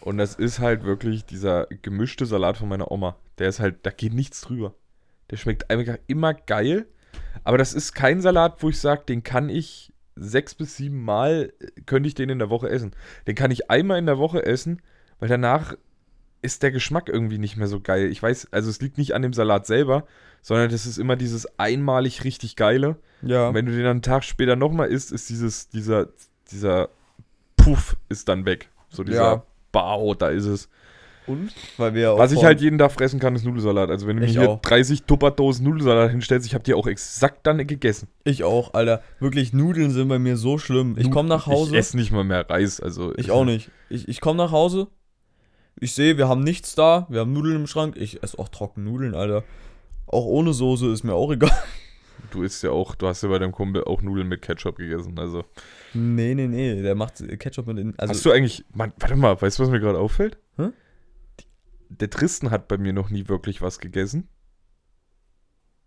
Und 0.00 0.18
das 0.18 0.34
ist 0.34 0.60
halt 0.60 0.84
wirklich 0.84 1.24
dieser 1.24 1.66
gemischte 1.66 2.26
Salat 2.26 2.56
von 2.56 2.68
meiner 2.68 2.92
Oma. 2.92 3.16
Der 3.38 3.48
ist 3.48 3.58
halt, 3.58 3.84
da 3.84 3.90
geht 3.90 4.12
nichts 4.12 4.42
drüber. 4.42 4.74
Der 5.30 5.36
schmeckt 5.36 5.70
einfach 5.70 5.96
immer 6.06 6.34
geil. 6.34 6.86
Aber 7.42 7.58
das 7.58 7.74
ist 7.74 7.92
kein 7.92 8.20
Salat, 8.20 8.62
wo 8.62 8.68
ich 8.68 8.78
sage, 8.78 9.02
den 9.08 9.22
kann 9.22 9.48
ich 9.48 9.92
sechs 10.16 10.54
bis 10.54 10.76
sieben 10.76 11.04
Mal, 11.04 11.52
äh, 11.60 11.80
könnte 11.86 12.08
ich 12.08 12.14
den 12.14 12.28
in 12.28 12.38
der 12.38 12.50
Woche 12.50 12.68
essen. 12.68 12.92
Den 13.26 13.34
kann 13.34 13.50
ich 13.50 13.70
einmal 13.70 13.98
in 13.98 14.06
der 14.06 14.18
Woche 14.18 14.44
essen, 14.44 14.82
weil 15.18 15.28
danach 15.28 15.74
ist 16.42 16.62
der 16.62 16.72
Geschmack 16.72 17.08
irgendwie 17.08 17.38
nicht 17.38 17.56
mehr 17.56 17.68
so 17.68 17.80
geil. 17.80 18.10
Ich 18.10 18.22
weiß, 18.22 18.48
also 18.50 18.68
es 18.68 18.80
liegt 18.80 18.98
nicht 18.98 19.14
an 19.14 19.22
dem 19.22 19.32
Salat 19.32 19.66
selber, 19.66 20.06
sondern 20.42 20.70
das 20.70 20.86
ist 20.86 20.98
immer 20.98 21.14
dieses 21.14 21.58
einmalig 21.58 22.24
richtig 22.24 22.56
geile. 22.56 22.96
Ja. 23.22 23.48
Und 23.48 23.54
wenn 23.54 23.66
du 23.66 23.72
den 23.72 23.82
dann 23.82 23.90
einen 23.92 24.02
Tag 24.02 24.24
später 24.24 24.56
nochmal 24.56 24.88
isst, 24.88 25.12
ist 25.12 25.30
dieses, 25.30 25.68
dieser, 25.68 26.08
dieser 26.50 26.88
Puff 27.56 27.96
ist 28.08 28.28
dann 28.28 28.44
weg. 28.44 28.70
So 28.88 29.04
dieser 29.04 29.22
Ja. 29.22 29.46
Bau, 29.70 30.14
da 30.14 30.28
ist 30.28 30.46
es. 30.46 30.68
Und? 31.26 31.52
Weil 31.76 31.94
wir 31.94 32.16
Was 32.18 32.32
ich 32.32 32.42
halt 32.42 32.60
jeden 32.60 32.78
Tag 32.78 32.92
fressen 32.92 33.20
kann, 33.20 33.36
ist 33.36 33.44
Nudelsalat. 33.44 33.90
Also 33.90 34.06
wenn 34.06 34.16
du 34.16 34.22
mir 34.22 34.28
hier 34.28 34.50
auch. 34.50 34.60
30 34.60 35.04
Tupperdosen 35.04 35.64
Nudelsalat 35.64 36.10
hinstellst, 36.10 36.46
ich 36.46 36.54
habe 36.54 36.64
die 36.64 36.74
auch 36.74 36.86
exakt 36.86 37.46
dann 37.46 37.64
gegessen. 37.66 38.08
Ich 38.24 38.42
auch, 38.44 38.74
Alter. 38.74 39.02
Wirklich, 39.20 39.52
Nudeln 39.52 39.90
sind 39.90 40.08
bei 40.08 40.18
mir 40.18 40.36
so 40.36 40.58
schlimm. 40.58 40.96
Ich 40.98 41.10
komme 41.10 41.28
nach 41.28 41.46
Hause. 41.46 41.72
Ich 41.72 41.78
esse 41.78 41.96
nicht 41.96 42.10
mal 42.10 42.24
mehr 42.24 42.48
Reis. 42.48 42.80
Also 42.80 43.14
Ich 43.16 43.30
auch 43.30 43.44
nicht. 43.44 43.70
Ich, 43.88 44.08
ich 44.08 44.20
komme 44.20 44.38
nach 44.38 44.50
Hause. 44.50 44.88
Ich 45.80 45.94
sehe, 45.94 46.18
wir 46.18 46.28
haben 46.28 46.42
nichts 46.42 46.74
da. 46.74 47.06
Wir 47.08 47.20
haben 47.20 47.32
Nudeln 47.32 47.56
im 47.56 47.66
Schrank. 47.66 47.96
Ich 47.96 48.22
esse 48.22 48.38
auch 48.38 48.48
trocken 48.48 48.84
Nudeln, 48.84 49.14
Alter. 49.14 49.44
Auch 50.06 50.24
ohne 50.24 50.52
Soße 50.52 50.92
ist 50.92 51.04
mir 51.04 51.14
auch 51.14 51.30
egal. 51.32 51.50
Du 52.30 52.42
isst 52.42 52.62
ja 52.62 52.70
auch, 52.70 52.94
du 52.94 53.08
hast 53.08 53.22
ja 53.22 53.28
bei 53.28 53.38
deinem 53.38 53.52
Kumpel 53.52 53.84
auch 53.84 54.00
Nudeln 54.00 54.28
mit 54.28 54.40
Ketchup 54.40 54.76
gegessen. 54.76 55.18
Also 55.18 55.44
Nee, 55.92 56.34
nee, 56.34 56.46
nee. 56.46 56.80
Der 56.80 56.94
macht 56.94 57.22
Ketchup 57.38 57.66
mit 57.66 57.78
in. 57.78 57.94
Also, 57.98 58.14
hast 58.14 58.24
du 58.24 58.30
eigentlich, 58.30 58.64
Mann, 58.72 58.92
warte 58.98 59.16
mal, 59.16 59.40
weißt 59.40 59.58
du, 59.58 59.64
was 59.64 59.70
mir 59.70 59.80
gerade 59.80 59.98
auffällt? 59.98 60.38
Der 62.00 62.10
Tristan 62.10 62.50
hat 62.50 62.68
bei 62.68 62.78
mir 62.78 62.92
noch 62.92 63.10
nie 63.10 63.28
wirklich 63.28 63.62
was 63.62 63.78
gegessen. 63.78 64.28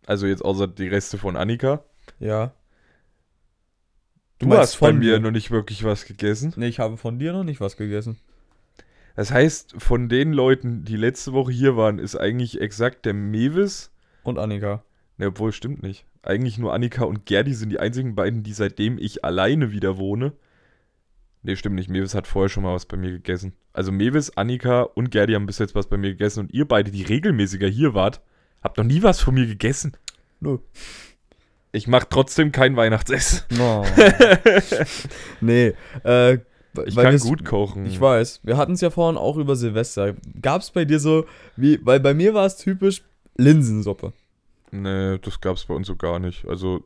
Also 0.06 0.28
jetzt 0.28 0.44
außer 0.44 0.68
die 0.68 0.88
Reste 0.88 1.18
von 1.18 1.36
Annika. 1.36 1.84
ja. 2.20 2.54
Du, 4.40 4.48
meinst 4.48 4.74
hast 4.74 4.80
bei 4.80 4.88
von 4.90 5.00
mir 5.00 5.14
mir? 5.14 5.20
noch 5.20 5.32
nicht 5.32 5.50
wirklich 5.50 5.84
was 5.86 6.06
gegessen. 6.06 6.54
Nee, 6.58 6.68
ich 6.68 6.80
habe 6.80 6.98
von 6.98 7.20
dir 7.20 7.32
noch 7.32 7.46
nicht 7.46 7.62
was 7.62 7.78
gegessen. 7.78 8.20
Das 9.16 9.32
heißt, 9.32 9.76
von 9.78 10.10
den 10.10 10.34
Leuten, 10.34 10.84
die 10.84 10.98
letzte 10.98 11.32
Woche 11.32 11.54
hier 11.54 11.78
waren, 11.78 12.00
ist 12.00 12.18
eigentlich 12.18 12.60
exakt 12.60 13.06
der 13.06 13.14
Mewis. 13.14 13.92
Und 14.24 14.38
Annika. 14.38 14.84
Ne, 15.18 15.28
obwohl, 15.28 15.54
stimmt 15.54 15.82
nicht. 15.84 16.06
Eigentlich 16.22 16.58
nur 16.58 16.74
Annika 16.74 17.06
und 17.06 17.26
Gerdi 17.26 17.54
sind 17.54 17.70
die 17.70 17.80
einzigen 17.80 18.16
beiden, 18.16 18.44
die 18.44 18.52
seitdem 18.52 18.98
ich 18.98 19.24
alleine 19.24 19.72
wieder 19.72 19.98
wohne. 19.98 20.34
Ne, 21.46 21.56
stimmt 21.56 21.76
nicht. 21.76 21.92
Mewis 21.92 22.16
hat 22.16 22.26
vorher 22.26 22.50
schon 22.50 22.64
mal 22.64 22.74
was 22.74 22.88
bei 22.88 22.98
mir 22.98 23.12
gegessen. 23.12 23.54
Also 23.72 23.92
Mewis, 23.92 24.32
Annika 24.36 24.82
und 24.82 25.12
Gerdi 25.12 25.34
haben 25.34 25.46
bis 25.46 25.60
jetzt 25.60 25.76
was 25.76 25.86
bei 25.86 25.96
mir 25.96 26.10
gegessen. 26.10 26.40
Und 26.40 26.52
ihr 26.52 26.68
beide, 26.68 26.90
die 26.90 27.04
regelmäßiger 27.04 27.68
hier 27.68 27.94
wart, 27.94 28.20
habt 28.64 28.78
noch 28.78 28.84
nie 28.84 29.04
was 29.04 29.20
von 29.20 29.36
mir 29.36 29.46
gegessen. 29.46 29.96
Nö. 30.40 30.58
Ich 31.72 31.88
mach 31.88 32.06
trotzdem 32.06 32.52
kein 32.52 32.76
Weihnachtsessen. 32.76 33.42
No. 33.56 33.86
nee, 35.40 35.74
äh, 36.04 36.40
Ich 36.88 36.96
kann 36.96 37.20
gut 37.20 37.46
kochen. 37.46 37.86
Ich 37.86 38.02
weiß. 38.02 38.40
Wir 38.42 38.58
hatten 38.58 38.74
es 38.74 38.82
ja 38.82 38.90
vorhin 38.90 39.18
auch 39.18 39.38
über 39.38 39.56
Silvester. 39.56 40.16
Gab 40.42 40.64
es 40.64 40.72
bei 40.72 40.84
dir 40.84 41.00
so, 41.00 41.28
wie, 41.58 41.80
weil 41.86 42.00
bei 42.00 42.16
mir 42.16 42.34
war 42.34 42.48
es 42.48 42.58
typisch 42.58 43.04
Linsensuppe. 43.38 44.14
Nee, 44.72 45.20
das 45.20 45.40
gab's 45.42 45.66
bei 45.66 45.76
uns 45.76 45.86
so 45.86 45.96
gar 45.96 46.18
nicht. 46.18 46.48
Also, 46.48 46.84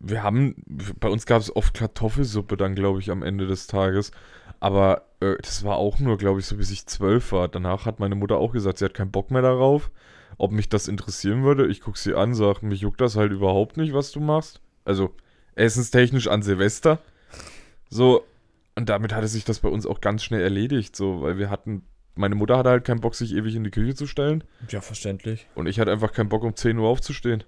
wir 0.00 0.22
haben, 0.22 0.54
bei 1.00 1.08
uns 1.08 1.26
gab 1.26 1.40
es 1.40 1.54
oft 1.54 1.74
Kartoffelsuppe 1.74 2.56
dann, 2.56 2.74
glaube 2.74 3.00
ich, 3.00 3.10
am 3.10 3.22
Ende 3.22 3.46
des 3.46 3.66
Tages. 3.66 4.12
Aber 4.60 5.02
äh, 5.20 5.36
das 5.42 5.64
war 5.64 5.76
auch 5.76 5.98
nur, 5.98 6.18
glaube 6.18 6.40
ich, 6.40 6.46
so 6.46 6.56
bis 6.56 6.70
ich 6.70 6.86
zwölf 6.86 7.32
war. 7.32 7.48
Danach 7.48 7.86
hat 7.86 8.00
meine 8.00 8.14
Mutter 8.14 8.36
auch 8.36 8.52
gesagt, 8.52 8.78
sie 8.78 8.84
hat 8.84 8.94
keinen 8.94 9.10
Bock 9.10 9.30
mehr 9.30 9.42
darauf. 9.42 9.90
Ob 10.36 10.52
mich 10.52 10.68
das 10.68 10.88
interessieren 10.88 11.42
würde, 11.42 11.66
ich 11.66 11.80
gucke 11.80 11.98
sie 11.98 12.14
an, 12.14 12.34
sag, 12.34 12.62
mich 12.62 12.80
juckt 12.80 13.00
das 13.00 13.16
halt 13.16 13.32
überhaupt 13.32 13.76
nicht, 13.76 13.92
was 13.92 14.12
du 14.12 14.20
machst. 14.20 14.60
Also, 14.84 15.14
essenstechnisch 15.56 16.28
an 16.28 16.42
Silvester. 16.42 17.00
So, 17.90 18.24
und 18.76 18.88
damit 18.88 19.12
hatte 19.12 19.26
sich 19.26 19.44
das 19.44 19.58
bei 19.58 19.68
uns 19.68 19.86
auch 19.86 20.00
ganz 20.00 20.22
schnell 20.22 20.42
erledigt, 20.42 20.94
so, 20.94 21.22
weil 21.22 21.38
wir 21.38 21.50
hatten, 21.50 21.82
meine 22.14 22.36
Mutter 22.36 22.56
hatte 22.56 22.70
halt 22.70 22.84
keinen 22.84 23.00
Bock, 23.00 23.16
sich 23.16 23.34
ewig 23.34 23.56
in 23.56 23.64
die 23.64 23.72
Küche 23.72 23.96
zu 23.96 24.06
stellen. 24.06 24.44
Ja, 24.68 24.80
verständlich. 24.80 25.48
Und 25.56 25.66
ich 25.66 25.80
hatte 25.80 25.90
einfach 25.90 26.12
keinen 26.12 26.28
Bock, 26.28 26.44
um 26.44 26.54
10 26.54 26.78
Uhr 26.78 26.88
aufzustehen. 26.88 27.42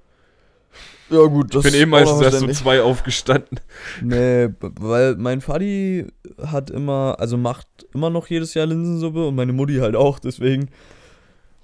Ja, 1.11 1.25
gut, 1.27 1.55
das 1.55 1.65
Ich 1.65 1.73
bin 1.73 1.81
eh 1.81 1.87
meistens 1.87 2.21
erst 2.23 2.43
um 2.43 2.53
zwei 2.53 2.83
aufgestanden. 2.83 3.59
Nee, 4.01 4.49
weil 4.61 5.17
mein 5.17 5.41
Vati 5.41 6.07
hat 6.41 6.71
immer, 6.71 7.17
also 7.19 7.37
macht 7.37 7.67
immer 7.93 8.11
noch 8.11 8.29
jedes 8.29 8.55
Jahr 8.55 8.67
Linsensuppe 8.67 9.27
und 9.27 9.35
meine 9.35 9.53
Mutti 9.53 9.79
halt 9.79 9.97
auch, 9.97 10.19
deswegen. 10.21 10.71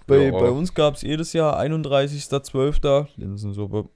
Bei, 0.08 0.24
Ja. 0.26 0.30
bei 0.32 0.50
uns 0.50 0.74
gab 0.74 0.94
es 0.94 1.02
jedes 1.02 1.32
Jahr 1.32 1.58
31.12. 1.60 3.06
Linsensuppe. 3.16 3.88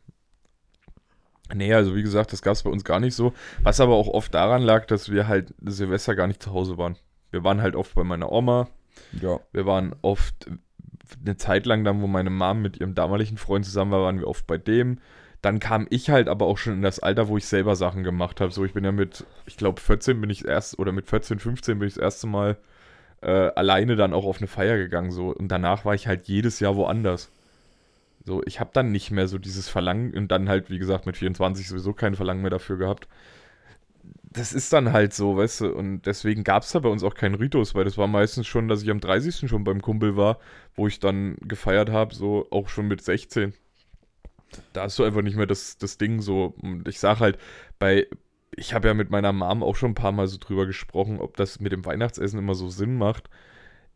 Nee, 1.53 1.75
also 1.75 1.96
wie 1.96 2.03
gesagt, 2.03 2.33
das 2.33 2.42
gab 2.42 2.53
es 2.53 2.62
bei 2.62 2.70
uns 2.70 2.85
gar 2.85 3.01
nicht 3.01 3.14
so. 3.14 3.33
Was 3.62 3.81
aber 3.81 3.94
auch 3.94 4.07
oft 4.09 4.33
daran 4.35 4.62
lag, 4.62 4.87
dass 4.87 5.11
wir 5.11 5.27
halt 5.27 5.53
Silvester 5.64 6.14
gar 6.14 6.27
nicht 6.29 6.42
zu 6.42 6.53
Hause 6.53 6.79
waren. 6.79 6.96
Wir 7.33 7.42
waren 7.42 7.61
halt 7.61 7.75
oft 7.75 7.94
bei 7.94 8.05
meiner 8.05 8.31
Oma. 8.31 8.68
Ja. 9.20 9.40
Wir 9.53 9.66
waren 9.66 9.94
oft 10.03 10.46
eine 11.25 11.37
Zeit 11.37 11.66
lang 11.66 11.85
dann, 11.85 12.03
wo 12.03 12.07
meine 12.07 12.31
Mom 12.31 12.62
mit 12.62 12.81
ihrem 12.81 12.94
damaligen 12.94 13.37
Freund 13.37 13.64
zusammen 13.64 13.90
war, 13.92 14.03
waren 14.03 14.18
wir 14.18 14.29
oft 14.29 14.46
bei 14.46 14.59
dem. 14.59 14.99
Dann 15.42 15.59
kam 15.59 15.87
ich 15.90 16.11
halt 16.11 16.29
aber 16.29 16.46
auch 16.46 16.59
schon 16.59 16.75
in 16.75 16.83
das 16.83 17.01
Alter, 17.01 17.29
wo 17.29 17.37
ich 17.37 17.46
selber 17.46 17.77
Sachen 17.77 18.05
gemacht 18.05 18.40
habe. 18.40 18.53
So, 18.53 18.64
ich 18.64 18.75
bin 18.75 18.85
ja 18.85 18.92
mit, 18.92 19.25
ich 19.46 19.57
glaube 19.57 19.81
14 19.81 20.20
bin 20.20 20.31
ich 20.31 20.44
erst, 20.44 20.79
oder 20.79 20.92
mit 20.92 21.07
14, 21.07 21.38
15 21.38 21.79
bin 21.79 21.88
ich 21.88 21.94
das 21.94 22.03
erste 22.03 22.27
Mal 22.27 22.59
äh, 23.23 23.31
alleine 23.31 23.96
dann 23.96 24.12
auch 24.12 24.25
auf 24.25 24.38
eine 24.38 24.49
Feier 24.49 24.77
gegangen. 24.77 25.11
So. 25.11 25.29
Und 25.29 25.49
danach 25.49 25.85
war 25.85 25.94
ich 25.94 26.07
halt 26.07 26.29
jedes 26.29 26.61
Jahr 26.61 26.77
woanders. 26.77 27.31
So, 28.25 28.42
ich 28.44 28.61
habe 28.61 28.70
dann 28.73 28.92
nicht 28.92 29.11
mehr 29.11 29.29
so 29.29 29.38
dieses 29.38 29.68
Verlangen 29.68 30.12
und 30.14 30.29
dann 30.29 30.49
halt, 30.49 30.70
wie 30.70 30.79
gesagt, 30.79 31.07
mit 31.07 31.16
24 31.16 31.66
sowieso 31.68 31.94
kein 31.94 32.14
Verlangen 32.14 32.42
mehr 32.42 32.51
dafür 32.51 32.77
gehabt. 32.77 33.09
Das 34.33 34.53
ist 34.53 34.73
dann 34.73 34.93
halt 34.93 35.12
so, 35.12 35.37
weißt 35.37 35.62
du, 35.62 35.75
und 35.75 36.03
deswegen 36.03 36.45
gab 36.45 36.62
es 36.62 36.71
da 36.71 36.79
bei 36.79 36.88
uns 36.88 37.03
auch 37.03 37.14
keinen 37.14 37.35
Ritus, 37.35 37.75
weil 37.75 37.85
das 37.85 37.99
war 37.99 38.07
meistens 38.07 38.47
schon, 38.47 38.69
dass 38.69 38.83
ich 38.83 38.90
am 38.90 39.01
30. 39.01 39.49
schon 39.49 39.64
beim 39.64 39.83
Kumpel 39.83 40.16
war, 40.16 40.38
wo 40.75 40.87
ich 40.87 41.01
dann 41.01 41.37
gefeiert 41.40 41.90
habe, 41.90 42.14
so 42.14 42.47
auch 42.51 42.69
schon 42.69 42.87
mit 42.87 43.03
16. 43.03 43.55
Da 44.73 44.83
hast 44.83 44.99
du 44.99 45.05
einfach 45.05 45.23
nicht 45.23 45.37
mehr 45.37 45.47
das, 45.47 45.79
das 45.79 45.99
Ding 45.99 46.21
so. 46.21 46.55
Und 46.62 46.87
ich 46.87 47.01
sag 47.01 47.19
halt, 47.19 47.38
bei, 47.81 48.07
ich 48.55 48.73
habe 48.73 48.88
ja 48.88 48.95
mit 48.95 49.11
meiner 49.11 49.33
Mom 49.33 49.62
auch 49.64 49.77
schon 49.77 49.93
ein 49.93 49.97
paar 49.97 50.12
Mal 50.12 50.29
so 50.29 50.38
drüber 50.38 50.66
gesprochen, 50.66 51.19
ob 51.19 51.37
das 51.37 51.61
mit 51.61 51.73
dem 51.73 51.85
Weihnachtsessen 51.85 52.38
immer 52.38 52.55
so 52.55 52.69
Sinn 52.69 52.97
macht. 52.97 53.29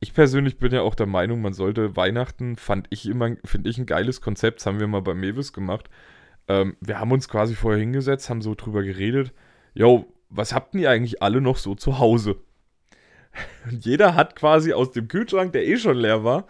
Ich 0.00 0.14
persönlich 0.14 0.58
bin 0.58 0.72
ja 0.72 0.82
auch 0.82 0.96
der 0.96 1.06
Meinung, 1.06 1.42
man 1.42 1.54
sollte 1.54 1.96
Weihnachten, 1.96 2.56
fand 2.56 2.88
ich 2.90 3.06
immer, 3.08 3.36
finde 3.44 3.70
ich 3.70 3.78
ein 3.78 3.86
geiles 3.86 4.20
Konzept, 4.20 4.60
das 4.60 4.66
haben 4.66 4.80
wir 4.80 4.86
mal 4.88 5.02
bei 5.02 5.14
Mewis 5.14 5.52
gemacht. 5.52 5.88
Ähm, 6.48 6.76
wir 6.80 6.98
haben 6.98 7.12
uns 7.12 7.28
quasi 7.28 7.54
vorher 7.54 7.80
hingesetzt, 7.80 8.28
haben 8.28 8.42
so 8.42 8.54
drüber 8.54 8.82
geredet, 8.82 9.32
yo, 9.74 10.06
was 10.34 10.52
habt 10.52 10.74
ihr 10.74 10.90
eigentlich 10.90 11.22
alle 11.22 11.40
noch 11.40 11.56
so 11.56 11.74
zu 11.74 11.98
Hause? 11.98 12.36
Und 13.70 13.84
jeder 13.84 14.14
hat 14.14 14.36
quasi 14.36 14.72
aus 14.72 14.92
dem 14.92 15.08
Kühlschrank, 15.08 15.52
der 15.52 15.66
eh 15.66 15.76
schon 15.76 15.96
leer 15.96 16.24
war, 16.24 16.46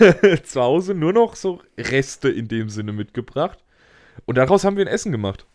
zu 0.44 0.60
Hause 0.60 0.94
nur 0.94 1.12
noch 1.12 1.36
so 1.36 1.60
Reste 1.78 2.28
in 2.28 2.48
dem 2.48 2.68
Sinne 2.68 2.92
mitgebracht. 2.92 3.58
Und 4.24 4.36
daraus 4.38 4.64
haben 4.64 4.76
wir 4.76 4.84
ein 4.84 4.92
Essen 4.92 5.12
gemacht. 5.12 5.46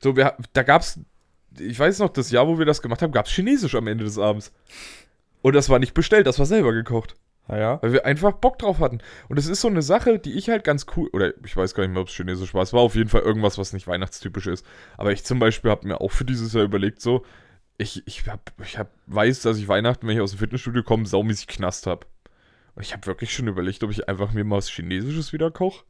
So, 0.00 0.16
wir, 0.16 0.36
da 0.52 0.62
gab's, 0.62 1.00
ich 1.58 1.78
weiß 1.78 1.98
noch, 2.00 2.10
das 2.10 2.30
Jahr, 2.30 2.46
wo 2.46 2.58
wir 2.58 2.66
das 2.66 2.82
gemacht 2.82 3.00
haben, 3.00 3.12
gab's 3.12 3.30
Chinesisch 3.30 3.74
am 3.74 3.86
Ende 3.86 4.04
des 4.04 4.18
Abends. 4.18 4.52
Und 5.40 5.54
das 5.54 5.68
war 5.70 5.78
nicht 5.78 5.94
bestellt, 5.94 6.26
das 6.26 6.38
war 6.38 6.46
selber 6.46 6.72
gekocht. 6.72 7.16
Ah 7.48 7.58
ja? 7.58 7.78
Weil 7.82 7.92
wir 7.92 8.04
einfach 8.06 8.32
Bock 8.32 8.58
drauf 8.58 8.80
hatten. 8.80 8.98
Und 9.28 9.38
es 9.38 9.46
ist 9.46 9.60
so 9.60 9.68
eine 9.68 9.82
Sache, 9.82 10.18
die 10.18 10.32
ich 10.32 10.48
halt 10.48 10.64
ganz 10.64 10.86
cool, 10.96 11.08
oder 11.12 11.32
ich 11.44 11.56
weiß 11.56 11.74
gar 11.74 11.84
nicht 11.84 11.92
mehr, 11.92 12.02
ob 12.02 12.08
es 12.08 12.14
chinesisch 12.14 12.54
war. 12.54 12.62
Es 12.62 12.72
war 12.72 12.80
auf 12.80 12.96
jeden 12.96 13.08
Fall 13.08 13.22
irgendwas, 13.22 13.56
was 13.56 13.72
nicht 13.72 13.86
weihnachtstypisch 13.86 14.48
ist. 14.48 14.66
Aber 14.98 15.12
ich 15.12 15.24
zum 15.24 15.38
Beispiel 15.38 15.70
habe 15.70 15.86
mir 15.86 16.00
auch 16.00 16.10
für 16.10 16.24
dieses 16.24 16.52
Jahr 16.52 16.64
überlegt, 16.64 17.00
so, 17.00 17.24
ich, 17.78 18.02
ich, 18.06 18.26
hab, 18.26 18.52
ich 18.62 18.78
hab, 18.78 18.90
weiß, 19.06 19.42
dass 19.42 19.58
ich 19.58 19.68
Weihnachten, 19.68 20.06
wenn 20.08 20.16
ich 20.16 20.22
aus 20.22 20.32
dem 20.32 20.38
Fitnessstudio 20.38 20.82
komme, 20.82 21.06
saumäßig 21.06 21.46
Knast 21.46 21.86
habe. 21.86 22.06
Und 22.74 22.82
ich 22.82 22.92
habe 22.92 23.06
wirklich 23.06 23.32
schon 23.32 23.46
überlegt, 23.48 23.84
ob 23.84 23.90
ich 23.90 24.08
einfach 24.08 24.32
mir 24.32 24.44
mal 24.44 24.56
was 24.56 24.68
Chinesisches 24.68 25.32
wieder 25.32 25.50
koche. 25.50 25.84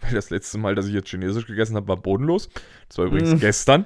Weil 0.00 0.14
das 0.14 0.30
letzte 0.30 0.58
Mal, 0.58 0.74
dass 0.74 0.86
ich 0.86 0.94
jetzt 0.94 1.10
Chinesisch 1.10 1.46
gegessen 1.46 1.76
habe, 1.76 1.88
war 1.88 1.96
bodenlos. 1.96 2.48
Das 2.88 2.98
war 2.98 3.06
übrigens 3.06 3.34
Mm. 3.34 3.38
gestern 3.38 3.84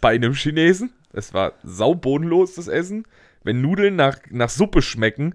bei 0.00 0.10
einem 0.14 0.34
Chinesen. 0.34 0.92
Es 1.12 1.32
war 1.32 1.52
saubodenlos, 1.62 2.54
das 2.54 2.68
Essen. 2.68 3.06
Wenn 3.42 3.60
Nudeln 3.62 3.96
nach, 3.96 4.18
nach 4.30 4.50
Suppe 4.50 4.82
schmecken 4.82 5.34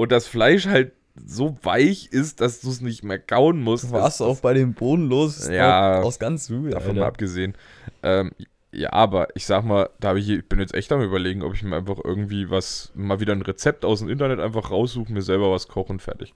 und 0.00 0.12
das 0.12 0.26
Fleisch 0.26 0.66
halt 0.66 0.92
so 1.26 1.56
weich 1.62 2.06
ist, 2.12 2.40
dass 2.40 2.60
du 2.60 2.70
es 2.70 2.80
nicht 2.80 3.02
mehr 3.04 3.18
kauen 3.18 3.60
musst. 3.60 3.84
Du 3.84 3.90
warst 3.92 4.20
das- 4.20 4.26
auch 4.26 4.40
bei 4.40 4.54
dem 4.54 4.74
bodenlos 4.74 5.48
Ja, 5.50 6.00
aus 6.00 6.18
ganz 6.18 6.46
Süd, 6.46 6.72
Davon 6.72 6.94
mal 6.96 7.02
Alter. 7.02 7.06
abgesehen. 7.08 7.54
Ähm, 8.02 8.32
ja, 8.72 8.92
aber 8.92 9.28
ich 9.34 9.46
sag 9.46 9.64
mal, 9.64 9.90
da 9.98 10.14
ich, 10.14 10.28
ich 10.30 10.48
bin 10.48 10.60
jetzt 10.60 10.74
echt 10.74 10.92
am 10.92 11.02
überlegen, 11.02 11.42
ob 11.42 11.54
ich 11.54 11.62
mir 11.64 11.76
einfach 11.76 11.98
irgendwie 12.02 12.48
was, 12.50 12.92
mal 12.94 13.18
wieder 13.20 13.32
ein 13.32 13.42
Rezept 13.42 13.84
aus 13.84 13.98
dem 13.98 14.08
Internet 14.08 14.38
einfach 14.38 14.70
raussuche, 14.70 15.12
mir 15.12 15.22
selber 15.22 15.50
was 15.50 15.66
kochen, 15.68 15.98
fertig. 16.00 16.32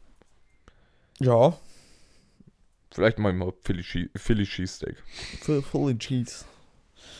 Ja, 1.20 1.56
Vielleicht 2.92 3.18
mal 3.18 3.32
mal 3.32 3.52
Philly, 3.62 3.82
Philly 4.14 4.44
Cheesesteak. 4.44 4.96
full, 5.40 5.62
fully 5.62 5.98
cheese. 5.98 6.44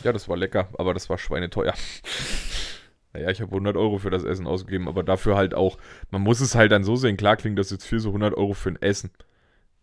Ja, 0.03 0.13
das 0.13 0.29
war 0.29 0.37
lecker, 0.37 0.69
aber 0.77 0.93
das 0.93 1.09
war 1.09 1.17
schweineteuer. 1.17 1.73
Naja, 3.15 3.29
ich 3.29 3.39
habe 3.39 3.51
100 3.51 3.77
Euro 3.77 3.97
für 3.97 4.09
das 4.09 4.25
Essen 4.25 4.45
ausgegeben, 4.45 4.89
aber 4.89 5.01
dafür 5.01 5.37
halt 5.37 5.53
auch, 5.53 5.77
man 6.11 6.21
muss 6.21 6.41
es 6.41 6.53
halt 6.53 6.73
dann 6.73 6.83
so 6.83 6.97
sehen, 6.97 7.15
klar 7.15 7.37
klingt 7.37 7.57
das 7.57 7.69
jetzt 7.69 7.85
viel, 7.85 7.99
so 7.99 8.09
100 8.09 8.33
Euro 8.33 8.51
für 8.51 8.67
ein 8.67 8.81
Essen. 8.81 9.09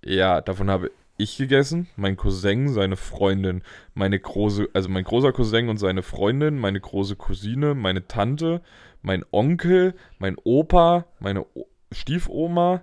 Ja, 0.04 0.42
davon 0.42 0.70
habe 0.70 0.90
ich 1.16 1.38
gegessen, 1.38 1.88
mein 1.96 2.18
Cousin, 2.18 2.68
seine 2.68 2.96
Freundin, 2.96 3.62
meine 3.94 4.20
große, 4.20 4.68
also 4.74 4.90
mein 4.90 5.04
großer 5.04 5.32
Cousin 5.32 5.70
und 5.70 5.78
seine 5.78 6.02
Freundin, 6.02 6.58
meine 6.58 6.78
große 6.78 7.16
Cousine, 7.16 7.74
meine 7.74 8.06
Tante, 8.06 8.60
mein 9.00 9.24
Onkel, 9.30 9.94
mein 10.18 10.36
Opa, 10.44 11.06
meine 11.18 11.46
o 11.54 11.68
Stiefoma, 11.90 12.82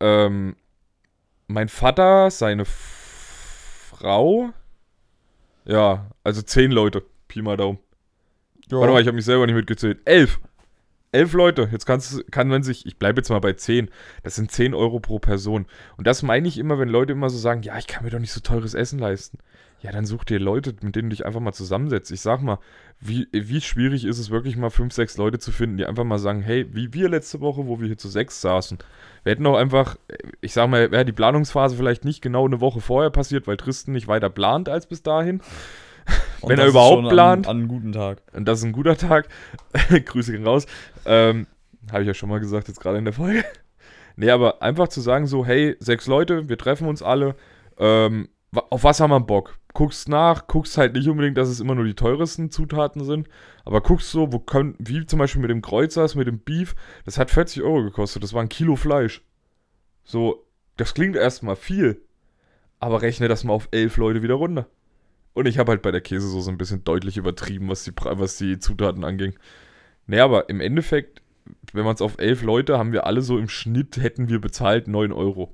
ähm, 0.00 0.56
mein 1.46 1.68
Vater, 1.68 2.32
seine 2.32 2.64
Frau. 2.64 4.50
Ja, 5.64 6.10
also 6.24 6.42
zehn 6.42 6.72
Leute. 6.72 7.04
Pi 7.28 7.40
mal 7.40 7.56
Daumen. 7.56 7.85
Ja. 8.70 8.78
Warte 8.78 8.92
mal, 8.92 9.00
ich 9.00 9.06
habe 9.06 9.16
mich 9.16 9.24
selber 9.24 9.46
nicht 9.46 9.56
mitgezählt. 9.56 10.00
Elf. 10.04 10.40
Elf 11.12 11.32
Leute. 11.32 11.68
Jetzt 11.70 11.86
kannst, 11.86 12.30
kann 12.30 12.48
man 12.48 12.62
sich, 12.62 12.84
ich 12.84 12.98
bleibe 12.98 13.20
jetzt 13.20 13.30
mal 13.30 13.38
bei 13.40 13.52
zehn. 13.52 13.90
Das 14.22 14.34
sind 14.34 14.50
zehn 14.50 14.74
Euro 14.74 15.00
pro 15.00 15.18
Person. 15.18 15.66
Und 15.96 16.06
das 16.06 16.22
meine 16.22 16.48
ich 16.48 16.58
immer, 16.58 16.78
wenn 16.78 16.88
Leute 16.88 17.12
immer 17.12 17.30
so 17.30 17.38
sagen, 17.38 17.62
ja, 17.62 17.78
ich 17.78 17.86
kann 17.86 18.04
mir 18.04 18.10
doch 18.10 18.18
nicht 18.18 18.32
so 18.32 18.40
teures 18.40 18.74
Essen 18.74 18.98
leisten. 18.98 19.38
Ja, 19.82 19.92
dann 19.92 20.06
such 20.06 20.24
dir 20.24 20.40
Leute, 20.40 20.74
mit 20.80 20.96
denen 20.96 21.10
du 21.10 21.16
dich 21.16 21.26
einfach 21.26 21.40
mal 21.40 21.52
zusammensetzt. 21.52 22.10
Ich 22.10 22.20
sag 22.20 22.42
mal, 22.42 22.58
wie, 22.98 23.28
wie 23.30 23.60
schwierig 23.60 24.04
ist 24.04 24.18
es 24.18 24.30
wirklich 24.30 24.56
mal 24.56 24.70
fünf, 24.70 24.94
sechs 24.94 25.16
Leute 25.16 25.38
zu 25.38 25.52
finden, 25.52 25.76
die 25.76 25.86
einfach 25.86 26.04
mal 26.04 26.18
sagen, 26.18 26.42
hey, 26.42 26.66
wie 26.74 26.92
wir 26.94 27.08
letzte 27.08 27.40
Woche, 27.40 27.66
wo 27.66 27.78
wir 27.78 27.86
hier 27.86 27.98
zu 27.98 28.08
sechs 28.08 28.40
saßen. 28.40 28.78
Wir 29.22 29.32
hätten 29.32 29.46
auch 29.46 29.56
einfach, 29.56 29.96
ich 30.40 30.54
sag 30.54 30.68
mal, 30.68 30.90
wäre 30.90 31.04
die 31.04 31.12
Planungsphase 31.12 31.76
vielleicht 31.76 32.04
nicht 32.04 32.22
genau 32.22 32.46
eine 32.46 32.60
Woche 32.60 32.80
vorher 32.80 33.10
passiert, 33.10 33.46
weil 33.46 33.58
Tristan 33.58 33.92
nicht 33.92 34.08
weiter 34.08 34.30
plant 34.30 34.68
als 34.68 34.86
bis 34.86 35.02
dahin. 35.02 35.40
Und 36.40 36.50
wenn 36.50 36.58
er 36.58 36.66
überhaupt 36.66 37.08
plant. 37.08 37.46
An, 37.46 37.50
an 37.50 37.56
einem 37.58 37.68
guten 37.68 37.92
Tag. 37.92 38.22
Und 38.32 38.46
das 38.46 38.60
ist 38.60 38.64
ein 38.64 38.72
guter 38.72 38.96
Tag. 38.96 39.28
Grüße 40.04 40.32
gehen 40.32 40.46
raus. 40.46 40.66
Ähm, 41.04 41.46
Habe 41.90 42.02
ich 42.02 42.06
ja 42.08 42.14
schon 42.14 42.28
mal 42.28 42.40
gesagt, 42.40 42.68
jetzt 42.68 42.80
gerade 42.80 42.98
in 42.98 43.04
der 43.04 43.14
Folge. 43.14 43.44
Nee, 44.18 44.30
aber 44.30 44.62
einfach 44.62 44.88
zu 44.88 45.02
sagen 45.02 45.26
so, 45.26 45.44
hey, 45.44 45.76
sechs 45.78 46.06
Leute, 46.06 46.48
wir 46.48 46.56
treffen 46.56 46.88
uns 46.88 47.02
alle. 47.02 47.36
Ähm, 47.76 48.28
auf 48.52 48.84
was 48.84 49.00
haben 49.00 49.10
wir 49.10 49.20
Bock? 49.20 49.58
Guckst 49.74 50.08
nach, 50.08 50.46
guckst 50.46 50.78
halt 50.78 50.94
nicht 50.94 51.08
unbedingt, 51.08 51.36
dass 51.36 51.48
es 51.48 51.60
immer 51.60 51.74
nur 51.74 51.84
die 51.84 51.94
teuresten 51.94 52.50
Zutaten 52.50 53.04
sind, 53.04 53.28
aber 53.64 53.82
guckst 53.82 54.10
so, 54.10 54.32
wo 54.32 54.38
können, 54.38 54.74
wie 54.78 55.04
zum 55.04 55.18
Beispiel 55.18 55.42
mit 55.42 55.50
dem 55.50 55.60
Kreuzers, 55.60 56.14
mit 56.14 56.26
dem 56.26 56.38
Beef, 56.38 56.74
das 57.04 57.18
hat 57.18 57.30
40 57.30 57.62
Euro 57.62 57.82
gekostet, 57.82 58.22
das 58.22 58.32
war 58.32 58.40
ein 58.40 58.48
Kilo 58.48 58.76
Fleisch. 58.76 59.22
So, 60.04 60.46
das 60.78 60.94
klingt 60.94 61.16
erstmal 61.16 61.56
viel, 61.56 62.00
aber 62.80 63.02
rechne 63.02 63.28
das 63.28 63.44
mal 63.44 63.52
auf 63.52 63.68
elf 63.70 63.98
Leute 63.98 64.22
wieder 64.22 64.34
runter. 64.34 64.66
Und 65.36 65.44
ich 65.44 65.58
habe 65.58 65.72
halt 65.72 65.82
bei 65.82 65.90
der 65.90 66.00
Käsesoße 66.00 66.50
ein 66.50 66.56
bisschen 66.56 66.82
deutlich 66.82 67.18
übertrieben, 67.18 67.68
was 67.68 67.84
die, 67.84 67.92
was 67.94 68.38
die 68.38 68.58
Zutaten 68.58 69.04
anging. 69.04 69.38
Nee, 70.06 70.20
aber 70.20 70.48
im 70.48 70.62
Endeffekt, 70.62 71.20
wenn 71.74 71.84
man 71.84 71.94
es 71.94 72.00
auf 72.00 72.14
elf 72.16 72.40
Leute, 72.40 72.78
haben 72.78 72.92
wir 72.92 73.04
alle 73.04 73.20
so 73.20 73.36
im 73.36 73.50
Schnitt, 73.50 73.98
hätten 73.98 74.30
wir 74.30 74.40
bezahlt 74.40 74.88
9 74.88 75.12
Euro. 75.12 75.52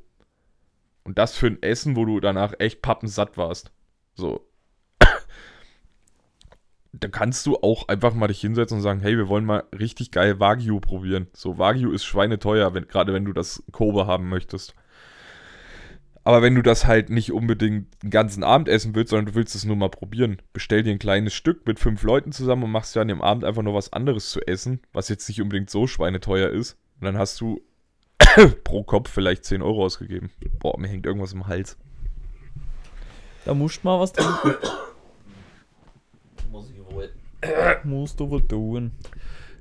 Und 1.03 1.18
das 1.18 1.37
für 1.37 1.49
ein 1.49 1.61
Essen, 1.64 1.97
wo 1.97 2.05
du 2.05 2.20
danach 2.20 2.55
echt 2.61 2.80
pappensatt 2.80 3.37
warst. 3.37 3.72
So. 4.14 4.47
Da 6.93 7.09
kannst 7.09 7.47
du 7.47 7.57
auch 7.57 7.89
einfach 7.89 8.14
mal 8.14 8.28
dich 8.28 8.41
hinsetzen 8.41 8.76
und 8.76 8.83
sagen, 8.83 9.01
hey, 9.01 9.16
wir 9.16 9.26
wollen 9.26 9.47
mal 9.47 9.64
richtig 9.76 10.12
geil 10.12 10.39
Wagyu 10.39 10.78
probieren. 10.78 11.26
So, 11.33 11.59
Wagyu 11.59 11.91
ist 11.91 12.05
schweineteuer, 12.05 12.72
wenn, 12.74 12.87
gerade 12.87 13.12
wenn 13.14 13.24
du 13.24 13.33
das 13.33 13.64
Kobe 13.72 14.07
haben 14.07 14.28
möchtest. 14.28 14.74
Aber 16.25 16.41
wenn 16.41 16.55
du 16.55 16.62
das 16.62 16.87
halt 16.87 17.11
nicht 17.11 17.33
unbedingt 17.33 17.89
den 18.03 18.11
ganzen 18.11 18.45
Abend 18.45 18.68
essen 18.68 18.95
willst, 18.95 19.11
sondern 19.11 19.27
du 19.27 19.35
willst 19.35 19.55
es 19.57 19.64
nur 19.64 19.75
mal 19.75 19.89
probieren, 19.89 20.41
bestell 20.53 20.83
dir 20.85 20.93
ein 20.93 21.01
kleines 21.01 21.35
Stück 21.35 21.66
mit 21.66 21.81
fünf 21.81 22.03
Leuten 22.05 22.31
zusammen 22.31 22.62
und 22.62 22.70
machst 22.70 22.95
dir 22.95 23.01
an 23.01 23.09
dem 23.09 23.23
Abend 23.23 23.45
einfach 23.45 23.62
nur 23.62 23.75
was 23.75 23.93
anderes 23.93 24.31
zu 24.31 24.41
essen, 24.47 24.81
was 24.93 25.09
jetzt 25.09 25.29
nicht 25.29 25.43
unbedingt 25.43 25.70
so 25.70 25.87
schweineteuer 25.87 26.51
ist. 26.51 26.77
Und 27.01 27.07
dann 27.07 27.18
hast 27.18 27.41
du 27.41 27.61
pro 28.64 28.85
Kopf 28.85 29.11
vielleicht 29.11 29.45
10 29.45 29.62
Euro 29.62 29.85
ausgegeben. 29.85 30.31
Boah, 30.61 30.79
mir 30.79 30.89
hängt 30.89 31.07
irgendwas 31.07 31.33
im 31.33 31.49
Hals. 31.49 31.77
Da 33.45 33.55
musst 33.55 33.83
du 33.83 33.89
mal 33.89 33.99
was 33.99 34.12
trinken. 34.12 34.55
Muss 36.53 36.70
ich 36.70 36.95
wohl. 36.95 37.11
Musst 37.83 38.20
du 38.20 38.31
wohl 38.31 38.47
tun. 38.47 38.93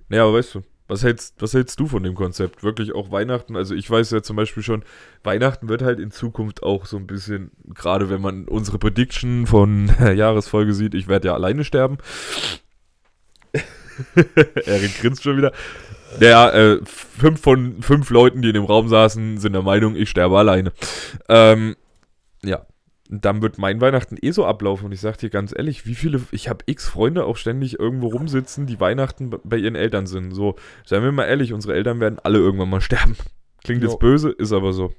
Naja, 0.09 0.23
aber 0.23 0.35
weißt 0.35 0.55
du, 0.55 0.63
was 0.91 1.03
hältst, 1.03 1.41
was 1.41 1.53
hältst 1.53 1.79
du 1.79 1.87
von 1.87 2.03
dem 2.03 2.15
Konzept? 2.15 2.63
Wirklich 2.63 2.93
auch 2.93 3.11
Weihnachten? 3.11 3.55
Also 3.55 3.73
ich 3.73 3.89
weiß 3.89 4.11
ja 4.11 4.21
zum 4.21 4.35
Beispiel 4.35 4.61
schon, 4.61 4.83
Weihnachten 5.23 5.69
wird 5.69 5.81
halt 5.81 6.01
in 6.01 6.11
Zukunft 6.11 6.63
auch 6.63 6.85
so 6.85 6.97
ein 6.97 7.07
bisschen, 7.07 7.51
gerade 7.73 8.09
wenn 8.09 8.19
man 8.19 8.45
unsere 8.45 8.77
Prediction 8.77 9.47
von 9.47 9.89
der 10.01 10.13
Jahresfolge 10.15 10.73
sieht, 10.73 10.93
ich 10.93 11.07
werde 11.07 11.29
ja 11.29 11.33
alleine 11.33 11.63
sterben. 11.63 11.97
Erik 14.65 14.99
grinst 14.99 15.23
schon 15.23 15.37
wieder. 15.37 15.53
Der, 16.19 16.53
äh, 16.53 16.79
fünf 16.83 17.39
von 17.39 17.81
fünf 17.81 18.09
Leuten, 18.09 18.41
die 18.41 18.49
in 18.49 18.55
dem 18.55 18.65
Raum 18.65 18.89
saßen, 18.89 19.37
sind 19.37 19.53
der 19.53 19.61
Meinung, 19.61 19.95
ich 19.95 20.09
sterbe 20.09 20.37
alleine. 20.37 20.73
Ähm, 21.29 21.77
ja. 22.43 22.65
Und 23.11 23.25
dann 23.25 23.41
wird 23.41 23.57
mein 23.57 23.81
Weihnachten 23.81 24.15
eh 24.21 24.31
so 24.31 24.45
ablaufen. 24.45 24.85
Und 24.85 24.93
ich 24.93 25.01
sag 25.01 25.17
dir 25.17 25.29
ganz 25.29 25.53
ehrlich, 25.55 25.85
wie 25.85 25.95
viele, 25.95 26.21
ich 26.31 26.47
habe 26.47 26.63
x 26.65 26.87
Freunde 26.87 27.25
auch 27.25 27.35
ständig 27.35 27.77
irgendwo 27.77 28.07
rumsitzen, 28.07 28.67
die 28.67 28.79
Weihnachten 28.79 29.29
bei 29.43 29.57
ihren 29.57 29.75
Eltern 29.75 30.07
sind. 30.07 30.31
So, 30.31 30.55
seien 30.85 31.03
wir 31.03 31.11
mal 31.11 31.25
ehrlich, 31.25 31.51
unsere 31.51 31.73
Eltern 31.73 31.99
werden 31.99 32.19
alle 32.23 32.39
irgendwann 32.39 32.69
mal 32.69 32.79
sterben. 32.79 33.17
Klingt 33.65 33.83
Jo. 33.83 33.89
jetzt 33.89 33.99
böse, 33.99 34.29
ist 34.29 34.53
aber 34.53 34.71
so. 34.71 34.93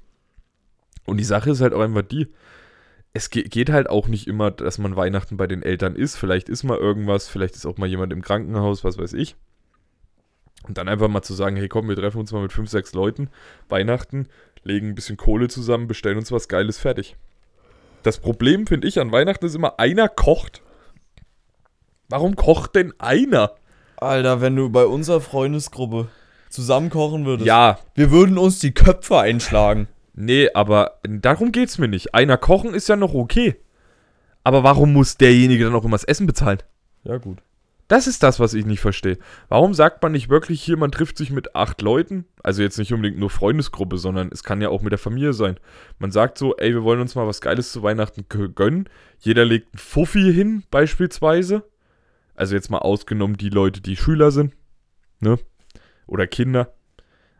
Und 1.07 1.17
die 1.17 1.25
Sache 1.25 1.51
ist 1.51 1.63
halt 1.63 1.73
auch 1.73 1.81
einfach 1.81 2.03
die, 2.03 2.29
es 3.15 3.31
ge 3.31 3.45
geht 3.45 3.71
halt 3.71 3.89
auch 3.89 4.09
nicht 4.09 4.27
immer, 4.27 4.51
dass 4.51 4.77
man 4.77 4.95
Weihnachten 4.95 5.39
bei 5.39 5.47
den 5.47 5.63
Eltern 5.63 5.97
ist. 5.97 6.17
Vielleicht 6.17 6.51
ist 6.51 6.65
mal 6.65 6.79
irgendwas, 6.79 7.29
vielleicht 7.29 7.57
ist 7.57 7.65
auch 7.65 7.79
mal 7.79 7.89
jemand 7.89 8.13
im 8.13 8.21
Krankenhaus, 8.21 8.85
was 8.85 8.99
weiß 8.99 9.15
ich. 9.15 9.37
Und 10.69 10.77
dann 10.77 10.89
einfach 10.89 11.09
mal 11.09 11.23
zu 11.23 11.33
sagen, 11.33 11.57
hey 11.57 11.69
komm, 11.69 11.89
wir 11.89 11.97
treffen 11.97 12.19
uns 12.19 12.31
mal 12.31 12.43
mit 12.43 12.53
fünf, 12.53 12.69
sechs 12.69 12.93
Leuten, 12.93 13.31
Weihnachten, 13.71 14.29
legen 14.65 14.91
ein 14.91 14.95
bisschen 14.95 15.17
Kohle 15.17 15.49
zusammen, 15.49 15.89
bestellen 15.89 16.19
uns 16.19 16.31
was 16.31 16.49
Geiles, 16.49 16.79
fertig. 16.79 17.17
Das 18.03 18.19
Problem, 18.19 18.67
finde 18.67 18.89
ich, 18.89 18.99
an 19.01 19.13
Weihnachten 19.13 19.47
ist 19.47 19.55
immer, 19.55 19.79
einer 19.79 20.09
kocht. 20.09 20.63
Warum 22.09 22.37
kocht 22.37 22.75
denn 22.75 22.93
einer? 22.99 23.53
Alter, 23.97 24.41
wenn 24.41 24.57
du 24.57 24.69
bei 24.71 24.85
unserer 24.85 25.21
Freundesgruppe 25.21 26.09
zusammen 26.51 26.91
kochen 26.91 27.25
würdest. 27.25 27.47
Ja, 27.47 27.79
Wir 27.95 28.11
würden 28.11 28.37
uns 28.39 28.59
die 28.59 28.73
Köpfe 28.73 29.19
einschlagen. 29.19 29.89
nee, 30.15 30.49
aber 30.53 30.99
darum 31.05 31.53
geht's 31.53 31.79
mir 31.79 31.89
nicht. 31.89 32.15
Einer 32.15 32.37
kochen 32.37 32.75
ist 32.75 32.89
ja 32.89 32.97
noch 32.97 33.15
okay. 33.15 33.57
Aber 34.45 34.65
warum 34.65 34.93
muss 34.93 35.17
derjenige 35.17 35.65
dann 35.65 35.75
auch 35.75 35.85
immer 35.85 35.95
das 35.97 36.05
Essen 36.05 36.27
bezahlen? 36.27 36.59
Ja, 37.05 37.17
gut. 37.19 37.39
Das 37.93 38.07
ist 38.07 38.23
das, 38.23 38.41
was 38.41 38.55
ich 38.55 38.65
nicht 38.65 38.81
verstehe. 38.81 39.19
Warum 39.51 39.75
sagt 39.75 40.03
man 40.03 40.13
nicht 40.13 40.31
wirklich 40.31 40.63
hier, 40.63 40.79
man 40.79 40.91
trifft 40.91 41.19
sich 41.19 41.29
mit 41.31 41.55
acht 41.55 41.83
Leuten? 41.83 42.25
Also 42.43 42.63
jetzt 42.63 42.79
nicht 42.79 42.91
unbedingt 42.95 43.19
nur 43.19 43.29
Freundesgruppe, 43.29 43.99
sondern 43.99 44.31
es 44.33 44.43
kann 44.43 44.63
ja 44.63 44.71
auch 44.71 44.81
mit 44.81 44.93
der 44.93 44.99
Familie 44.99 45.35
sein. 45.35 45.61
Man 45.99 46.11
sagt 46.11 46.39
so, 46.39 46.57
ey, 46.57 46.73
wir 46.73 46.85
wollen 46.85 47.03
uns 47.03 47.17
mal 47.17 47.27
was 47.27 47.43
Geiles 47.43 47.71
zu 47.71 47.83
Weihnachten 47.83 48.23
gö- 48.31 48.49
gönnen. 48.49 48.89
Jeder 49.19 49.45
legt 49.45 49.75
einen 49.75 49.79
Fuffi 49.79 50.33
hin, 50.33 50.65
beispielsweise. 50.71 51.65
Also 52.35 52.55
jetzt 52.55 52.71
mal 52.71 52.79
ausgenommen 52.79 53.37
die 53.37 53.51
Leute, 53.51 53.83
die 53.83 53.97
Schüler 53.97 54.31
sind. 54.31 54.55
Ne? 55.21 55.39
Oder 56.07 56.27
Kinder. 56.27 56.73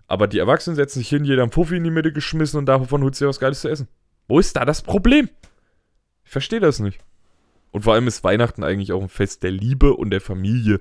Aber 0.07 0.29
die 0.29 0.39
Erwachsenen 0.39 0.77
setzen 0.77 0.99
sich 0.99 1.09
hin, 1.09 1.25
jeder 1.25 1.45
einen 1.45 1.53
Fuffi 1.53 1.79
in 1.79 1.85
die 1.85 1.91
Mitte 1.91 2.13
geschmissen 2.13 2.59
und 2.59 2.67
davon 2.67 3.03
holt 3.03 3.15
sich 3.15 3.27
was 3.27 3.41
Geiles 3.41 3.63
zu 3.63 3.71
essen. 3.71 3.89
Wo 4.29 4.39
ist 4.39 4.55
da 4.55 4.67
das 4.67 4.83
Problem? 4.83 5.31
Ich 6.27 6.31
verstehe 6.31 6.61
das 6.61 6.79
nicht. 6.79 7.01
Und 7.73 7.83
vor 7.83 7.95
allem 7.95 8.07
ist 8.07 8.23
Weihnachten 8.23 8.63
eigentlich 8.63 8.93
auch 8.93 9.03
ein 9.03 9.09
Fest 9.09 9.43
der 9.43 9.51
Liebe 9.51 9.95
und 9.95 10.11
der 10.11 10.21
Familie. 10.21 10.81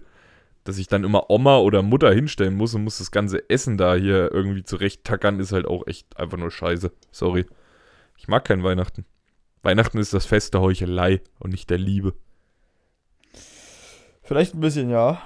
Dass 0.63 0.77
ich 0.77 0.87
dann 0.87 1.03
immer 1.03 1.31
Oma 1.31 1.57
oder 1.57 1.81
Mutter 1.81 2.13
hinstellen 2.13 2.55
muss 2.55 2.75
und 2.75 2.83
muss 2.83 2.99
das 2.99 3.09
ganze 3.09 3.49
Essen 3.49 3.77
da 3.77 3.95
hier 3.95 4.31
irgendwie 4.31 4.63
zurecht 4.63 5.03
tackern, 5.03 5.39
ist 5.39 5.53
halt 5.53 5.65
auch 5.65 5.87
echt 5.87 6.15
einfach 6.17 6.37
nur 6.37 6.51
scheiße. 6.51 6.91
Sorry. 7.09 7.47
Ich 8.17 8.27
mag 8.27 8.45
kein 8.45 8.63
Weihnachten. 8.63 9.05
Weihnachten 9.63 9.97
ist 9.97 10.13
das 10.13 10.25
Fest 10.25 10.53
der 10.53 10.61
Heuchelei 10.61 11.21
und 11.39 11.51
nicht 11.51 11.69
der 11.71 11.79
Liebe. 11.79 12.13
Vielleicht 14.21 14.53
ein 14.53 14.59
bisschen, 14.59 14.89
ja. 14.89 15.21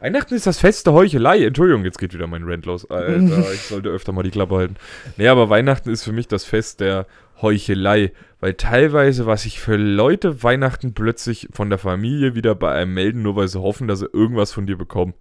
Weihnachten 0.00 0.34
ist 0.34 0.46
das 0.46 0.58
Fest 0.58 0.86
der 0.86 0.92
Heuchelei. 0.92 1.44
Entschuldigung, 1.44 1.84
jetzt 1.84 1.98
geht 1.98 2.12
wieder 2.12 2.26
mein 2.26 2.44
Rant 2.44 2.66
los. 2.66 2.90
Alter, 2.90 3.52
ich 3.52 3.62
sollte 3.62 3.88
öfter 3.88 4.12
mal 4.12 4.22
die 4.22 4.30
Klappe 4.30 4.56
halten. 4.56 4.76
Nee, 5.16 5.28
aber 5.28 5.48
Weihnachten 5.48 5.90
ist 5.90 6.04
für 6.04 6.12
mich 6.12 6.28
das 6.28 6.44
Fest 6.44 6.80
der 6.80 7.06
Heuchelei. 7.40 8.12
Weil 8.40 8.54
teilweise, 8.54 9.26
was 9.26 9.42
sich 9.42 9.60
für 9.60 9.76
Leute 9.76 10.42
Weihnachten 10.42 10.94
plötzlich 10.94 11.48
von 11.52 11.70
der 11.70 11.78
Familie 11.78 12.34
wieder 12.34 12.54
bei 12.54 12.72
einem 12.72 12.94
melden, 12.94 13.22
nur 13.22 13.36
weil 13.36 13.48
sie 13.48 13.60
hoffen, 13.60 13.88
dass 13.88 14.00
sie 14.00 14.08
irgendwas 14.12 14.52
von 14.52 14.66
dir 14.66 14.76
bekommen. 14.76 15.14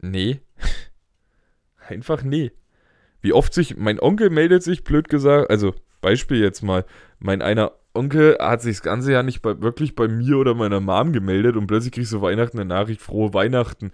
Nee. 0.00 0.40
Einfach 1.88 2.22
nee. 2.22 2.52
Wie 3.20 3.32
oft 3.32 3.54
sich, 3.54 3.76
mein 3.76 4.00
Onkel 4.00 4.30
meldet 4.30 4.62
sich, 4.62 4.84
blöd 4.84 5.08
gesagt, 5.08 5.50
also 5.50 5.74
Beispiel 6.00 6.40
jetzt 6.40 6.62
mal, 6.62 6.84
mein 7.18 7.40
einer 7.40 7.72
Onkel 7.94 8.36
hat 8.40 8.60
sich 8.60 8.76
das 8.76 8.82
ganze 8.82 9.12
Jahr 9.12 9.22
nicht 9.22 9.40
bei, 9.40 9.60
wirklich 9.60 9.94
bei 9.94 10.08
mir 10.08 10.36
oder 10.36 10.54
meiner 10.54 10.80
Mom 10.80 11.12
gemeldet 11.12 11.56
und 11.56 11.66
plötzlich 11.68 11.92
kriegst 11.92 12.12
du 12.12 12.20
Weihnachten 12.20 12.58
eine 12.58 12.68
Nachricht, 12.68 13.00
frohe 13.00 13.32
Weihnachten. 13.32 13.92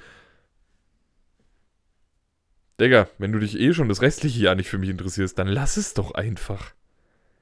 Digga, 2.81 3.09
wenn 3.19 3.33
du 3.33 3.39
dich 3.39 3.61
eh 3.61 3.75
schon 3.75 3.91
das 3.91 4.01
restliche 4.01 4.41
Jahr 4.41 4.55
nicht 4.55 4.71
für 4.71 4.79
mich 4.79 4.89
interessierst, 4.89 5.39
dann 5.39 5.49
lass 5.49 5.77
es 5.77 5.93
doch 5.93 6.13
einfach. 6.13 6.73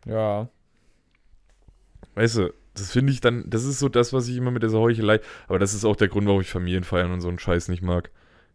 Ja. 0.05 0.49
Weißt 2.17 2.39
du, 2.39 2.53
das 2.75 2.91
finde 2.91 3.13
ich 3.13 3.21
dann, 3.21 3.45
das 3.49 3.65
ist 3.65 3.79
so 3.79 3.89
das, 3.89 4.13
was 4.13 4.27
ich 4.27 4.37
immer 4.37 4.51
mit 4.51 4.65
dieser 4.65 4.81
Heuchelei, 4.81 5.21
aber 5.47 5.61
das 5.61 5.75
ist 5.75 5.85
auch 5.85 5.95
der 5.95 6.09
Grund, 6.09 6.27
warum 6.27 6.41
ich 6.41 6.51
Familienfeiern 6.51 7.13
und 7.13 7.21
so 7.21 7.29
einen 7.29 7.39
Scheiß 7.39 7.69
nicht 7.69 7.83
mag. 7.83 8.11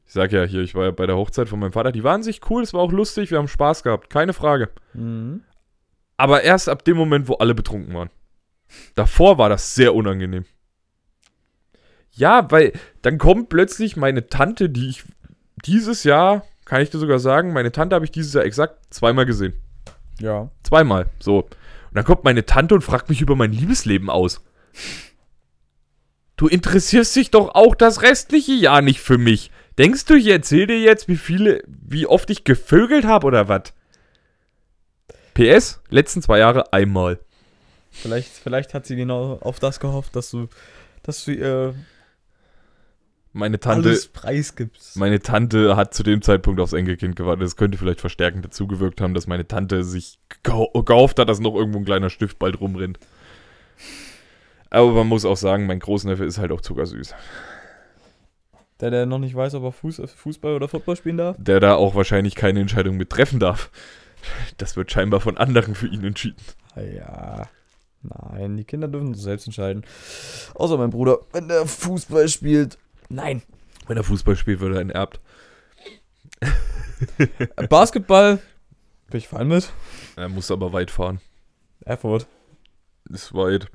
Ich 0.06 0.12
sag 0.12 0.34
ja 0.34 0.44
hier, 0.44 0.62
ich 0.62 0.76
war 0.76 0.84
ja 0.84 0.92
bei 0.92 1.06
der 1.06 1.16
Hochzeit 1.16 1.48
von 1.48 1.60
meinem 1.60 1.72
Vater, 1.72 1.94
die 1.94 2.04
waren 2.04 2.24
sich 2.24 2.42
cool, 2.50 2.64
es 2.64 2.74
war 2.74 2.82
auch 2.82 2.92
lustig, 2.92 3.32
wir 3.32 3.38
haben 3.38 3.48
Spaß 3.48 3.84
gehabt, 3.84 4.10
keine 4.10 4.34
Frage. 4.34 4.70
Mhm. 4.94 5.42
Aber 6.18 6.44
erst 6.44 6.70
ab 6.70 6.86
dem 6.86 6.98
Moment, 6.98 7.28
wo 7.28 7.36
alle 7.36 7.56
betrunken 7.56 7.94
waren. 7.94 8.10
Davor 8.96 9.38
war 9.38 9.50
das 9.50 9.76
sehr 9.76 9.94
unangenehm. 9.94 10.46
Ja, 12.12 12.50
weil 12.52 12.74
dann 13.02 13.18
kommt 13.18 13.50
plötzlich 13.50 13.98
meine 13.98 14.28
Tante, 14.28 14.70
die 14.70 14.90
ich 14.90 15.04
dieses 15.66 16.04
Jahr, 16.04 16.46
kann 16.66 16.82
ich 16.82 16.90
dir 16.90 17.00
sogar 17.00 17.20
sagen, 17.20 17.54
meine 17.54 17.72
Tante 17.72 17.96
habe 17.96 18.06
ich 18.06 18.12
dieses 18.12 18.34
Jahr 18.34 18.46
exakt 18.46 18.94
zweimal 18.94 19.26
gesehen. 19.26 19.54
Ja. 20.20 20.50
Zweimal, 20.64 21.10
so. 21.20 21.40
Und 21.40 21.96
dann 21.96 22.06
kommt 22.06 22.24
meine 22.24 22.46
Tante 22.46 22.76
und 22.76 22.82
fragt 22.82 23.10
mich 23.10 23.22
über 23.22 23.36
mein 23.36 23.52
Liebesleben 23.52 24.10
aus. 24.10 24.42
Du 26.36 26.48
interessierst 26.48 27.16
dich 27.16 27.32
doch 27.32 27.56
auch 27.56 27.76
das 27.76 28.02
restliche 28.02 28.54
Jahr 28.54 28.82
nicht 28.82 29.00
für 29.00 29.18
mich. 29.18 29.52
Denkst 29.78 30.06
du, 30.06 30.16
ich 30.16 30.28
erzähle 30.28 30.68
dir 30.68 30.80
jetzt, 30.80 31.08
wie 31.08 31.18
viele, 31.18 31.64
wie 31.68 32.06
oft 32.06 32.30
ich 32.30 32.44
gevögelt 32.44 33.06
habe 33.06 33.28
oder 33.28 33.48
was? 33.48 33.74
PS, 35.34 35.82
letzten 35.90 36.22
zwei 36.22 36.40
Jahre 36.40 36.72
einmal. 36.74 37.20
Vielleicht, 37.92 38.30
vielleicht 38.30 38.74
hat 38.74 38.86
sie 38.86 38.96
genau 38.96 39.38
auf 39.42 39.60
das 39.60 39.80
gehofft, 39.80 40.16
dass 40.16 40.30
du, 40.32 40.48
dass 41.04 41.26
du 41.26 41.32
ihr 41.32 41.76
Meine 43.34 43.60
Tante, 43.60 43.90
alles 43.90 44.08
preisgibst. 44.08 44.96
meine 44.98 45.20
Tante 45.20 45.76
hat 45.76 45.94
zu 45.94 46.04
dem 46.04 46.22
Zeitpunkt 46.22 46.60
aufs 46.60 46.74
Enkelkind 46.74 47.16
gewartet. 47.16 47.44
Das 47.46 47.56
könnte 47.56 47.78
vielleicht 47.78 48.02
verstärkend 48.02 48.46
dazugewirkt 48.46 49.00
haben, 49.02 49.14
dass 49.14 49.28
meine 49.28 49.48
Tante 49.48 49.84
sich 49.84 50.18
geho- 50.44 50.84
gehofft 50.84 51.20
hat, 51.20 51.30
dass 51.30 51.40
noch 51.40 51.56
irgendwo 51.56 51.80
ein 51.80 51.86
kleiner 51.86 52.10
Stift 52.10 52.40
bald 52.40 52.60
rumrennt. 52.60 53.00
Aber 54.70 54.92
man 54.92 55.08
muss 55.08 55.26
auch 55.26 55.38
sagen, 55.38 55.68
mein 55.68 55.80
Großneffe 55.80 56.26
ist 56.26 56.40
halt 56.40 56.52
auch 56.52 56.62
zuckersüß. 56.62 57.14
Der, 58.80 58.90
der 58.90 59.06
noch 59.06 59.20
nicht 59.20 59.36
weiß, 59.36 59.54
ob 59.54 59.64
er 59.64 59.72
Fuß, 59.72 60.02
Fußball 60.16 60.56
oder 60.56 60.68
Football 60.68 60.96
spielen 60.96 61.18
darf. 61.18 61.36
Der 61.40 61.60
da 61.60 61.76
auch 61.76 61.94
wahrscheinlich 61.94 62.34
keine 62.36 62.60
Entscheidung 62.60 62.98
mit 62.98 63.12
treffen 63.12 63.40
darf. 63.40 63.70
Das 64.58 64.76
wird 64.76 64.92
scheinbar 64.92 65.20
von 65.22 65.38
anderen 65.38 65.76
für 65.76 65.88
ihn 65.88 66.04
entschieden. 66.04 66.38
Ah 66.76 66.82
Ja. 66.82 67.50
Nein, 68.02 68.58
die 68.58 68.66
Kinder 68.66 68.90
dürfen 68.90 69.14
selbst 69.14 69.46
entscheiden. 69.48 69.86
Außer 70.56 70.78
mein 70.78 70.90
Bruder, 70.90 71.20
wenn 71.32 71.48
der 71.48 71.66
Fußball 71.66 72.28
spielt. 72.28 72.78
Nein. 73.10 73.44
Wenn 73.88 73.96
er 73.98 74.04
Fußball 74.04 74.36
spielt, 74.36 74.60
wird 74.60 74.76
er 74.76 74.82
enterbt. 74.82 75.20
Basketball. 77.70 78.40
Bin 79.10 79.18
ich 79.18 79.28
fein 79.28 79.48
mit. 79.48 79.72
Er 80.16 80.30
muss 80.30 80.52
aber 80.52 80.74
weit 80.74 80.92
fahren. 80.92 81.20
Erfurt. 81.86 82.28
Ist 83.10 83.34
weit. 83.34 83.68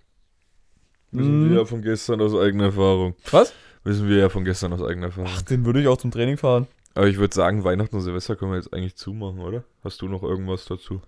Wissen 1.11 1.44
Mhm. 1.44 1.51
wir 1.51 1.59
ja 1.61 1.64
von 1.64 1.82
gestern 1.82 2.20
aus 2.20 2.34
eigener 2.34 2.64
Erfahrung. 2.66 3.14
Was? 3.30 3.53
Wissen 3.84 4.09
wir 4.09 4.16
ja 4.18 4.28
von 4.28 4.44
gestern 4.44 4.72
aus 4.72 4.82
eigener 4.82 5.07
Erfahrung. 5.07 5.30
Ach, 5.34 5.42
den 5.42 5.64
würde 5.64 5.80
ich 5.80 5.88
auch 5.88 5.96
zum 5.96 6.11
Training 6.11 6.36
fahren. 6.36 6.66
Aber 6.99 7.07
ich 7.07 7.18
würde 7.18 7.32
sagen, 7.32 7.62
Weihnachten 7.62 7.94
und 7.94 8.03
Silvester 8.03 8.34
können 8.34 8.51
wir 8.51 8.57
jetzt 8.57 8.74
eigentlich 8.74 8.96
zumachen, 8.96 9.38
oder? 9.38 9.62
Hast 9.84 10.03
du 10.03 10.09
noch 10.09 10.24
irgendwas 10.24 10.64
dazu? 10.64 11.01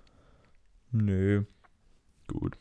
Nö. 0.93 1.43
Gut. 2.29 2.53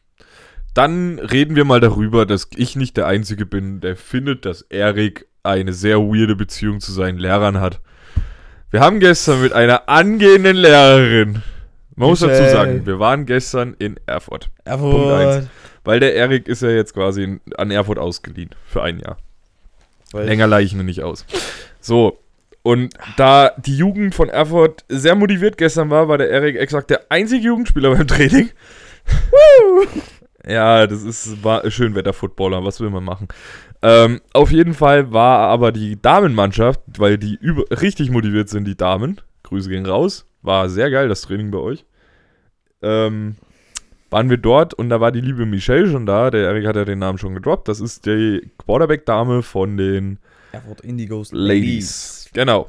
Dann 0.74 1.20
reden 1.20 1.56
wir 1.56 1.64
mal 1.64 1.80
darüber, 1.80 2.26
dass 2.26 2.50
ich 2.56 2.76
nicht 2.76 2.98
der 2.98 3.06
Einzige 3.06 3.46
bin, 3.46 3.82
der 3.82 3.96
findet, 3.96 4.46
dass 4.46 4.64
Erik 4.64 5.28
eine 5.44 5.74
sehr 5.74 6.00
weirde 6.00 6.36
Beziehung 6.36 6.80
zu 6.80 6.92
seinen 6.92 7.20
Lehrern 7.20 7.60
hat. 7.60 7.82
Wir 8.72 8.80
haben 8.80 9.00
gestern 9.00 9.44
mit 9.44 9.54
einer 9.54 9.88
angehenden 9.88 10.58
Lehrerin, 10.58 11.44
man 11.96 12.10
muss 12.10 12.22
dazu 12.22 12.50
sagen, 12.50 12.88
wir 12.88 12.98
waren 12.98 13.28
gestern 13.28 13.76
in 13.78 14.00
Erfurt. 14.08 14.50
Erfurt. 14.64 14.92
Punkt 14.92 15.12
eins. 15.12 15.48
Weil 15.84 16.00
der 16.00 16.16
Erik 16.16 16.48
ist 16.48 16.64
ja 16.64 16.70
jetzt 16.72 16.96
quasi 16.96 17.26
in, 17.26 17.42
an 17.58 17.70
Erfurt 17.70 18.00
ausgeliehen 18.00 18.56
für 18.66 18.82
ein 18.82 19.00
Jahr. 19.00 19.20
Weil 20.14 20.26
Länger 20.26 20.48
leihe 20.48 20.66
ich 20.66 20.74
ihn 20.74 20.84
nicht 20.84 21.04
aus. 21.04 21.28
So. 21.80 22.18
Und 22.70 22.94
da 23.18 23.52
die 23.58 23.76
Jugend 23.76 24.14
von 24.14 24.30
Erfurt 24.30 24.86
sehr 24.90 25.16
motiviert 25.16 25.58
gestern 25.58 25.90
war, 25.90 26.08
war 26.08 26.20
der 26.20 26.30
Erik 26.30 26.56
exakt 26.56 26.92
der 26.92 27.02
einzige 27.10 27.46
Jugendspieler 27.46 27.96
beim 27.96 28.06
Training. 28.06 28.52
ja, 30.48 30.86
das 30.86 31.02
ist 31.02 31.44
war 31.44 31.68
Schönwetter-Footballer, 31.68 32.64
was 32.64 32.80
will 32.80 32.92
man 32.92 33.04
machen? 33.04 33.28
Ähm, 33.82 34.22
auf 34.34 34.52
jeden 34.52 34.76
Fall 34.76 35.12
war 35.12 35.48
aber 35.48 35.72
die 35.72 36.00
Damenmannschaft, 36.00 36.82
weil 37.00 37.18
die 37.18 37.40
über, 37.42 37.64
richtig 37.82 38.12
motiviert 38.12 38.50
sind, 38.50 38.66
die 38.66 38.78
Damen. 38.78 39.20
Grüße 39.42 39.68
gehen 39.68 39.88
raus. 39.88 40.28
War 40.44 40.70
sehr 40.70 40.92
geil, 40.92 41.10
das 41.10 41.22
Training 41.22 41.50
bei 41.50 41.58
euch. 41.58 41.86
Ähm, 42.84 43.38
waren 44.12 44.30
wir 44.30 44.38
dort 44.38 44.76
und 44.76 44.90
da 44.90 45.02
war 45.02 45.12
die 45.12 45.22
liebe 45.22 45.48
Michelle 45.48 45.90
schon 45.90 46.06
da. 46.06 46.30
Der 46.30 46.42
Erik 46.42 46.68
hat 46.68 46.76
ja 46.76 46.86
den 46.86 47.00
Namen 47.00 47.18
schon 47.18 47.34
gedroppt. 47.34 47.68
Das 47.68 47.82
ist 47.82 48.06
die 48.06 48.52
Quarterback-Dame 48.60 49.42
von 49.42 49.76
den 49.76 50.20
Erfurt 50.52 50.82
Indigos 50.82 51.32
Ladies. 51.32 52.19
Genau. 52.34 52.68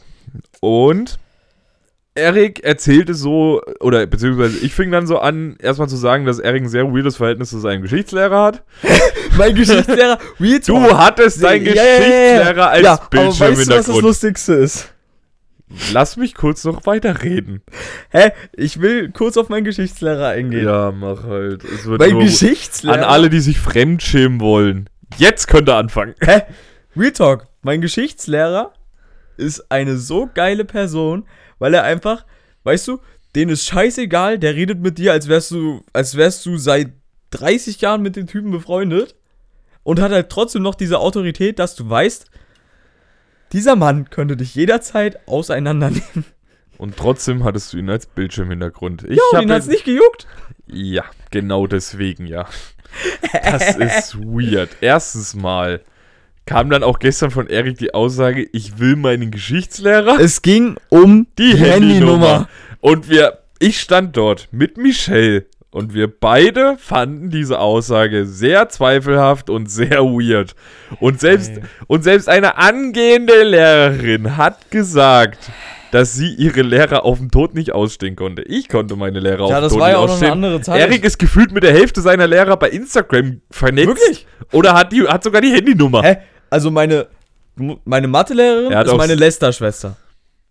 Und 0.61 1.19
Erik 2.15 2.65
erzählte 2.65 3.15
so, 3.15 3.63
oder 3.81 4.07
beziehungsweise 4.07 4.59
ich 4.59 4.75
fing 4.75 4.91
dann 4.91 5.07
so 5.07 5.19
an, 5.19 5.57
erstmal 5.61 5.89
zu 5.89 5.97
sagen, 5.97 6.25
dass 6.27 6.39
Erik 6.39 6.65
ein 6.65 6.69
sehr 6.69 6.93
weirdes 6.93 7.17
Verhältnis 7.17 7.51
zu 7.51 7.59
seinem 7.59 7.83
Geschichtslehrer 7.83 8.43
hat. 8.43 8.65
Mein 9.39 9.55
Geschichtslehrer. 9.55 10.19
Real 10.41 10.61
Du 10.61 10.99
hattest 10.99 11.43
deinen 11.43 11.67
Ja, 11.67 11.75
ja, 11.75 11.83
ja. 11.83 11.99
Geschichtslehrer 11.99 12.69
als 12.69 12.85
ja, 12.85 12.93
aber 12.93 13.27
weißt 13.29 13.41
du, 13.41 13.75
was 13.75 13.87
das. 13.87 14.01
Lustigste 14.01 14.55
ist? 14.55 14.93
Lass 15.93 16.17
mich 16.17 16.35
kurz 16.35 16.65
noch 16.65 16.85
weiterreden. 16.85 17.63
Hä? 18.11 18.33
Ich 18.57 18.81
will 18.81 19.13
kurz 19.13 19.37
auf 19.37 19.49
meinen 19.49 19.65
Geschichtslehrer 19.65 20.29
eingehen. 20.29 20.65
Ja, 20.65 20.91
mach 20.91 21.23
halt. 21.23 21.63
Es 21.63 21.87
wird 21.87 22.01
mein 22.01 22.19
Geschichtslehrer. 22.19 22.97
an 22.99 23.05
alle, 23.05 23.31
die 23.31 23.39
sich 23.39 23.61
fremdschämen 23.61 24.41
wollen. 24.41 24.91
Jetzt 25.17 25.47
könnt 25.47 25.69
ihr 25.69 25.77
anfangen. 25.77 26.15
Hä? 26.21 26.43
Real 26.97 27.13
Talk. 27.13 27.47
Mein 27.63 27.81
Geschichtslehrer 27.81 28.73
ist 29.37 29.71
eine 29.71 29.97
so 29.97 30.29
geile 30.33 30.65
Person, 30.65 31.27
weil 31.59 31.75
er 31.75 31.85
einfach, 31.85 32.25
weißt 32.65 32.89
du, 32.89 33.01
denen 33.35 33.53
ist 33.53 33.67
scheißegal, 33.67 34.39
der 34.39 34.55
redet 34.55 34.81
mit 34.81 34.99
dir, 34.99 35.13
als 35.13 35.29
wärst 35.29 35.53
du, 35.53 35.83
als 35.93 36.17
wärst 36.17 36.45
du 36.47 36.57
seit 36.57 36.93
30 37.31 37.81
Jahren 37.81 38.03
mit 38.03 38.17
den 38.17 38.27
Typen 38.27 38.51
befreundet 38.51 39.15
und 39.83 40.01
hat 40.01 40.13
halt 40.13 40.31
trotzdem 40.31 40.63
noch 40.63 40.75
diese 40.75 40.99
Autorität, 40.99 41.59
dass 41.59 41.75
du 41.77 41.89
weißt, 41.89 42.31
dieser 43.53 43.77
Mann 43.77 44.11
könnte 44.11 44.37
dich 44.37 44.55
jederzeit 44.55 45.27
auseinandernehmen. 45.29 46.25
Und 46.79 46.97
trotzdem 46.97 47.45
hattest 47.45 47.73
du 47.73 47.79
ihn 47.79 47.91
als 47.91 48.07
Bildschirmhintergrund. 48.07 49.05
Ich 49.05 49.19
Ja, 49.19 49.39
und 49.39 49.45
ihn 49.45 49.53
hat's 49.53 49.67
nicht 49.67 49.85
gejuckt. 49.85 50.27
Ja, 50.67 51.05
genau 51.31 51.67
deswegen, 51.67 52.27
ja. 52.27 52.49
Das 53.45 53.77
ist 53.77 54.19
weird. 54.19 54.71
Erstens 54.81 55.35
mal 55.35 55.83
kam 56.51 56.69
dann 56.69 56.83
auch 56.83 56.99
gestern 56.99 57.31
von 57.31 57.47
Erik 57.47 57.79
die 57.79 57.95
Aussage, 57.95 58.45
ich 58.53 58.81
will 58.81 58.97
meinen 58.97 59.31
Geschichtslehrer 59.31 60.19
Es 60.19 60.43
ging 60.43 60.75
um 60.89 61.29
die 61.39 61.57
Handynummer. 61.57 62.49
Und 62.81 63.09
wir, 63.09 63.39
ich 63.61 63.79
stand 63.79 64.17
dort 64.17 64.49
mit 64.51 64.77
Michelle 64.77 65.45
und 65.71 65.95
wir 65.95 66.09
beide 66.09 66.77
fanden 66.77 67.31
diese 67.31 67.61
Aussage 67.61 68.27
sehr 68.27 68.69
zweifelhaft 68.69 69.49
und 69.49 69.71
sehr 69.71 70.01
weird. 70.03 70.57
Und 70.99 71.21
selbst, 71.21 71.53
Ey. 71.53 71.63
und 71.87 72.03
selbst 72.03 72.29
eine 72.29 72.59
angehende 72.59 73.45
Lehrerin 73.45 74.37
hat 74.37 74.73
gesagt, 74.73 75.53
dass 75.93 76.15
sie 76.15 76.35
ihre 76.35 76.63
Lehrer 76.63 77.05
auf 77.05 77.19
dem 77.19 77.31
Tod 77.31 77.55
nicht 77.55 77.71
ausstehen 77.73 78.17
konnte. 78.17 78.43
Ich 78.43 78.69
konnte 78.69 78.97
meine 78.97 79.21
Lehrer 79.21 79.43
auf 79.45 79.51
Ja, 79.51 79.61
dem 79.61 79.63
das 79.63 79.73
Tod 79.73 79.81
war 79.83 79.89
nicht 79.89 79.95
ja 79.95 79.99
auch 80.01 80.07
noch 80.07 80.13
ausstehen. 80.15 80.33
eine 80.33 80.47
andere 80.47 80.61
Zeit. 80.63 80.81
Erik 80.81 81.05
ist 81.05 81.19
gefühlt 81.19 81.53
mit 81.53 81.63
der 81.63 81.73
Hälfte 81.73 82.01
seiner 82.01 82.27
Lehrer 82.27 82.57
bei 82.57 82.71
Instagram 82.71 83.41
vernetzt. 83.53 83.87
Wirklich? 83.89 84.27
Oder 84.53 84.75
hat, 84.75 84.93
die, 84.93 85.03
hat 85.03 85.23
sogar 85.23 85.41
die 85.41 85.53
Handynummer. 85.53 86.03
Hä? 86.03 86.17
Also 86.51 86.71
meine, 86.71 87.07
meine 87.85 88.09
Mathelehrerin 88.09 88.73
Er 88.73 88.85
ist 88.85 88.95
meine 88.95 89.15
Lester-Schwester. 89.15 89.97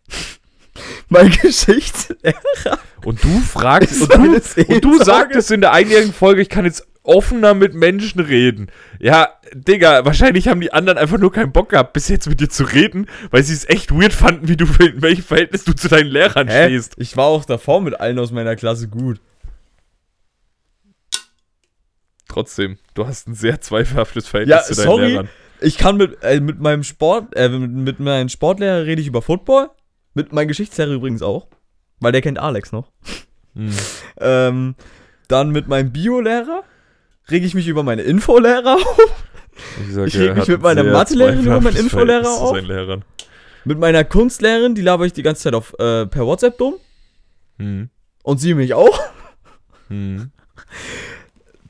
mein 1.10 1.30
Geschichtslehrer. 1.30 2.80
Und 3.04 3.24
du 3.24 3.39
fragst, 3.39 4.02
und 4.02 4.58
du, 4.58 4.64
und 4.74 4.84
du 4.84 5.04
sagtest 5.04 5.52
in 5.52 5.62
der 5.62 5.74
einjährigen 5.74 6.14
Folge, 6.14 6.41
ich 6.41 6.50
kann 6.50 6.66
jetzt 6.66 6.88
offener 7.04 7.54
mit 7.54 7.74
Menschen 7.74 8.20
reden. 8.20 8.68
Ja, 9.00 9.30
Digga, 9.54 10.06
wahrscheinlich 10.06 10.47
haben 10.47 10.62
die 10.62 10.72
anderen 10.74 10.97
einfach 10.97 11.18
nur 11.18 11.32
keinen 11.32 11.52
Bock 11.52 11.70
gehabt, 11.70 11.93
bis 11.93 12.08
jetzt 12.08 12.28
mit 12.28 12.39
dir 12.39 12.50
zu 12.50 12.64
reden, 12.64 13.08
weil 13.32 13.43
sie 13.43 13.54
es 13.54 13.68
echt 13.68 13.91
weird 13.91 14.14
fanden, 14.14 14.47
wie 14.47 14.58
du, 14.58 14.66
in 14.80 15.02
welchem 15.02 15.24
Verhältnis 15.24 15.64
du 15.64 15.74
zu 15.74 15.88
deinen 15.88 16.08
Lehrern 16.08 16.47
Hä? 16.47 16.66
stehst. 16.66 16.93
Ich 16.97 17.18
war 17.18 17.26
auch 17.26 17.45
davor 17.45 17.82
mit 17.82 18.00
allen 18.00 18.20
aus 18.20 18.32
meiner 18.32 18.56
Klasse 18.56 18.88
gut. 18.88 19.20
Trotzdem, 22.28 22.78
du 22.93 23.08
hast 23.08 23.28
ein 23.28 23.34
sehr 23.34 23.60
zweifelhaftes 23.60 24.28
Verhältnis 24.28 24.58
Ja, 24.58 24.64
zu 24.64 24.76
deinen 24.76 24.86
sorry. 24.86 25.08
Lehrern. 25.08 25.30
Ich 25.62 25.78
kann 25.78 25.97
mit, 25.97 26.24
äh, 26.24 26.39
mit 26.39 26.60
meinem 26.60 26.84
Sport, 26.84 27.36
äh, 27.36 27.49
mit, 27.49 27.72
mit 27.72 27.99
meinem 27.99 28.30
Sportlehrer 28.30 28.86
rede 28.86 29.01
ich 29.01 29.07
über 29.07 29.22
Football. 29.22 29.70
Mit 30.14 30.34
meinem 30.34 30.47
Geschichtslehrer 30.47 30.91
übrigens 30.91 31.22
auch. 31.22 31.47
Weil 31.99 32.12
der 32.12 32.22
kennt 32.22 32.39
Alex 32.39 32.72
noch. 32.72 32.91
Hm. 33.55 33.72
Ähm, 34.22 34.76
dann 35.30 35.51
mit 35.51 35.70
meinem 35.70 35.93
Biolehrer 35.93 36.64
rege 37.32 37.45
ich 37.45 37.53
mich 37.53 37.70
über 37.70 37.84
meine 37.84 38.01
Infolehrer 38.01 38.76
auf. 38.76 39.26
Ich, 39.88 39.93
sag, 39.93 40.07
Ich 40.07 40.20
reg 40.20 40.36
mich 40.36 40.47
mit 40.49 40.62
meiner 40.62 40.84
Mathelehrerin 40.84 41.45
über 41.45 41.62
meinen 41.62 41.78
Infolehrer 41.78 42.28
auf. 42.28 42.57
Mit 43.64 43.80
meiner 43.80 44.03
Kunstlehrerin, 44.03 44.76
die 44.76 44.82
laber 44.82 45.05
ich 45.05 45.14
die 45.14 45.24
ganze 45.24 45.43
Zeit 45.43 45.53
auf 45.53 45.74
äh, 45.80 46.05
per 46.05 46.26
WhatsApp 46.26 46.57
dumm. 46.57 46.76
Hm. 47.60 47.89
Und 48.24 48.39
sie 48.39 48.53
mich 48.55 48.74
auch. 48.74 48.99
Hm. 49.88 50.32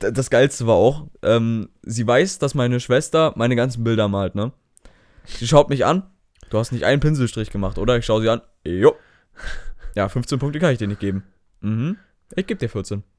Das 0.00 0.30
Geilste 0.30 0.66
war 0.66 0.74
auch, 0.76 1.08
ähm, 1.22 1.68
sie 1.82 2.06
weiß, 2.06 2.38
dass 2.38 2.54
meine 2.54 2.80
Schwester 2.80 3.32
meine 3.36 3.54
ganzen 3.54 3.84
Bilder 3.84 4.08
malt, 4.08 4.34
ne? 4.34 4.52
Sie 5.26 5.46
schaut 5.46 5.68
mich 5.68 5.84
an. 5.84 6.04
Du 6.48 6.58
hast 6.58 6.72
nicht 6.72 6.84
einen 6.84 7.00
Pinselstrich 7.00 7.50
gemacht, 7.50 7.78
oder? 7.78 7.96
Ich 7.98 8.06
schaue 8.06 8.22
sie 8.22 8.28
an. 8.30 8.40
Jo. 8.64 8.96
Ja, 9.94 10.08
15 10.08 10.38
Punkte 10.38 10.58
kann 10.58 10.72
ich 10.72 10.78
dir 10.78 10.88
nicht 10.88 11.00
geben. 11.00 11.24
Mhm. 11.60 11.96
Ich 12.34 12.46
gebe 12.46 12.58
dir 12.58 12.68
14. 12.68 13.02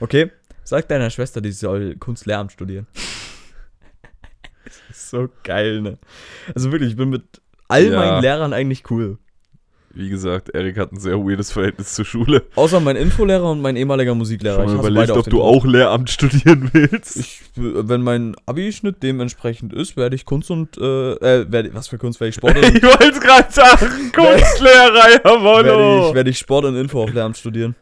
Okay, 0.00 0.32
sag 0.64 0.88
deiner 0.88 1.10
Schwester, 1.10 1.40
die 1.40 1.52
soll 1.52 1.94
Kunstlehramt 1.96 2.50
studieren. 2.50 2.88
das 4.64 4.74
ist 4.90 5.10
so 5.10 5.28
geil, 5.44 5.80
ne? 5.80 5.96
Also 6.56 6.72
wirklich, 6.72 6.90
ich 6.90 6.96
bin 6.96 7.08
mit 7.10 7.40
all 7.68 7.84
Ja. 7.86 7.98
meinen 7.98 8.20
Lehrern 8.22 8.52
eigentlich 8.52 8.90
cool. 8.90 9.18
Wie 9.94 10.08
gesagt, 10.08 10.48
Erik 10.50 10.78
hat 10.78 10.92
ein 10.92 10.98
sehr 10.98 11.18
weirdes 11.18 11.52
Verhältnis 11.52 11.94
zur 11.94 12.06
Schule. 12.06 12.44
Außer 12.54 12.80
mein 12.80 12.96
Infolehrer 12.96 13.50
und 13.50 13.60
mein 13.60 13.76
ehemaliger 13.76 14.14
Musiklehrer. 14.14 14.58
Mal 14.58 14.66
hasse 14.66 14.76
überlegt, 14.76 15.10
ob 15.10 15.28
du 15.28 15.42
auch 15.42 15.66
Lehramt 15.66 16.08
studieren 16.08 16.70
willst. 16.72 17.16
Ich, 17.16 17.42
wenn 17.56 18.02
mein 18.02 18.34
Abi-Schnitt 18.46 19.02
dementsprechend 19.02 19.74
ist, 19.74 19.96
werde 19.96 20.16
ich 20.16 20.24
Kunst 20.24 20.50
und, 20.50 20.78
äh, 20.78 21.12
äh 21.12 21.52
werde, 21.52 21.74
was 21.74 21.88
für 21.88 21.98
Kunst 21.98 22.20
werde 22.20 22.30
ich 22.30 22.36
Sport 22.36 22.56
und, 22.56 22.64
ich 22.64 22.82
wollte 22.82 23.20
gerade 23.20 23.52
sagen. 23.52 24.12
Kunstlehrer, 24.14 24.94
werde 24.94 25.28
jawollo. 25.28 26.08
ich, 26.08 26.14
werde 26.14 26.30
ich 26.30 26.38
Sport 26.38 26.64
und 26.64 26.76
Info 26.76 27.02
auf 27.02 27.12
Lehramt 27.12 27.36
studieren. 27.36 27.74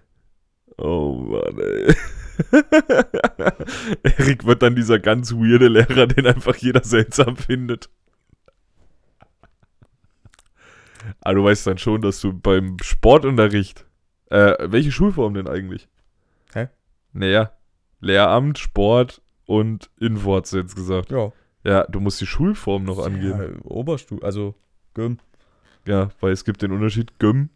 Oh 0.78 1.12
Mann, 1.12 1.58
ey. 1.58 1.94
Erik 4.02 4.46
wird 4.46 4.62
dann 4.62 4.74
dieser 4.74 4.98
ganz 4.98 5.32
weirde 5.32 5.68
Lehrer, 5.68 6.06
den 6.06 6.26
einfach 6.26 6.56
jeder 6.56 6.82
seltsam 6.82 7.36
findet. 7.36 7.88
Aber 11.20 11.34
du 11.34 11.44
weißt 11.44 11.66
dann 11.66 11.78
schon, 11.78 12.02
dass 12.02 12.20
du 12.20 12.32
beim 12.32 12.76
Sportunterricht. 12.82 13.86
Äh, 14.30 14.54
welche 14.70 14.92
Schulform 14.92 15.34
denn 15.34 15.48
eigentlich? 15.48 15.88
Hä? 16.54 16.68
Naja, 17.12 17.52
Lehramt, 18.00 18.58
Sport 18.58 19.20
und 19.44 19.90
Info 19.98 20.36
hat's 20.36 20.52
jetzt 20.52 20.76
gesagt. 20.76 21.10
Ja. 21.10 21.32
Ja, 21.64 21.84
du 21.84 22.00
musst 22.00 22.20
die 22.20 22.26
Schulform 22.26 22.84
noch 22.84 23.04
angeben. 23.04 23.38
ja 23.62 23.64
Oberstufe, 23.70 24.24
also 24.24 24.54
Gym. 24.94 25.18
Ja, 25.86 26.10
weil 26.20 26.32
es 26.32 26.44
gibt 26.44 26.62
den 26.62 26.72
Unterschied 26.72 27.18
Gym, 27.18 27.50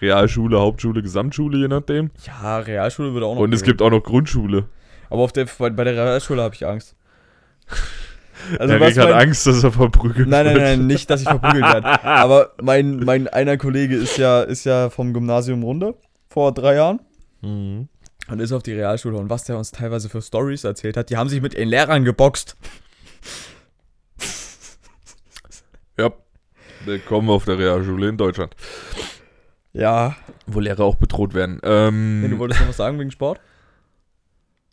Realschule, 0.00 0.60
Hauptschule, 0.60 1.02
Gesamtschule, 1.02 1.58
je 1.58 1.68
nachdem. 1.68 2.10
Ja, 2.26 2.58
Realschule 2.58 3.12
würde 3.14 3.26
auch 3.26 3.34
noch 3.34 3.40
Und 3.42 3.52
es 3.52 3.62
gehen. 3.62 3.70
gibt 3.70 3.82
auch 3.82 3.90
noch 3.90 4.02
Grundschule. 4.02 4.68
Aber 5.10 5.22
auf 5.22 5.32
der, 5.32 5.46
bei, 5.58 5.70
bei 5.70 5.84
der 5.84 5.94
Realschule 5.94 6.42
habe 6.42 6.54
ich 6.54 6.66
Angst. 6.66 6.94
Also 8.58 8.74
Erik 8.74 8.96
was 8.96 9.04
hat 9.04 9.12
Angst, 9.12 9.46
dass 9.46 9.62
er 9.64 9.72
verprügelt 9.72 10.28
Nein, 10.28 10.46
nein, 10.46 10.54
wird. 10.54 10.64
nein, 10.64 10.86
nicht, 10.86 11.10
dass 11.10 11.20
ich 11.22 11.28
verprügelt 11.28 11.64
werde. 11.64 11.86
Aber 12.04 12.52
mein, 12.62 12.98
mein 13.00 13.28
einer 13.28 13.56
Kollege 13.56 13.96
ist 13.96 14.16
ja, 14.16 14.42
ist 14.42 14.64
ja 14.64 14.90
vom 14.90 15.12
Gymnasium 15.12 15.62
runter 15.62 15.94
vor 16.28 16.52
drei 16.52 16.74
Jahren 16.76 17.00
Mhm. 17.42 17.88
und 18.28 18.40
ist 18.40 18.52
auf 18.52 18.62
die 18.62 18.72
Realschule. 18.72 19.16
Und 19.16 19.30
was 19.30 19.44
der 19.44 19.56
uns 19.58 19.70
teilweise 19.70 20.08
für 20.08 20.20
Stories 20.22 20.64
erzählt 20.64 20.96
hat, 20.96 21.10
die 21.10 21.16
haben 21.16 21.28
sich 21.28 21.40
mit 21.40 21.54
ihren 21.54 21.68
Lehrern 21.68 22.04
geboxt. 22.04 22.56
Ja. 25.98 26.12
Willkommen 26.84 27.28
auf 27.30 27.44
der 27.44 27.58
Realschule 27.58 28.08
in 28.08 28.16
Deutschland. 28.16 28.54
Ja. 29.72 30.16
Wo 30.46 30.60
Lehrer 30.60 30.84
auch 30.84 30.94
bedroht 30.96 31.34
werden. 31.34 31.60
Ähm, 31.62 32.22
Nee, 32.22 32.28
du 32.28 32.38
wolltest 32.38 32.60
noch 32.60 32.68
was 32.68 32.76
sagen 32.76 32.98
wegen 32.98 33.10
Sport? 33.10 33.40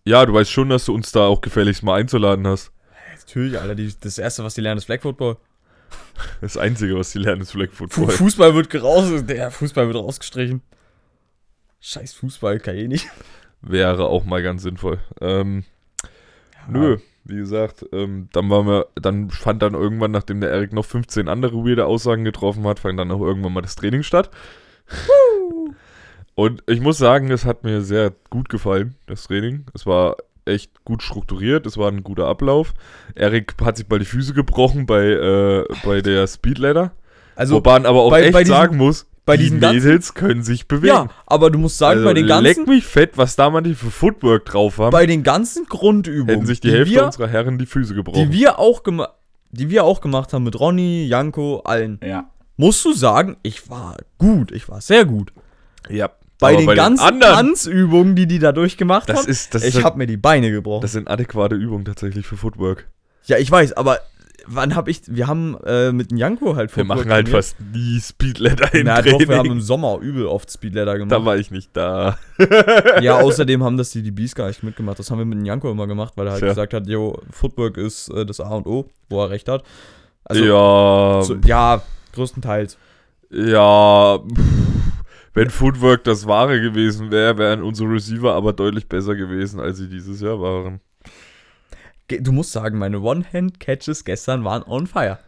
ja, 0.08 0.24
du 0.26 0.34
weißt 0.34 0.52
schon, 0.52 0.70
dass 0.70 0.86
du 0.86 0.94
uns 0.94 1.12
da 1.12 1.22
auch 1.22 1.42
gefälligst 1.42 1.82
mal 1.82 2.00
einzuladen 2.00 2.46
hast. 2.46 2.72
Natürlich, 3.26 3.60
Alter. 3.60 3.76
Die, 3.76 3.94
das 4.00 4.18
erste, 4.18 4.44
was 4.44 4.54
die 4.54 4.62
lernen, 4.62 4.78
ist 4.78 4.86
Flag 4.86 5.02
Football. 5.02 5.38
Das 6.42 6.58
Einzige, 6.58 6.96
was 6.96 7.12
die 7.12 7.20
lernen, 7.20 7.42
ist 7.42 7.52
Flag 7.52 7.72
Football. 7.72 8.10
Fußball 8.10 8.54
wird 8.56 8.74
raus, 8.82 9.26
der 9.26 9.52
Fußball 9.52 9.88
wird 9.88 9.98
rausgestrichen. 9.98 10.62
Scheiß 11.82 12.14
Fußball, 12.14 12.60
kann 12.60 12.76
eh 12.76 12.88
nicht. 12.88 13.08
Wäre 13.62 14.06
auch 14.06 14.26
mal 14.26 14.42
ganz 14.44 14.64
sinnvoll. 14.64 15.00
Ähm, 15.22 15.64
Nö, 16.68 16.98
wie 17.24 17.36
gesagt, 17.36 17.86
ähm, 17.92 18.30
dann 18.32 18.50
waren 18.50 18.68
wir, 18.68 18.88
dann 18.96 19.30
fand 19.30 19.62
dann 19.62 19.74
irgendwann, 19.74 20.12
nachdem 20.12 20.42
der 20.42 20.52
Erik 20.52 20.74
noch 20.74 20.86
15 20.86 21.28
andere 21.28 21.58
weirde 21.66 21.86
Aussagen 21.86 22.24
getroffen 22.24 22.66
hat, 22.66 22.80
fand 22.80 23.00
dann 23.00 23.12
auch 23.12 23.22
irgendwann 23.22 23.54
mal 23.54 23.62
das 23.62 23.76
Training 23.76 24.04
statt. 24.04 24.30
Und 26.36 26.64
ich 26.68 26.82
muss 26.82 26.98
sagen, 26.98 27.32
es 27.32 27.46
hat 27.46 27.64
mir 27.64 27.82
sehr 27.82 28.14
gut 28.30 28.50
gefallen, 28.50 28.96
das 29.06 29.28
Training. 29.28 29.66
Es 29.74 29.86
war 29.86 30.18
echt 30.46 30.84
gut 30.86 31.02
strukturiert, 31.04 31.66
es 31.66 31.78
war 31.78 31.92
ein 31.92 32.04
guter 32.04 32.28
Ablauf. 32.28 32.74
Erik 33.16 33.54
hat 33.64 33.78
sich 33.78 33.88
bald 33.88 34.02
die 34.02 34.06
Füße 34.06 34.34
gebrochen 34.34 34.86
bei, 34.86 35.04
äh, 35.06 35.66
bei 35.84 36.02
der 36.02 36.28
Speedladder. 36.28 36.92
Also, 37.36 37.56
Wobei 37.56 37.74
man 37.74 37.86
aber 37.86 38.02
auch 38.02 38.10
bei- 38.12 38.24
echt 38.24 38.34
bei 38.34 38.44
diesen- 38.44 38.56
sagen 38.56 38.78
muss, 38.78 39.08
bei 39.26 39.38
die 39.38 39.44
diesen 39.46 39.60
Mädels 39.60 40.14
können 40.14 40.44
sich 40.44 40.68
bewegen. 40.68 40.94
ja, 40.94 41.08
aber 41.26 41.50
du 41.50 41.58
musst 41.58 41.80
sagen, 41.80 41.98
also, 42.00 42.06
bei 42.10 42.14
den 42.14 42.26
leck 42.28 42.56
ganzen, 42.58 42.66
mich 42.70 42.86
fett, 42.86 43.18
was 43.18 43.36
da 43.36 43.50
manche 43.50 43.74
für 43.74 43.90
Footwork 43.90 44.46
drauf 44.46 44.78
haben, 44.78 44.92
bei 44.92 45.08
den 45.08 45.24
ganzen 45.24 45.66
Grundübungen, 45.66 46.28
hätten 46.30 46.46
sich 46.46 46.60
die, 46.60 46.72
Hälfte 46.72 46.94
wir, 46.94 47.06
unserer 47.08 47.28
Herren 47.28 47.58
die 47.58 47.66
Füße 47.66 47.96
gebrochen. 47.96 48.30
die 48.32 48.38
wir 48.38 48.60
auch 48.60 48.84
gemacht, 48.84 49.10
die 49.52 49.70
wir 49.72 49.84
auch 49.84 50.00
gemacht 50.00 50.32
haben 50.32 50.44
mit 50.44 50.60
Ronny, 50.60 51.06
Janko, 51.08 51.62
allen, 51.66 52.00
ja. 52.06 52.30
musst 52.56 52.86
du 52.86 52.94
sagen, 52.94 53.38
ich 53.42 53.68
war 53.70 53.98
gut, 54.20 54.52
ich 54.52 54.70
war 54.70 54.80
sehr 54.80 55.06
gut. 55.06 55.34
Ja. 55.90 56.12
Bei 56.40 56.54
Aber 56.54 56.58
den 56.66 56.76
ganzen 56.76 57.04
anderen, 57.04 57.34
Tanzübungen, 57.36 58.16
die 58.16 58.28
die 58.28 58.40
da 58.40 58.52
durchgemacht 58.52 59.08
das 59.10 59.20
haben, 59.20 59.30
ist, 59.30 59.54
das, 59.56 59.64
ich 59.64 59.84
habe 59.84 59.98
mir 59.98 60.08
die 60.08 60.18
Beine 60.18 60.52
gebrochen. 60.52 60.82
das 60.82 60.92
sind 60.92 61.08
adäquate 61.10 61.56
Übungen 61.56 61.86
tatsächlich 61.86 62.26
für 62.28 62.36
Footwork. 62.38 62.88
ja, 63.26 63.38
ich 63.38 63.50
weiß, 63.50 63.74
aber 63.74 64.00
wann 64.48 64.76
habe 64.76 64.92
ich, 64.92 65.02
wir 65.08 65.26
haben 65.28 65.58
äh, 65.66 65.92
mit 65.92 66.12
dem 66.12 66.18
Janko 66.18 66.56
halt 66.56 66.70
Wir 66.76 66.84
Footwork 66.84 67.00
machen 67.00 67.12
halt 67.12 67.28
trainiert. 67.28 67.46
fast 67.46 67.56
nie 67.74 68.00
Speedladder 68.00 68.74
im 68.76 68.86
Na 68.86 68.98
doch, 69.02 69.12
Training. 69.12 69.30
wir 69.30 69.38
haben 69.38 69.52
im 69.52 69.62
Sommer 69.62 69.98
übel 70.02 70.28
oft 70.28 70.52
Speedladder 70.52 70.98
gemacht. 70.98 71.12
da 71.14 71.24
war 71.26 71.38
ich 71.38 71.50
nicht 71.52 71.70
da. 71.74 72.20
Ja, 73.02 73.20
außerdem 73.22 73.64
haben 73.64 73.78
das 73.78 73.90
die 73.92 74.04
DBs 74.04 74.36
gar 74.36 74.48
nicht 74.50 74.62
mitgemacht. 74.62 75.00
Das 75.00 75.10
haben 75.10 75.18
wir 75.18 75.26
mit 75.26 75.40
dem 75.40 75.46
Janko 75.46 75.72
immer 75.72 75.88
gemacht, 75.88 76.14
weil 76.18 76.28
er 76.28 76.34
halt 76.34 76.42
Tja. 76.42 76.50
gesagt 76.50 76.74
hat, 76.74 76.88
jo, 76.88 77.18
Footwork 77.32 77.78
ist 77.78 78.10
äh, 78.10 78.26
das 78.26 78.40
A 78.40 78.50
und 78.50 78.68
O, 78.68 78.88
wo 79.10 79.24
er 79.24 79.30
recht 79.32 79.48
hat. 79.50 79.64
Also, 80.26 80.44
ja, 80.44 81.22
so, 81.24 81.36
ja, 81.46 81.82
größtenteils. 82.14 82.78
ja. 83.32 84.20
pff, 84.20 84.75
Wenn 85.36 85.50
Footwork 85.50 86.04
das 86.06 86.26
Wahre 86.28 86.62
gewesen 86.62 87.12
wäre, 87.12 87.38
wären 87.38 87.62
unsere 87.62 87.90
Receiver 87.92 88.34
aber 88.34 88.54
deutlich 88.54 88.88
besser 88.88 89.16
gewesen, 89.16 89.60
als 89.60 89.78
sie 89.78 89.90
dieses 89.90 90.22
Jahr 90.22 90.40
waren. 90.42 90.80
Du 92.08 92.32
musst 92.32 92.52
sagen, 92.54 92.78
meine 92.80 93.02
One-Hand-Catches 93.02 94.06
gestern 94.06 94.44
waren 94.46 94.64
on 94.64 94.88
fire. 94.88 95.20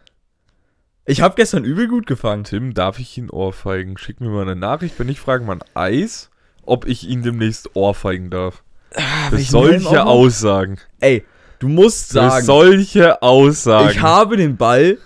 Ich 1.04 1.20
habe 1.20 1.34
gestern 1.36 1.64
übel 1.64 1.88
gut 1.88 2.06
gefangen. 2.06 2.44
Tim, 2.44 2.72
darf 2.74 2.98
ich 2.98 3.16
ihn 3.18 3.30
ohrfeigen? 3.30 3.98
Schick 3.98 4.20
mir 4.20 4.28
mal 4.30 4.42
eine 4.42 4.56
Nachricht. 4.56 4.98
Wenn 4.98 5.06
nicht, 5.08 5.20
frage 5.20 5.44
mal 5.44 5.54
ein 5.58 5.64
Eis, 5.74 6.30
ob 6.62 6.86
ich 6.86 7.06
ihn 7.08 7.22
demnächst 7.22 7.74
ohrfeigen 7.76 8.30
darf. 8.30 8.62
Für 8.90 9.00
Ah, 9.00 9.30
Helm 9.30 9.42
solche? 9.44 10.04
Aussagen. 10.06 10.78
Ey, 11.00 11.24
du 11.58 11.68
musst 11.68 12.08
Für 12.12 12.14
sagen, 12.30 12.44
solche 12.46 13.20
Aussagen. 13.22 13.90
ich 13.90 14.00
habe 14.00 14.36
den 14.38 14.56
Ball 14.56 14.96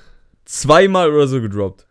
zweimal 0.44 1.10
oder 1.12 1.26
so 1.26 1.40
gedroppt. 1.40 1.86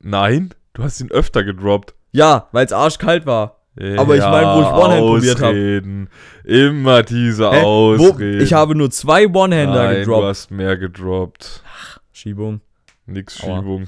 Nein, 0.00 0.54
du 0.72 0.82
hast 0.82 1.00
ihn 1.00 1.10
öfter 1.12 1.44
gedroppt. 1.44 1.94
Ja, 2.12 2.48
weil 2.52 2.66
es 2.66 2.72
arschkalt 2.72 3.26
war. 3.26 3.56
Aber 3.96 4.16
ich 4.16 4.22
meine, 4.22 4.46
wo 4.54 4.60
ich 4.62 4.66
One-Hand 4.68 5.06
probiert 5.06 5.40
hab. 5.40 5.48
Ausreden. 5.50 6.08
Immer 6.42 7.02
diese 7.04 7.50
Hä? 7.50 7.62
Wo, 7.62 7.94
Ausreden. 8.10 8.40
ich 8.40 8.52
habe 8.52 8.74
nur 8.74 8.90
zwei 8.90 9.26
One-Hander 9.28 9.84
Nein, 9.84 9.94
du 9.94 10.00
gedroppt. 10.00 10.24
hast 10.26 10.50
mehr 10.50 10.76
gedroppt. 10.76 11.62
Schiebung. 12.12 12.60
Nix 13.06 13.42
Aua. 13.42 13.58
Schiebung. 13.58 13.86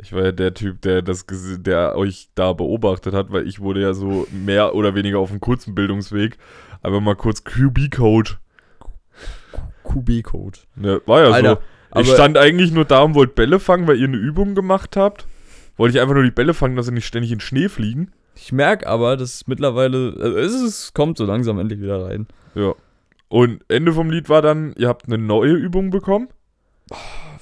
Ich 0.00 0.12
war 0.12 0.24
ja 0.24 0.32
der 0.32 0.54
Typ, 0.54 0.80
der 0.82 1.02
das 1.02 1.26
der 1.28 1.96
euch 1.96 2.28
da 2.34 2.52
beobachtet 2.52 3.14
hat, 3.14 3.30
weil 3.32 3.46
ich 3.46 3.60
wurde 3.60 3.82
ja 3.82 3.92
so 3.92 4.26
mehr 4.30 4.74
oder 4.74 4.94
weniger 4.94 5.18
auf 5.18 5.30
einem 5.30 5.40
kurzen 5.40 5.74
Bildungsweg. 5.74 6.38
Aber 6.80 7.00
mal 7.00 7.16
kurz 7.16 7.42
QB-Code. 7.44 8.30
QB-Code. 9.84 10.58
Ne, 10.76 11.02
war 11.06 11.22
ja 11.22 11.30
Alter, 11.30 11.60
so. 11.92 12.00
Ich 12.00 12.12
stand 12.12 12.38
eigentlich 12.38 12.70
nur 12.70 12.84
da 12.84 13.00
und 13.00 13.14
wollte 13.14 13.34
Bälle 13.34 13.58
fangen, 13.58 13.88
weil 13.88 13.98
ihr 13.98 14.06
eine 14.06 14.16
Übung 14.16 14.54
gemacht 14.54 14.96
habt. 14.96 15.26
Wollte 15.78 15.96
ich 15.96 16.02
einfach 16.02 16.14
nur 16.14 16.24
die 16.24 16.30
Bälle 16.30 16.52
fangen, 16.52 16.76
dass 16.76 16.86
sie 16.86 16.92
nicht 16.92 17.06
ständig 17.06 17.32
in 17.32 17.40
Schnee 17.40 17.68
fliegen. 17.68 18.12
Ich 18.34 18.52
merke 18.52 18.86
aber, 18.86 19.16
dass 19.16 19.36
es 19.36 19.46
mittlerweile, 19.46 20.14
also 20.20 20.36
es, 20.38 20.54
es 20.54 20.92
kommt 20.92 21.16
so 21.16 21.24
langsam 21.24 21.58
endlich 21.58 21.80
wieder 21.80 22.04
rein. 22.04 22.26
Ja. 22.54 22.74
Und 23.28 23.64
Ende 23.68 23.92
vom 23.92 24.10
Lied 24.10 24.28
war 24.28 24.42
dann, 24.42 24.74
ihr 24.76 24.88
habt 24.88 25.06
eine 25.06 25.18
neue 25.18 25.52
Übung 25.52 25.90
bekommen. 25.90 26.28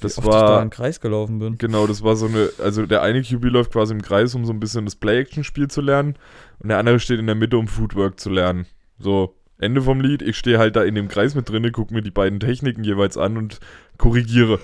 Das 0.01 0.17
Wie 0.17 0.21
oft 0.21 0.29
ich 0.29 0.35
da 0.35 0.49
war, 0.49 0.63
im 0.63 0.71
Kreis 0.71 1.01
gelaufen 1.01 1.39
bin. 1.39 1.59
genau, 1.59 1.87
das 1.87 2.03
war 2.03 2.17
so 2.17 2.27
eine, 2.27 2.51
also 2.63 2.85
der 2.87 3.03
eine 3.03 3.23
QB 3.23 3.45
läuft 3.45 3.73
quasi 3.73 3.95
im 3.95 4.03
Kreis, 4.03 4.35
um 4.35 4.45
so 4.45 4.53
ein 4.53 4.61
bisschen 4.61 4.85
das 4.85 4.97
Play-Action-Spiel 4.97 5.69
zu 5.69 5.81
lernen. 5.81 6.17
Und 6.59 6.69
der 6.69 6.79
andere 6.79 7.01
steht 7.01 7.19
in 7.19 7.27
der 7.27 7.37
Mitte, 7.37 7.57
um 7.57 7.69
Footwork 7.69 8.21
zu 8.21 8.31
lernen. 8.31 8.67
So, 8.99 9.35
Ende 9.59 9.81
vom 9.81 10.01
Lied, 10.01 10.23
ich 10.23 10.37
stehe 10.37 10.59
halt 10.59 10.77
da 10.77 10.83
in 10.83 10.95
dem 10.95 11.09
Kreis 11.09 11.35
mit 11.35 11.49
drinne, 11.49 11.71
gucke 11.71 11.95
mir 11.95 12.03
die 12.03 12.11
beiden 12.11 12.41
Techniken 12.41 12.85
jeweils 12.85 13.17
an 13.17 13.39
und 13.39 13.61
korrigiere. 13.97 14.59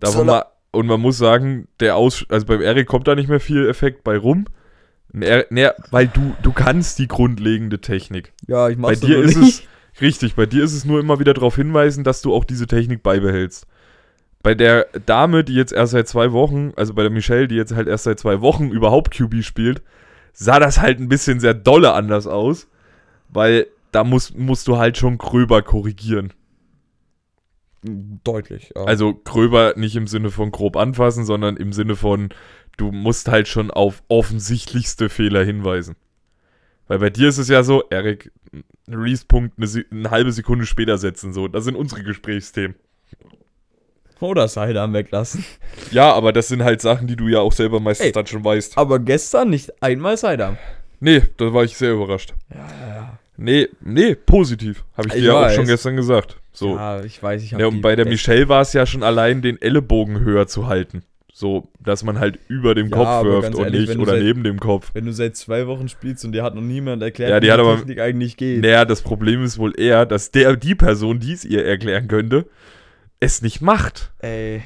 Davon 0.00 0.26
mal, 0.26 0.44
und 0.72 0.86
man 0.86 1.00
muss 1.00 1.18
sagen, 1.18 1.68
der 1.80 1.96
Aus, 1.96 2.24
also 2.28 2.46
beim 2.46 2.60
Eric 2.60 2.86
kommt 2.86 3.08
da 3.08 3.14
nicht 3.14 3.28
mehr 3.28 3.40
viel 3.40 3.68
Effekt 3.68 4.04
bei 4.04 4.16
rum. 4.18 4.46
Er, 5.18 5.46
ne, 5.50 5.74
weil 5.90 6.08
du, 6.08 6.36
du 6.42 6.52
kannst 6.52 6.98
die 6.98 7.08
grundlegende 7.08 7.80
Technik. 7.80 8.32
ja, 8.46 8.68
ich 8.68 8.76
Bei 8.76 8.82
mach's 8.92 9.00
dir 9.00 9.16
aber 9.16 9.24
ist 9.24 9.36
nicht. 9.36 9.66
es, 9.94 10.00
richtig, 10.02 10.34
bei 10.34 10.44
dir 10.46 10.62
ist 10.62 10.74
es 10.74 10.84
nur 10.84 11.00
immer 11.00 11.18
wieder 11.18 11.32
darauf 11.32 11.56
hinweisen, 11.56 12.04
dass 12.04 12.20
du 12.20 12.34
auch 12.34 12.44
diese 12.44 12.66
Technik 12.66 13.02
beibehältst. 13.02 13.66
Bei 14.42 14.54
der 14.54 14.86
Dame, 15.06 15.44
die 15.44 15.54
jetzt 15.54 15.72
erst 15.72 15.92
seit 15.92 16.08
zwei 16.08 16.32
Wochen, 16.32 16.72
also 16.76 16.94
bei 16.94 17.02
der 17.02 17.10
Michelle, 17.10 17.48
die 17.48 17.56
jetzt 17.56 17.74
halt 17.74 17.88
erst 17.88 18.04
seit 18.04 18.18
zwei 18.20 18.40
Wochen 18.40 18.70
überhaupt 18.70 19.10
QB 19.16 19.42
spielt, 19.42 19.82
sah 20.32 20.60
das 20.60 20.80
halt 20.80 21.00
ein 21.00 21.08
bisschen 21.08 21.40
sehr 21.40 21.54
dolle 21.54 21.92
anders 21.94 22.26
aus, 22.26 22.68
weil 23.30 23.66
da 23.92 24.04
musst, 24.04 24.36
musst 24.36 24.68
du 24.68 24.76
halt 24.76 24.98
schon 24.98 25.18
gröber 25.18 25.62
korrigieren. 25.62 26.32
Deutlich, 27.82 28.72
ja. 28.74 28.84
Also 28.84 29.14
gröber 29.14 29.74
nicht 29.76 29.94
im 29.96 30.06
Sinne 30.06 30.30
von 30.30 30.50
grob 30.50 30.76
anfassen, 30.76 31.24
sondern 31.24 31.56
im 31.56 31.72
Sinne 31.72 31.96
von, 31.96 32.30
du 32.76 32.90
musst 32.90 33.28
halt 33.28 33.48
schon 33.48 33.70
auf 33.70 34.02
offensichtlichste 34.08 35.08
Fehler 35.08 35.44
hinweisen. 35.44 35.96
Weil 36.88 36.98
bei 36.98 37.10
dir 37.10 37.28
ist 37.28 37.38
es 37.38 37.48
ja 37.48 37.62
so, 37.62 37.84
Erik, 37.90 38.32
Release-Punkt 38.88 39.58
eine, 39.58 39.84
eine 39.90 40.10
halbe 40.10 40.32
Sekunde 40.32 40.66
später 40.66 40.98
setzen. 40.98 41.32
So, 41.32 41.46
das 41.46 41.64
sind 41.64 41.76
unsere 41.76 42.02
Gesprächsthemen. 42.02 42.74
Oder 44.20 44.48
Sidearm 44.48 44.92
weglassen. 44.94 45.44
Ja, 45.92 46.12
aber 46.12 46.32
das 46.32 46.48
sind 46.48 46.64
halt 46.64 46.80
Sachen, 46.80 47.06
die 47.06 47.14
du 47.14 47.28
ja 47.28 47.38
auch 47.38 47.52
selber 47.52 47.78
meistens 47.78 48.06
Ey. 48.06 48.12
dann 48.12 48.26
schon 48.26 48.44
weißt. 48.44 48.76
Aber 48.76 48.98
gestern 48.98 49.50
nicht 49.50 49.80
einmal 49.80 50.16
Sidearm. 50.16 50.58
Nee, 50.98 51.22
da 51.36 51.52
war 51.52 51.62
ich 51.62 51.76
sehr 51.76 51.92
überrascht. 51.92 52.34
Ja, 52.52 52.66
ja, 52.80 52.94
ja. 52.94 53.18
Nee, 53.36 53.68
nee, 53.80 54.16
positiv. 54.16 54.84
Habe 54.96 55.08
ich 55.08 55.14
Ich 55.14 55.20
dir 55.20 55.28
ja 55.28 55.46
auch 55.46 55.50
schon 55.50 55.66
gestern 55.66 55.94
gesagt. 55.94 56.36
So. 56.58 56.76
Ja, 56.76 57.02
ich 57.04 57.22
weiß, 57.22 57.42
ich 57.42 57.52
Ja, 57.52 57.58
habe 57.58 57.68
und 57.68 57.80
bei 57.82 57.94
der 57.96 58.06
Michelle 58.06 58.48
war 58.48 58.62
es 58.62 58.72
ja 58.72 58.84
schon 58.86 59.02
allein, 59.02 59.42
den 59.42 59.60
Ellenbogen 59.62 60.20
höher 60.20 60.46
zu 60.46 60.66
halten. 60.66 61.02
So, 61.32 61.68
dass 61.78 62.02
man 62.02 62.18
halt 62.18 62.40
über 62.48 62.74
dem 62.74 62.88
Ja, 62.88 62.96
Kopf 62.96 63.06
aber 63.06 63.30
wirft 63.42 63.54
und 63.54 63.62
ehrlich, 63.64 63.88
nicht 63.90 63.98
oder 64.00 64.12
seit- 64.14 64.22
neben 64.24 64.42
dem 64.42 64.58
Kopf. 64.58 64.90
Wenn 64.92 65.04
du 65.06 65.12
seit 65.12 65.36
zwei 65.36 65.68
Wochen 65.68 65.88
spielst 65.88 66.24
und 66.24 66.32
dir 66.32 66.42
hat 66.42 66.56
noch 66.56 66.62
niemand 66.62 67.00
erklärt, 67.00 67.30
Ja, 67.30 67.38
die 67.38 67.46
wie 67.46 67.52
hat 67.52 67.60
aber- 67.60 67.76
Technik 67.76 68.00
eigentlich 68.00 68.36
geht. 68.36 68.62
Naja, 68.62 68.84
das 68.84 69.02
Problem 69.02 69.44
ist 69.44 69.56
wohl 69.56 69.72
eher, 69.78 70.04
dass 70.04 70.32
der, 70.32 70.56
die 70.56 70.74
Person, 70.74 71.20
die 71.20 71.32
es 71.34 71.44
ihr 71.44 71.64
erklären 71.64 72.08
könnte, 72.08 72.46
es 73.20 73.40
nicht 73.40 73.60
macht. 73.60 74.10
Ey. 74.18 74.62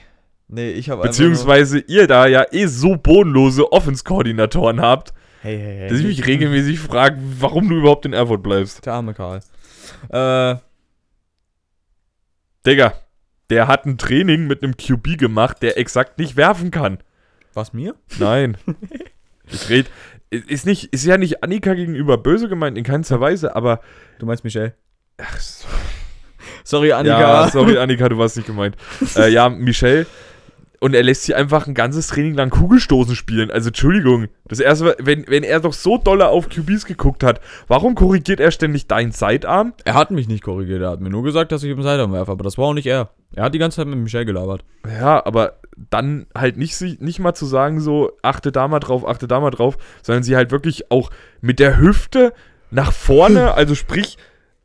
Nee, 0.49 0.71
ich 0.71 0.89
habe 0.89 1.03
Beziehungsweise 1.03 1.79
ihr 1.79 2.07
da 2.07 2.27
ja 2.27 2.45
eh 2.53 2.65
so 2.67 2.97
bodenlose 2.97 3.71
Offense-Koordinatoren 3.71 4.81
habt, 4.81 5.13
Hey, 5.43 5.59
hey, 5.59 5.77
hey. 5.81 5.89
dass 5.91 5.99
ich 5.99 6.07
mich 6.07 6.27
regelmäßig 6.27 6.79
frage, 6.79 7.19
warum 7.39 7.69
du 7.69 7.77
überhaupt 7.77 8.07
in 8.07 8.13
Erfurt 8.15 8.43
bleibst. 8.43 8.87
Der 8.87 8.95
arme 8.95 9.13
Karl. 9.13 9.41
Äh, 10.11 10.57
Digga, 12.67 12.95
der 13.51 13.67
hat 13.67 13.87
ein 13.87 13.99
Training 13.99 14.47
mit 14.47 14.63
einem 14.63 14.77
QB 14.77 15.19
gemacht, 15.19 15.63
der 15.63 15.79
exakt 15.79 16.19
nicht 16.19 16.37
werfen 16.37 16.71
kann. 16.71 16.99
was 17.55 17.73
mir? 17.73 17.95
Nein. 18.19 18.57
ich 19.47 19.69
red. 19.69 19.91
Ist, 20.31 20.65
nicht, 20.65 20.85
ist 20.95 21.05
ja 21.05 21.19
nicht 21.19 21.43
Annika 21.43 21.75
gegenüber 21.75 22.17
böse 22.17 22.49
gemeint, 22.49 22.79
in 22.79 22.85
keinster 22.85 23.21
Weise, 23.21 23.55
aber. 23.55 23.81
Du 24.19 24.25
meinst 24.27 24.45
Michelle? 24.45 24.75
Ach 25.19 25.39
so. 25.39 25.69
Sorry, 26.65 26.93
Annika. 26.93 27.21
Ja, 27.21 27.51
sorry, 27.51 27.77
Annika, 27.77 28.09
du 28.09 28.17
warst 28.17 28.37
nicht 28.37 28.47
gemeint. 28.47 28.77
äh, 29.17 29.29
ja, 29.31 29.49
Michelle. 29.49 30.07
Und 30.83 30.95
er 30.95 31.05
lässt 31.05 31.23
sie 31.23 31.35
einfach 31.37 31.69
ein 31.69 31.75
ganzes 31.75 32.09
Training 32.09 32.35
lang 32.35 32.51
Kugelstoßen 32.51 33.15
spielen. 33.15 33.53
Also, 33.53 33.69
Entschuldigung. 33.69 34.27
Das 34.49 34.59
erste, 34.59 34.97
wenn, 34.99 35.25
wenn 35.29 35.45
er 35.45 35.61
doch 35.61 35.75
so 35.75 35.97
dolle 35.97 36.27
auf 36.27 36.49
QBs 36.49 36.87
geguckt 36.87 37.23
hat, 37.23 37.41
warum 37.69 37.95
korrigiert 37.95 38.41
er 38.41 38.51
ständig 38.51 38.89
deinen 38.89 39.13
Sidearm? 39.13 39.75
Er 39.85 39.95
hat 39.95 40.11
mich 40.11 40.27
nicht 40.27 40.43
korrigiert, 40.43 40.83
er 40.83 40.91
hat 40.91 41.01
mir 41.01 41.09
nur 41.09 41.23
gesagt, 41.23 41.53
dass 41.53 41.63
ich 41.63 41.71
im 41.71 41.83
Sidearm 41.83 42.13
werfe, 42.13 42.33
aber 42.33 42.43
das 42.43 42.59
war 42.59 42.65
auch 42.65 42.75
nicht 42.75 42.89
er. 42.89 43.11
Er 43.33 43.45
hat 43.45 43.55
die 43.55 43.61
ganze 43.61 43.77
Zeit 43.77 43.87
mit 43.87 43.97
Michelle 43.97 44.27
gelabert. 44.27 44.65
Ja, 44.85 45.25
aber 45.25 45.61
dann 45.89 46.27
halt 46.37 46.57
nicht, 46.57 46.81
nicht 47.01 47.21
mal 47.21 47.35
zu 47.35 47.47
sagen, 47.47 47.79
so, 47.79 48.11
achte 48.23 48.51
da 48.51 48.67
mal 48.67 48.81
drauf, 48.81 49.07
achte 49.07 49.29
da 49.29 49.39
mal 49.39 49.51
drauf, 49.51 49.79
sondern 50.03 50.25
sie 50.25 50.35
halt 50.35 50.51
wirklich 50.51 50.91
auch 50.91 51.11
mit 51.41 51.61
der 51.61 51.79
Hüfte 51.79 52.33
nach 52.73 52.93
vorne, 52.93 53.55
also 53.55 53.77
sprich, 53.77 54.19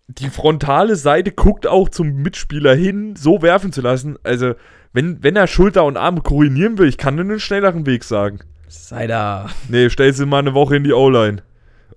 die 0.07 0.29
frontale 0.29 0.95
Seite 0.95 1.31
guckt 1.31 1.67
auch 1.67 1.89
zum 1.89 2.15
Mitspieler 2.15 2.75
hin, 2.75 3.15
so 3.15 3.41
werfen 3.41 3.71
zu 3.71 3.81
lassen. 3.81 4.17
Also, 4.23 4.55
wenn, 4.93 5.21
wenn 5.21 5.35
er 5.35 5.47
Schulter 5.47 5.83
und 5.83 5.97
Arme 5.97 6.21
koordinieren 6.21 6.77
will, 6.77 6.87
ich 6.87 6.97
kann 6.97 7.17
dir 7.17 7.21
einen 7.21 7.39
schnelleren 7.39 7.85
Weg 7.85 8.03
sagen. 8.03 8.39
Sei 8.67 9.07
da. 9.07 9.49
Nee, 9.69 9.89
stell 9.89 10.13
sie 10.13 10.25
mal 10.25 10.39
eine 10.39 10.53
Woche 10.53 10.77
in 10.77 10.83
die 10.83 10.93
O-Line. 10.93 11.43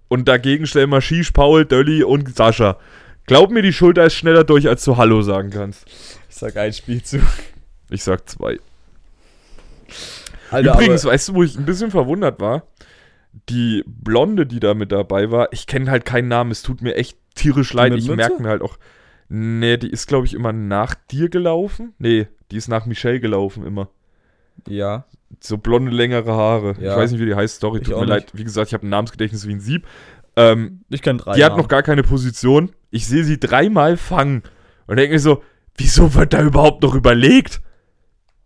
Und 0.09 0.27
dagegen 0.29 0.67
stell 0.67 0.89
mal 0.89 1.01
Shish, 1.01 1.31
Paul, 1.31 1.65
Dölli 1.65 2.03
und 2.03 2.37
Sascha. 2.37 2.79
Glaub 3.27 3.51
mir, 3.51 3.63
die 3.63 3.73
Schulter 3.73 4.05
ist 4.07 4.15
schneller 4.15 4.43
durch, 4.43 4.69
als 4.69 4.85
du 4.85 4.97
Hallo 4.97 5.23
sagen 5.23 5.51
kannst. 5.51 5.87
Ich 6.29 6.35
sag 6.37 6.57
ein 6.57 6.73
Spielzug. 6.73 7.23
Ich 7.91 8.03
sag 8.03 8.29
zwei. 8.29 8.59
Alter, 10.51 10.75
Übrigens, 10.75 11.05
weißt 11.05 11.29
du, 11.29 11.35
wo 11.35 11.43
ich 11.45 11.57
ein 11.57 11.65
bisschen 11.65 11.93
verwundert 11.93 12.41
war? 12.41 12.65
Die 13.49 13.85
Blonde, 13.87 14.47
die 14.47 14.59
da 14.59 14.75
mit 14.75 14.91
dabei 14.91 15.31
war, 15.31 15.53
ich 15.53 15.69
kenne 15.69 15.91
halt 15.91 16.05
keinen 16.05 16.27
Namen, 16.27 16.51
es 16.51 16.63
tut 16.63 16.83
mir 16.83 16.97
echt 16.97 17.17
tierisch 17.35 17.73
leid. 17.73 17.95
Ich 17.95 18.09
merke 18.09 18.43
mir 18.43 18.49
halt 18.49 18.63
auch. 18.63 18.79
Nee, 19.29 19.77
die 19.77 19.91
ist, 19.91 20.07
glaube 20.09 20.27
ich, 20.27 20.35
immer 20.35 20.53
nach 20.53 20.95
dir 21.11 21.29
gelaufen. 21.29 21.95
Nee, 21.99 22.27
die 22.51 22.57
ist 22.57 22.69
nach 22.69 22.87
Michelle 22.87 23.21
gelaufen 23.21 23.65
immer. 23.67 23.89
ja. 24.67 25.05
So 25.39 25.59
blonde, 25.59 25.93
längere 25.93 26.33
Haare. 26.33 26.75
Ja. 26.81 26.91
Ich 26.93 26.99
weiß 26.99 27.13
nicht, 27.13 27.21
wie 27.21 27.27
die 27.27 27.37
heißt, 27.37 27.61
sorry, 27.61 27.79
Ich 27.79 27.85
tut 27.85 27.95
mir 27.95 28.01
nicht. 28.01 28.09
leid. 28.09 28.31
Wie 28.35 28.43
gesagt, 28.43 28.67
ich 28.67 28.75
habe 28.75 28.85
ein 28.85 28.91
Namensgedächtnis 28.91 29.47
wie 29.47 29.53
ein 29.55 29.61
Sieb. 29.61 29.87
Ähm, 30.35 30.81
Ich 30.91 31.03
kann 31.03 31.19
drei. 31.19 31.35
die 31.37 31.45
hat 31.45 31.53
Namen. 31.53 31.63
noch 31.63 31.69
gar 31.69 31.85
keine 31.85 32.03
Position. 32.03 32.73
Ich 32.91 33.07
sehe 33.07 33.23
sie 33.23 33.39
dreimal 33.39 33.97
fangen. 33.97 34.43
Und 34.89 34.97
denke 34.97 35.13
mir 35.15 35.21
so, 35.21 35.45
wieso 35.77 36.15
wird 36.15 36.33
da 36.33 36.43
überhaupt 36.43 36.83
noch 36.83 36.97
überlegt? 36.97 37.61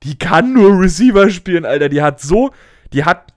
Die 0.03 0.19
kann 0.19 0.53
nur 0.53 0.79
Receiver 0.79 1.31
spielen, 1.31 1.65
Alter. 1.65 1.89
Die 1.89 2.03
hat 2.03 2.21
so, 2.21 2.51
die 2.93 3.05
hat, 3.05 3.33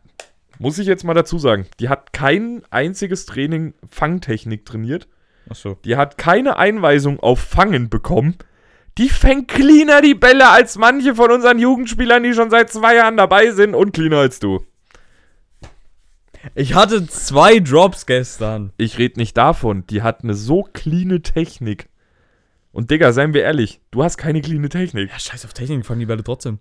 muss 0.59 0.77
ich 0.77 0.85
jetzt 0.85 1.05
mal 1.05 1.13
dazu 1.13 1.39
sagen, 1.39 1.67
die 1.79 1.87
hat 1.87 2.11
kein 2.11 2.63
einziges 2.69 3.25
Training 3.25 3.75
Fangtechnik 3.89 4.65
trainiert. 4.65 5.07
Achso. 5.49 5.77
Die 5.85 5.95
hat 5.95 6.17
keine 6.17 6.57
Einweisung 6.57 7.19
auf 7.19 7.39
Fangen 7.39 7.89
bekommen. 7.89 8.35
Die 8.97 9.09
fängt 9.09 9.47
cleaner 9.47 10.01
die 10.01 10.15
Bälle 10.15 10.49
als 10.49 10.77
manche 10.77 11.15
von 11.15 11.31
unseren 11.31 11.59
Jugendspielern, 11.59 12.23
die 12.23 12.33
schon 12.33 12.49
seit 12.49 12.71
zwei 12.71 12.95
Jahren 12.95 13.17
dabei 13.17 13.51
sind 13.51 13.75
und 13.75 13.93
cleaner 13.93 14.17
als 14.17 14.39
du. 14.39 14.65
Ich 16.55 16.73
hatte 16.73 17.05
zwei 17.07 17.59
Drops 17.59 18.05
gestern. 18.05 18.71
Ich 18.77 18.97
rede 18.97 19.19
nicht 19.19 19.37
davon. 19.37 19.85
Die 19.87 20.01
hat 20.01 20.23
eine 20.23 20.33
so 20.33 20.63
cleane 20.63 21.21
Technik. 21.21 21.89
Und 22.71 22.91
Digga, 22.91 23.11
seien 23.11 23.33
wir 23.33 23.43
ehrlich, 23.43 23.81
du 23.91 24.03
hast 24.03 24.17
keine 24.17 24.41
cleane 24.41 24.69
Technik. 24.69 25.09
Ja, 25.09 25.19
scheiß 25.19 25.45
auf 25.45 25.53
Technik, 25.53 25.85
fangen 25.85 25.99
die 25.99 26.05
Bälle 26.05 26.23
trotzdem. 26.23 26.59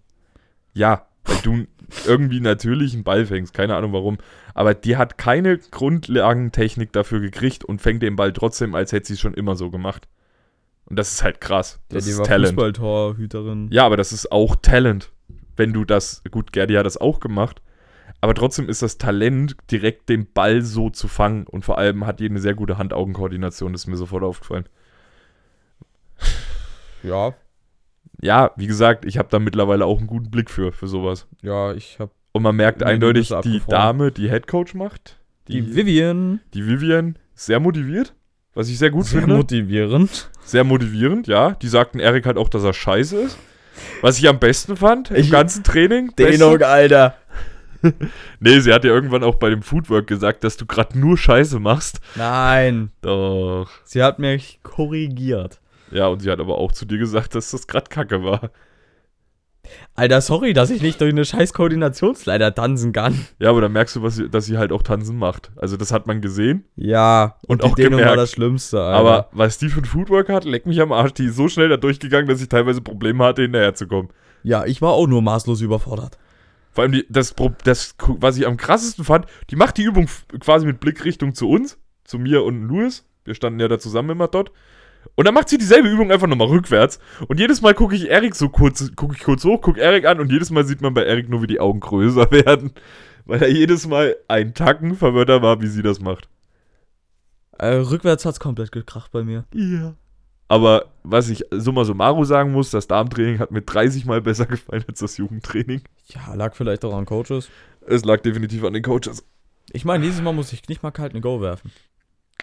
Ja, 0.73 1.07
weil 1.25 1.37
du 1.43 1.67
irgendwie 2.07 2.41
natürlich 2.41 2.95
einen 2.95 3.05
Ball 3.05 3.27
fängst, 3.27 3.55
keine 3.55 3.77
Ahnung 3.77 3.93
warum. 3.93 4.19
Aber 4.57 4.73
die 4.73 4.97
hat 4.97 5.19
keine 5.19 5.59
Grundlagentechnik 5.59 6.91
dafür 6.91 7.21
gekriegt 7.21 7.63
und 7.63 7.83
fängt 7.83 8.03
den 8.03 8.17
Ball 8.17 8.33
trotzdem, 8.33 8.75
als 8.75 8.91
hätte 8.91 9.09
sie 9.09 9.13
es 9.13 9.21
schon 9.21 9.35
immer 9.35 9.55
so 9.55 9.71
gemacht. 9.71 10.09
Und 10.87 10.99
das 10.99 11.13
ist 11.13 11.23
halt 11.23 11.43
krass. 11.43 11.79
Ja, 11.91 11.97
Das 11.97 12.05
die 12.07 12.13
ist 12.13 12.19
war 12.19 12.25
Talent. 12.25 12.55
Fußballtorhüterin. 12.55 13.69
Ja, 13.71 13.85
aber 13.85 13.99
das 13.99 14.15
ist 14.15 14.33
auch 14.33 14.57
Talent. 14.57 15.13
Wenn 15.57 15.75
du 15.75 15.85
das, 15.85 16.23
gut, 16.31 16.55
Gerdi 16.55 16.73
hat 16.73 16.87
das 16.87 16.97
auch 16.97 17.21
gemacht, 17.21 17.61
aber 18.23 18.33
trotzdem 18.33 18.71
ist 18.71 18.81
das 18.81 18.97
Talent, 18.97 19.59
direkt 19.71 20.09
den 20.09 20.33
Ball 20.33 20.63
so 20.63 20.89
zu 20.89 21.07
fangen 21.07 21.47
und 21.47 21.67
vor 21.67 21.77
allem 21.77 22.07
hat 22.07 22.19
die 22.19 22.27
eine 22.27 22.41
sehr 22.41 22.55
gute 22.55 22.79
Hand-Augen-Koordination, 22.79 23.75
das 23.75 23.83
ist 23.83 23.89
mir 23.89 23.97
sofort 23.99 24.25
aufgefallen. 24.25 24.67
Ja. 27.03 27.35
Ja, 28.23 28.53
wie 28.57 28.67
gesagt, 28.67 29.05
ich 29.05 29.19
habe 29.19 29.29
da 29.31 29.39
mittlerweile 29.39 29.85
auch 29.85 29.99
einen 29.99 30.07
guten 30.07 30.31
Blick 30.31 30.49
für, 30.49 30.73
für 30.73 30.87
sowas. 30.89 31.27
Ja, 31.43 31.75
ich 31.75 31.99
hab 32.01 32.11
Und 32.37 32.43
man 32.43 32.57
merkt 32.57 32.81
Nee, 32.81 32.87
eindeutig, 32.87 33.29
die 33.29 33.35
abgefroren. 33.35 33.71
Dame, 33.71 34.13
die 34.13 34.29
Headcoach 34.31 34.75
macht, 34.75 35.19
die, 35.49 35.61
die, 35.63 35.75
Vivian. 35.77 36.41
die 36.55 36.67
Vivian, 36.67 37.19
sehr 37.35 37.61
motiviert, 37.61 38.15
was 38.55 38.69
ich 38.69 38.79
sehr 38.79 38.91
gut 38.91 39.07
Sehr 39.07 39.21
finde. 39.21 39.37
motivierend. 39.37 40.31
sehr 40.45 40.65
motivierend, 40.65 41.27
ja. 41.27 41.51
Die 41.53 41.69
sagten 41.69 41.99
Erik 41.99 42.27
halt 42.27 42.37
auch, 42.37 42.49
dass 42.49 42.63
er 42.65 42.73
scheiße 42.73 43.17
ist. 43.17 43.39
Was 44.01 44.19
ich 44.19 44.29
am 44.29 44.39
besten 44.39 44.77
fand 44.77 45.11
im 45.11 45.17
Ich- 45.17 45.31
ganzen 45.31 45.63
Training. 45.65 46.13
Dehnung, 46.19 46.63
Alter. 46.63 47.17
Nee, 48.41 48.59
sie 48.61 48.73
hat 48.73 48.85
ja 48.85 48.91
irgendwann 48.91 49.23
auch 49.23 49.37
bei 49.37 49.49
dem 49.51 49.63
Foodwork 49.63 50.07
gesagt, 50.09 50.43
dass 50.45 50.57
du 50.57 50.67
gerade 50.67 50.99
nur 50.99 51.17
Scheiße 51.17 51.61
machst. 51.61 52.01
Nein. 52.17 52.91
Doch. 53.03 53.69
Sie 53.85 54.03
hat 54.03 54.19
mich 54.19 54.59
korrigiert. 54.65 55.61
Ja, 55.93 56.09
und 56.09 56.21
sie 56.21 56.31
hat 56.31 56.41
aber 56.41 56.59
auch 56.59 56.73
zu 56.73 56.85
dir 56.85 56.99
gesagt, 56.99 57.35
dass 57.37 57.51
das 57.53 57.67
gerade 57.69 57.89
Kacke 57.89 58.25
war. 58.25 58.51
Alter, 59.95 60.21
sorry, 60.21 60.53
dass 60.53 60.71
ich 60.71 60.83
nicht 60.83 61.01
durch 61.01 61.13
eine 61.13 61.25
scheiß 61.25 61.53
Koordinationsleiter 61.53 62.55
tanzen 62.55 62.93
kann. 62.93 63.27
Ja, 63.39 63.51
aber 63.51 63.61
da 63.61 63.69
merkst 63.69 63.97
du, 63.97 64.03
was 64.03 64.17
sie, 64.17 64.29
dass 64.29 64.47
sie 64.47 64.59
halt 64.59 64.73
auch 64.73 64.83
tanzen 64.83 65.19
macht. 65.19 65.51
Also 65.57 65.77
das 65.77 65.93
hat 65.93 66.07
man 66.07 66.21
gesehen. 66.21 66.65
Ja, 66.77 67.37
Und 67.47 67.63
die 67.63 67.67
auch 67.67 67.75
Dehnung 67.75 67.93
war 67.95 67.99
gemerkt. 68.01 68.19
das 68.21 68.31
Schlimmste, 68.33 68.81
Alter. 68.81 68.99
Aber 68.99 69.29
was 69.33 69.59
die 69.59 69.69
für 69.69 69.81
ein 69.81 69.85
Foodwork 69.85 70.29
hat, 70.29 70.45
leck 70.45 70.67
mich 70.67 70.81
am 70.81 70.93
Arsch. 70.93 71.13
Die 71.13 71.27
ist 71.27 71.37
so 71.37 71.49
schnell 71.49 71.69
da 71.69 71.77
durchgegangen, 71.77 72.29
dass 72.29 72.41
ich 72.41 72.49
teilweise 72.49 72.81
Probleme 72.81 73.25
hatte, 73.25 73.43
hinterherzukommen. 73.43 74.11
ja, 74.43 74.65
ich 74.65 74.83
war 74.83 74.93
auch 74.93 75.07
nur 75.07 75.23
maßlos 75.23 75.61
überfordert. 75.61 76.19
Vor 76.73 76.83
allem 76.83 76.93
die, 76.93 77.07
das, 77.09 77.35
das, 77.65 77.95
was 78.07 78.37
ich 78.37 78.47
am 78.47 78.59
krassesten 78.59 79.05
fand, 79.05 79.27
die 79.51 79.57
macht 79.57 79.79
die 79.79 79.85
Übung 79.85 80.09
quasi 80.41 80.67
mit 80.67 80.79
Blickrichtung 80.81 81.35
zu 81.35 81.49
uns, 81.49 81.79
zu 82.05 82.19
mir 82.19 82.45
und 82.45 82.63
Louis. 82.69 83.07
Wir 83.25 83.35
standen 83.35 83.59
ja 83.61 83.69
da 83.69 83.79
zusammen 83.79 84.11
immer 84.11 84.29
dort. 84.29 84.53
Und 85.15 85.27
dann 85.27 85.35
macht 85.35 85.49
sie 85.49 85.59
dieselbe 85.59 85.89
Übung 85.89 86.11
einfach 86.11 86.27
nochmal 86.27 86.49
rückwärts. 86.49 86.99
Und 87.29 87.39
jedes 87.41 87.63
Mal 87.63 87.75
gucke 87.75 87.95
ich 87.95 88.09
Erik 88.09 88.35
so 88.35 88.49
kurz, 88.49 88.95
gucke 88.97 89.15
ich 89.17 89.23
kurz 89.23 89.45
hoch, 89.45 89.61
gucke 89.61 89.81
Erik 89.81 90.07
an 90.07 90.21
und 90.21 90.31
jedes 90.31 90.51
Mal 90.51 90.65
sieht 90.65 90.81
man 90.81 90.95
bei 90.95 91.05
Erik 91.05 91.29
nur, 91.29 91.43
wie 91.43 91.47
die 91.47 91.61
Augen 91.61 91.81
größer 91.81 92.31
werden. 92.31 92.73
Weil 93.25 93.43
er 93.43 93.51
jedes 93.51 93.87
Mal 93.87 94.17
ein 94.29 94.55
Tacken 94.55 94.95
verwirrter 94.95 95.43
war, 95.43 95.61
wie 95.61 95.67
sie 95.67 95.83
das 95.83 96.01
macht. 96.01 96.29
Äh, 97.59 97.75
rückwärts 97.77 98.25
hat's 98.25 98.41
komplett 98.41 98.73
gekracht 98.73 99.11
bei 99.13 99.25
mir. 99.25 99.45
Ja. 99.55 99.95
Aber 100.49 100.87
was 101.03 101.29
ich 101.29 101.45
summa 101.51 101.85
summarum 101.85 102.25
sagen 102.25 102.53
muss, 102.53 102.71
das 102.71 102.87
Darmtraining 102.87 103.41
hat 103.41 103.51
mir 103.51 103.63
30 103.63 104.05
Mal 104.05 104.21
besser 104.21 104.47
gefallen 104.47 104.85
als 104.87 105.01
das 105.01 105.17
Jugendtraining. 105.17 105.83
Ja, 106.09 106.35
lag 106.35 106.55
vielleicht 106.55 106.85
auch 106.85 106.95
an 106.95 107.05
Coaches. 107.05 107.49
Es 107.87 108.05
lag 108.05 108.21
definitiv 108.21 108.63
an 108.65 108.73
den 108.73 108.83
Coaches. 108.83 109.25
Ich 109.73 109.85
meine, 109.85 110.05
dieses 110.05 110.23
Mal 110.23 110.33
muss 110.33 110.53
ich 110.53 110.69
nicht 110.69 110.83
mal 110.83 110.93
kalt 110.93 111.13
eine 111.13 111.21
Go 111.21 111.41
werfen. 111.41 111.73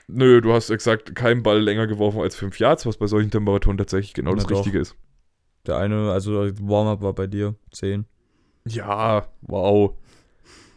Nö, 0.08 0.42
du 0.42 0.54
hast 0.54 0.70
exakt 0.70 1.16
keinen 1.16 1.44
Ball 1.44 1.60
länger 1.62 1.88
geworfen 1.88 2.22
als 2.22 2.36
5 2.36 2.60
Yards, 2.60 2.86
was 2.86 2.98
bei 2.98 3.08
solchen 3.08 3.32
Temperaturen 3.32 3.78
tatsächlich 3.78 4.14
genau 4.14 4.32
Na 4.32 4.36
das 4.38 4.48
doch. 4.48 4.58
Richtige 4.58 4.80
ist. 4.80 4.96
Der 5.66 5.78
eine, 5.78 6.12
also 6.12 6.32
Warm-up 6.62 7.02
war 7.02 7.14
bei 7.14 7.28
dir 7.28 7.56
10. 7.72 8.06
Ja, 8.68 9.28
wow. 9.42 9.94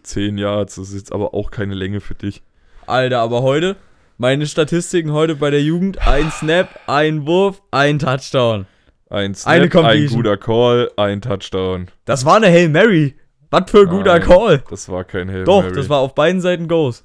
10 0.05 0.39
Yards, 0.39 0.77
das 0.77 0.89
ist 0.91 0.95
jetzt 0.95 1.13
aber 1.13 1.35
auch 1.35 1.51
keine 1.51 1.75
Länge 1.75 2.01
für 2.01 2.15
dich. 2.15 2.43
Alter, 2.87 3.19
aber 3.21 3.43
heute, 3.43 3.77
meine 4.19 4.47
Statistiken 4.47 5.13
heute 5.13 5.35
bei 5.35 5.51
der 5.51 5.63
Jugend, 5.63 5.99
ein 6.07 6.31
Snap, 6.31 6.69
ein 6.87 7.27
Wurf, 7.27 7.63
ein 7.73 7.99
Touchdown. 7.99 8.67
Ein 9.11 9.35
Snap, 9.35 9.53
Eine 9.53 9.89
ein 9.89 10.07
guter 10.09 10.37
Call, 10.37 10.91
ein 10.97 11.21
Touchdown. 11.21 11.89
Das 12.05 12.25
war 12.25 12.37
eine 12.37 12.47
Hail 12.47 12.69
Mary. 12.69 13.17
Was 13.51 13.71
für 13.71 13.81
ein 13.83 13.89
guter 13.89 14.21
Call. 14.21 14.63
Das 14.71 14.89
war 14.89 15.05
kein 15.05 15.31
Hail 15.31 15.45
Doch, 15.45 15.63
Mary. 15.63 15.75
das 15.75 15.89
war 15.89 15.99
auf 15.99 16.15
beiden 16.15 16.41
Seiten 16.41 16.67
Goes. 16.69 17.05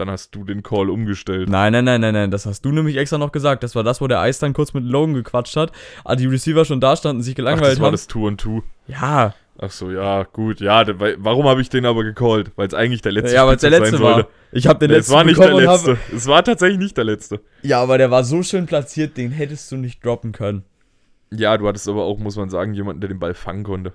Dann 0.00 0.10
hast 0.10 0.34
du 0.34 0.44
den 0.44 0.62
Call 0.62 0.88
umgestellt. 0.88 1.48
Nein, 1.50 1.72
nein, 1.72 1.84
nein, 1.84 2.00
nein, 2.00 2.14
nein, 2.14 2.30
das 2.30 2.46
hast 2.46 2.64
du 2.64 2.72
nämlich 2.72 2.96
extra 2.96 3.18
noch 3.18 3.32
gesagt. 3.32 3.62
Das 3.62 3.74
war 3.74 3.84
das, 3.84 4.00
wo 4.00 4.06
der 4.06 4.20
Eis 4.20 4.38
dann 4.38 4.54
kurz 4.54 4.72
mit 4.72 4.82
Logan 4.84 5.12
gequatscht 5.14 5.56
hat, 5.56 5.72
aber 6.04 6.16
die 6.16 6.26
Receiver 6.26 6.64
schon 6.64 6.80
da 6.80 6.96
standen, 6.96 7.22
sich 7.22 7.34
Ach, 7.34 7.36
gelangweilt 7.36 7.72
das 7.72 7.80
war 7.80 7.86
haben. 7.88 7.92
das 7.92 8.06
Two 8.06 8.26
und 8.26 8.40
Two. 8.40 8.62
Ja, 8.86 9.34
Ach 9.62 9.70
so, 9.70 9.90
ja, 9.90 10.22
gut. 10.22 10.60
Ja, 10.60 10.86
warum 11.18 11.46
habe 11.46 11.60
ich 11.60 11.68
den 11.68 11.84
aber 11.84 12.02
gecallt? 12.02 12.50
Weil 12.56 12.66
es 12.68 12.72
eigentlich 12.72 13.02
der 13.02 13.12
letzte 13.12 13.34
ja, 13.34 13.46
weil 13.46 13.56
es 13.56 13.60
der 13.60 13.68
letzte 13.68 13.90
sein 13.98 14.00
war. 14.00 14.14
sollte. 14.14 14.28
Ich 14.52 14.66
habe 14.66 14.78
den 14.78 14.88
Nee, 14.90 14.96
letzten 14.96 15.12
es 15.12 15.16
war 15.16 15.24
nicht 15.24 15.38
der 15.38 15.52
letzte. 15.52 15.98
Es 16.16 16.26
war 16.26 16.42
tatsächlich 16.42 16.78
nicht 16.78 16.96
der 16.96 17.04
letzte. 17.04 17.40
Ja, 17.60 17.82
aber 17.82 17.98
der 17.98 18.10
war 18.10 18.24
so 18.24 18.42
schön 18.42 18.64
platziert, 18.64 19.18
den 19.18 19.30
hättest 19.32 19.70
du 19.70 19.76
nicht 19.76 20.02
droppen 20.02 20.32
können. 20.32 20.64
Ja, 21.30 21.58
du 21.58 21.68
hattest 21.68 21.86
aber 21.90 22.04
auch, 22.04 22.18
muss 22.18 22.36
man 22.36 22.48
sagen, 22.48 22.72
jemanden, 22.72 23.02
der 23.02 23.08
den 23.08 23.18
Ball 23.18 23.34
fangen 23.34 23.62
konnte. 23.64 23.92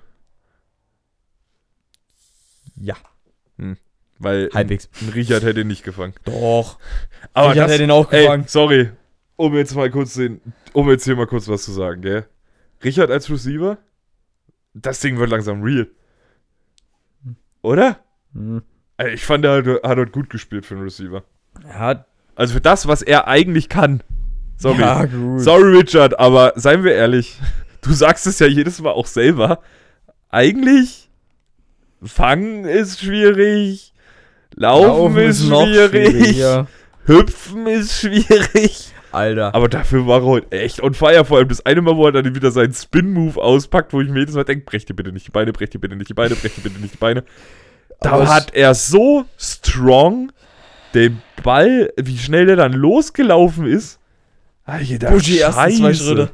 Ja, 2.76 2.94
Weil 4.18 4.48
halbwegs. 4.54 4.88
ein 5.02 5.10
Richard 5.10 5.42
hätte 5.42 5.60
ihn 5.60 5.66
nicht 5.68 5.84
gefangen. 5.84 6.14
Doch. 6.24 6.78
Aber 7.34 7.52
ich 7.52 7.60
hatte 7.60 7.72
das, 7.72 7.78
den 7.78 7.90
auch 7.90 8.10
ey, 8.12 8.22
gefangen. 8.22 8.44
sorry, 8.46 8.90
um 9.36 9.54
jetzt 9.54 9.74
mal 9.74 9.90
kurz 9.90 10.14
den, 10.14 10.40
um 10.72 10.88
jetzt 10.90 11.04
hier 11.04 11.16
mal 11.16 11.26
kurz 11.26 11.48
was 11.48 11.64
zu 11.64 11.72
sagen, 11.72 12.00
gell? 12.02 12.26
Richard 12.82 13.10
als 13.10 13.30
Receiver, 13.30 13.78
das 14.74 15.00
Ding 15.00 15.18
wird 15.18 15.30
langsam 15.30 15.62
real. 15.62 15.88
Oder? 17.62 17.98
Hm. 18.32 18.62
Ey, 18.98 19.14
Ich 19.14 19.24
fand, 19.24 19.44
er 19.44 19.56
hat, 19.58 19.66
hat 19.66 19.98
dort 19.98 20.12
gut 20.12 20.30
gespielt 20.30 20.64
für 20.64 20.74
einen 20.74 20.84
Receiver. 20.84 21.22
Ja, 21.64 22.04
Also 22.34 22.54
für 22.54 22.60
das, 22.60 22.86
was 22.86 23.02
er 23.02 23.28
eigentlich 23.28 23.68
kann. 23.68 24.02
Sorry. 24.56 24.80
ja, 24.80 25.04
gut. 25.04 25.40
Sorry, 25.40 25.76
Richard, 25.78 26.18
aber 26.18 26.52
seien 26.56 26.84
wir 26.84 26.94
ehrlich, 26.94 27.38
du 27.82 27.92
sagst 27.92 28.26
es 28.26 28.38
ja 28.38 28.46
jedes 28.46 28.80
Mal 28.80 28.92
auch 28.92 29.06
selber. 29.06 29.60
Eigentlich, 30.30 31.10
fangen 32.02 32.64
ist 32.64 33.00
schwierig, 33.00 33.92
laufen, 34.56 35.16
ist, 35.18 35.46
schwierig, 35.46 36.10
schwieriger. 36.10 36.66
hüpfen 37.04 37.66
ist 37.66 38.00
schwierig. 38.00 38.92
Alter. 39.12 39.54
Aber 39.54 39.68
dafür 39.68 40.06
war 40.06 40.20
er 40.20 40.26
heute 40.26 40.52
echt 40.52 40.82
on 40.82 40.92
fire. 40.92 41.24
Vor 41.24 41.38
allem 41.38 41.48
das 41.48 41.64
eine 41.64 41.80
Mal, 41.80 41.96
wo 41.96 42.06
er 42.06 42.12
dann 42.12 42.34
wieder 42.34 42.50
seinen 42.50 42.74
Spin-Move 42.74 43.40
auspackt, 43.40 43.92
wo 43.92 44.00
ich 44.00 44.08
mir 44.08 44.20
jedes 44.20 44.34
Mal 44.34 44.44
denke, 44.44 44.64
brech 44.66 44.84
dir 44.84 44.94
bitte 44.94 45.12
nicht 45.12 45.26
die 45.26 45.30
Beine, 45.30 45.52
brech 45.52 45.70
dir 45.70 45.78
bitte 45.78 45.96
nicht 45.96 46.10
die 46.10 46.14
Beine, 46.14 46.34
brech 46.34 46.54
dir 46.54 46.62
bitte 46.62 46.80
nicht 46.80 46.94
die 46.94 46.98
Beine. 46.98 47.24
Da 48.00 48.28
hat 48.28 48.54
er 48.54 48.74
so 48.74 49.24
strong 49.38 50.32
den 50.92 51.22
Ball, 51.42 51.92
wie 51.96 52.18
schnell 52.18 52.46
der 52.46 52.56
dann 52.56 52.72
losgelaufen 52.72 53.66
ist. 53.66 53.98
Alter, 54.64 55.10
Buschi 55.10 55.38
ersten 55.38 55.70
zwei 55.70 55.94
Schritte. 55.94 56.30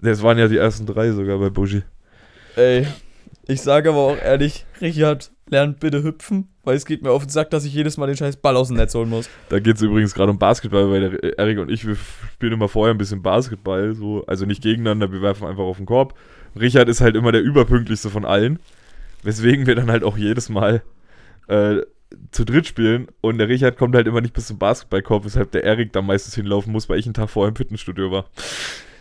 Das 0.00 0.22
waren 0.22 0.38
ja 0.38 0.46
die 0.46 0.58
ersten 0.58 0.86
drei 0.86 1.10
sogar 1.10 1.38
bei 1.38 1.50
Buschi. 1.50 1.82
Ey, 2.56 2.86
ich 3.50 3.62
sage 3.62 3.90
aber 3.90 3.98
auch 3.98 4.16
ehrlich, 4.16 4.64
Richard, 4.80 5.32
lernt 5.48 5.80
bitte 5.80 6.02
hüpfen, 6.02 6.48
weil 6.62 6.76
es 6.76 6.86
geht 6.86 7.02
mir 7.02 7.10
auf 7.10 7.24
den 7.24 7.30
Sack, 7.30 7.50
dass 7.50 7.64
ich 7.64 7.74
jedes 7.74 7.96
Mal 7.96 8.06
den 8.06 8.16
scheiß 8.16 8.36
Ball 8.36 8.56
aus 8.56 8.68
dem 8.68 8.76
Netz 8.76 8.94
holen 8.94 9.10
muss. 9.10 9.28
Da 9.48 9.58
geht 9.58 9.76
es 9.76 9.82
übrigens 9.82 10.14
gerade 10.14 10.30
um 10.30 10.38
Basketball, 10.38 10.90
weil 10.90 11.10
der 11.10 11.38
Erik 11.38 11.58
und 11.58 11.70
ich, 11.70 11.86
wir 11.86 11.96
spielen 12.34 12.52
immer 12.52 12.68
vorher 12.68 12.94
ein 12.94 12.98
bisschen 12.98 13.22
Basketball, 13.22 13.94
so, 13.94 14.24
also 14.26 14.46
nicht 14.46 14.62
gegeneinander, 14.62 15.12
wir 15.12 15.22
werfen 15.22 15.46
einfach 15.46 15.64
auf 15.64 15.78
den 15.78 15.86
Korb. 15.86 16.14
Richard 16.58 16.88
ist 16.88 17.00
halt 17.00 17.16
immer 17.16 17.32
der 17.32 17.42
überpünktlichste 17.42 18.10
von 18.10 18.24
allen, 18.24 18.58
weswegen 19.22 19.66
wir 19.66 19.74
dann 19.74 19.90
halt 19.90 20.04
auch 20.04 20.16
jedes 20.16 20.48
Mal 20.48 20.82
äh, 21.48 21.78
zu 22.30 22.44
dritt 22.44 22.66
spielen 22.66 23.08
und 23.20 23.38
der 23.38 23.48
Richard 23.48 23.76
kommt 23.76 23.94
halt 23.94 24.06
immer 24.06 24.20
nicht 24.20 24.34
bis 24.34 24.46
zum 24.46 24.58
Basketballkorb, 24.58 25.24
weshalb 25.24 25.52
der 25.52 25.64
Erik 25.64 25.92
da 25.92 26.02
meistens 26.02 26.34
hinlaufen 26.34 26.72
muss, 26.72 26.88
weil 26.88 26.98
ich 26.98 27.06
einen 27.06 27.14
Tag 27.14 27.30
vorher 27.30 27.50
im 27.50 27.56
Fitnessstudio 27.56 28.10
war. 28.10 28.26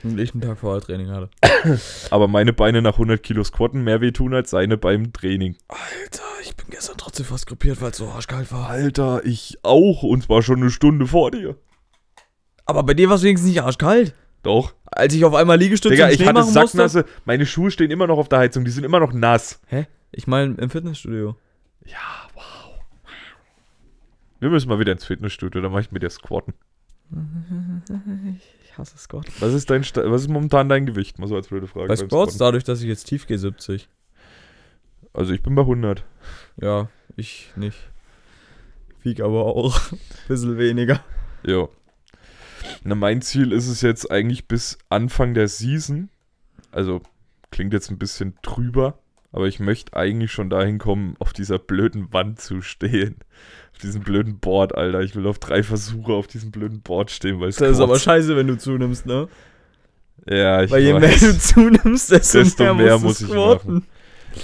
Und 0.03 0.19
ich 0.19 0.33
einen 0.33 0.41
Tag 0.41 0.57
vorher 0.57 0.81
Training 0.81 1.09
hatte. 1.09 1.29
Aber 2.09 2.27
meine 2.27 2.53
Beine 2.53 2.81
nach 2.81 2.93
100 2.93 3.21
Kilo 3.21 3.43
Squatten 3.43 3.83
mehr 3.83 4.01
wehtun 4.01 4.33
als 4.33 4.49
seine 4.51 4.77
beim 4.77 5.11
Training. 5.11 5.55
Alter, 5.67 6.23
ich 6.41 6.55
bin 6.55 6.67
gestern 6.69 6.97
trotzdem 6.97 7.25
fast 7.25 7.47
krepiert, 7.47 7.81
weil 7.81 7.91
es 7.91 7.97
so 7.97 8.07
arschkalt 8.07 8.51
war. 8.51 8.69
Alter, 8.69 9.25
ich 9.25 9.57
auch 9.63 10.03
und 10.03 10.23
zwar 10.23 10.41
schon 10.41 10.61
eine 10.61 10.69
Stunde 10.69 11.07
vor 11.07 11.31
dir. 11.31 11.55
Aber 12.65 12.83
bei 12.83 12.93
dir 12.93 13.09
war 13.09 13.15
es 13.15 13.23
wenigstens 13.23 13.49
nicht 13.49 13.61
arschkalt. 13.61 14.13
Doch. 14.43 14.73
Als 14.85 15.13
ich 15.13 15.25
auf 15.25 15.33
einmal 15.33 15.57
Liegestütze 15.57 15.95
Digga, 15.95 16.05
im 16.05 16.11
ich 16.11 16.17
Schnee 16.17 16.27
hatte 16.27 16.39
machen 16.39 16.53
musste. 16.53 16.77
Sacknasse, 16.77 17.05
meine 17.25 17.45
Schuhe 17.45 17.71
stehen 17.71 17.91
immer 17.91 18.07
noch 18.07 18.17
auf 18.17 18.29
der 18.29 18.39
Heizung, 18.39 18.63
die 18.63 18.71
sind 18.71 18.83
immer 18.83 18.99
noch 18.99 19.11
nass. 19.11 19.59
Hä? 19.67 19.87
Ich 20.11 20.27
meine 20.27 20.55
im 20.55 20.69
Fitnessstudio. 20.69 21.35
Ja, 21.85 22.27
wow. 22.33 22.79
Wir 24.39 24.49
müssen 24.49 24.69
mal 24.69 24.79
wieder 24.79 24.93
ins 24.93 25.05
Fitnessstudio, 25.05 25.61
da 25.61 25.69
mach 25.69 25.81
ich 25.81 25.91
mit 25.91 26.03
dir 26.03 26.09
Squatten. 26.09 26.53
Hasse 28.79 28.97
Squat. 28.97 29.25
Was 29.39 29.53
ist 29.53 29.69
dein 29.69 29.83
Sta- 29.83 30.09
was 30.09 30.21
ist 30.23 30.29
momentan 30.29 30.69
dein 30.69 30.85
Gewicht? 30.85 31.19
Mal 31.19 31.27
so 31.27 31.35
als 31.35 31.47
blöde 31.49 31.67
Frage. 31.67 31.87
Bei 31.87 31.95
beim 31.95 32.07
Squats, 32.09 32.33
Squatten. 32.33 32.39
dadurch, 32.39 32.63
dass 32.63 32.81
ich 32.81 32.87
jetzt 32.87 33.05
tief 33.05 33.27
gehe, 33.27 33.37
70. 33.37 33.87
Also 35.13 35.33
ich 35.33 35.41
bin 35.41 35.55
bei 35.55 35.61
100. 35.63 36.03
Ja, 36.61 36.89
ich 37.15 37.51
nicht. 37.55 37.77
Wieg 39.03 39.21
aber 39.21 39.45
auch 39.45 39.79
ein 39.91 39.99
bisschen 40.27 40.57
weniger. 40.57 41.03
Ja. 41.43 41.67
Na, 42.83 42.95
mein 42.95 43.21
Ziel 43.21 43.51
ist 43.51 43.67
es 43.67 43.81
jetzt 43.81 44.11
eigentlich 44.11 44.47
bis 44.47 44.77
Anfang 44.89 45.33
der 45.33 45.47
Season. 45.47 46.09
Also 46.71 47.01
klingt 47.51 47.73
jetzt 47.73 47.89
ein 47.89 47.97
bisschen 47.97 48.37
drüber, 48.41 48.99
aber 49.31 49.47
ich 49.47 49.59
möchte 49.59 49.95
eigentlich 49.95 50.31
schon 50.31 50.49
dahin 50.49 50.77
kommen, 50.77 51.15
auf 51.19 51.33
dieser 51.33 51.59
blöden 51.59 52.11
Wand 52.13 52.39
zu 52.41 52.61
stehen. 52.61 53.15
Auf 53.71 53.79
diesem 53.79 54.01
blöden 54.01 54.39
Board, 54.39 54.75
Alter. 54.75 55.01
Ich 55.01 55.15
will 55.15 55.27
auf 55.27 55.39
drei 55.39 55.63
Versuche 55.63 56.13
auf 56.13 56.27
diesem 56.27 56.51
blöden 56.51 56.81
Board 56.81 57.11
stehen, 57.11 57.39
weil 57.39 57.49
es 57.49 57.57
Das 57.57 57.71
ist 57.71 57.79
aber 57.79 57.99
scheiße, 57.99 58.35
wenn 58.35 58.47
du 58.47 58.57
zunimmst, 58.57 59.05
ne? 59.05 59.27
Ja, 60.27 60.63
ich 60.63 60.71
Weil 60.71 60.81
je 60.81 60.93
mehr 60.93 61.03
weiß. 61.03 61.19
du 61.19 61.37
zunimmst, 61.39 62.11
desto, 62.11 62.39
Desto 62.39 62.63
mehr, 62.63 62.73
mehr 62.73 62.99
muss 62.99 63.21
ich 63.21 63.27
squatten. 63.27 63.85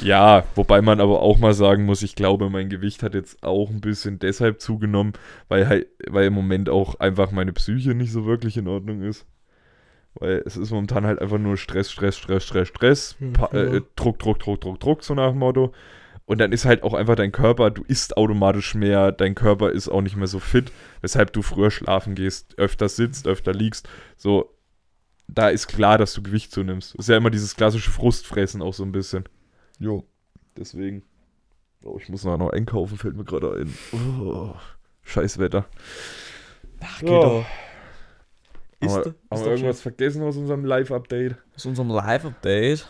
Ja, 0.01 0.43
wobei 0.55 0.81
man 0.81 0.99
aber 0.99 1.21
auch 1.21 1.37
mal 1.37 1.53
sagen 1.53 1.85
muss, 1.85 2.01
ich 2.01 2.15
glaube, 2.15 2.49
mein 2.49 2.69
Gewicht 2.69 3.03
hat 3.03 3.13
jetzt 3.13 3.43
auch 3.43 3.69
ein 3.69 3.81
bisschen 3.81 4.19
deshalb 4.19 4.59
zugenommen, 4.61 5.13
weil 5.47 5.85
weil 6.09 6.25
im 6.25 6.33
Moment 6.33 6.69
auch 6.69 6.99
einfach 6.99 7.31
meine 7.31 7.53
Psyche 7.53 7.93
nicht 7.93 8.11
so 8.11 8.25
wirklich 8.25 8.57
in 8.57 8.67
Ordnung 8.67 9.03
ist. 9.03 9.25
Weil 10.19 10.41
es 10.45 10.55
ist 10.55 10.71
momentan 10.71 11.05
halt 11.05 11.19
einfach 11.19 11.37
nur 11.37 11.57
Stress, 11.57 11.91
Stress, 11.91 12.17
Stress, 12.17 12.43
Stress, 12.45 12.67
Stress, 12.69 13.15
pa- 13.33 13.47
klar. 13.47 13.73
äh, 13.73 13.81
Druck, 13.95 14.19
Druck, 14.19 14.39
Druck, 14.39 14.61
Druck, 14.61 14.79
Druck, 14.79 15.03
so 15.03 15.13
nach 15.13 15.31
dem 15.31 15.39
Motto. 15.39 15.73
Und 16.25 16.39
dann 16.39 16.51
ist 16.53 16.65
halt 16.65 16.81
auch 16.83 16.93
einfach 16.95 17.15
dein 17.15 17.31
Körper, 17.31 17.69
du 17.69 17.83
isst 17.83 18.17
automatisch 18.17 18.73
mehr, 18.75 19.11
dein 19.11 19.35
Körper 19.35 19.71
ist 19.71 19.89
auch 19.89 20.01
nicht 20.01 20.15
mehr 20.15 20.25
so 20.27 20.39
fit, 20.39 20.71
weshalb 21.01 21.33
du 21.33 21.41
früher 21.43 21.69
schlafen 21.69 22.15
gehst, 22.15 22.57
öfter 22.57 22.89
sitzt, 22.89 23.27
öfter 23.27 23.53
liegst. 23.53 23.87
So, 24.17 24.51
da 25.27 25.49
ist 25.49 25.67
klar, 25.67 25.97
dass 25.97 26.13
du 26.13 26.23
Gewicht 26.23 26.51
zunimmst. 26.51 26.95
Ist 26.95 27.09
ja 27.09 27.17
immer 27.17 27.29
dieses 27.29 27.55
klassische 27.55 27.91
Frustfressen 27.91 28.61
auch 28.61 28.73
so 28.73 28.83
ein 28.83 28.91
bisschen. 28.91 29.25
Jo. 29.79 30.05
Deswegen. 30.57 31.03
Oh, 31.83 31.99
ich 32.01 32.09
muss 32.09 32.23
nachher 32.23 32.37
noch 32.39 32.49
einkaufen, 32.53 32.97
fällt 32.97 33.15
mir 33.17 33.25
gerade 33.25 33.51
ein. 33.59 33.73
Oh, 34.23 34.55
scheiß 35.03 35.37
Wetter. 35.37 35.65
Ach, 36.81 37.01
Ja. 37.01 37.07
geht 37.07 37.45
doch. 38.93 38.93
Haben 38.95 39.05
Ist, 39.05 39.05
wir, 39.05 39.11
ist 39.11 39.15
haben 39.31 39.39
wir 39.41 39.51
irgendwas 39.51 39.81
vergessen 39.81 40.23
aus 40.23 40.37
unserem 40.37 40.65
Live-Update? 40.65 41.35
Aus 41.55 41.65
unserem 41.65 41.89
Live-Update. 41.89 42.87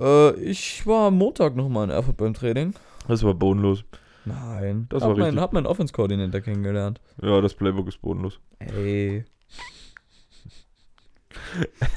Äh, 0.00 0.34
ich 0.40 0.86
war 0.86 1.08
am 1.08 1.18
Montag 1.18 1.56
nochmal 1.56 1.84
in 1.84 1.90
Erfurt 1.90 2.16
beim 2.16 2.34
Training. 2.34 2.74
Das 3.08 3.22
war 3.22 3.34
bodenlos. 3.34 3.84
Nein. 4.24 4.86
Das 4.90 5.02
hab 5.02 5.10
war 5.10 5.16
mein, 5.16 5.24
richtig. 5.26 5.42
Hab 5.42 5.52
meinen 5.52 5.66
Offense-Koordinator 5.66 6.40
kennengelernt. 6.40 7.00
Ja, 7.22 7.40
das 7.40 7.54
Playbook 7.54 7.88
ist 7.88 8.00
bodenlos. 8.00 8.38
Ey. 8.58 9.24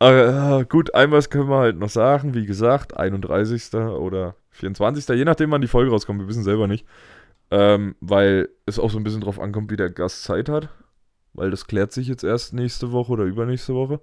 äh, 0.00 0.64
gut, 0.64 0.94
einmal 0.94 1.22
können 1.22 1.48
wir 1.48 1.58
halt 1.58 1.78
noch 1.78 1.90
sagen, 1.90 2.34
wie 2.34 2.46
gesagt, 2.46 2.96
31. 2.96 3.74
oder 3.74 4.34
24. 4.50 5.16
Je 5.16 5.24
nachdem, 5.24 5.50
wann 5.50 5.60
die 5.60 5.68
Folge 5.68 5.90
rauskommt, 5.90 6.20
wir 6.20 6.28
wissen 6.28 6.42
selber 6.42 6.66
nicht. 6.66 6.86
Ähm, 7.50 7.96
weil 8.00 8.48
es 8.66 8.78
auch 8.78 8.90
so 8.90 8.98
ein 8.98 9.04
bisschen 9.04 9.20
drauf 9.20 9.40
ankommt, 9.40 9.70
wie 9.70 9.76
der 9.76 9.90
Gast 9.90 10.22
Zeit 10.22 10.48
hat. 10.48 10.68
Weil 11.32 11.50
das 11.50 11.66
klärt 11.66 11.92
sich 11.92 12.08
jetzt 12.08 12.24
erst 12.24 12.54
nächste 12.54 12.92
Woche 12.92 13.12
oder 13.12 13.24
übernächste 13.24 13.74
Woche. 13.74 14.00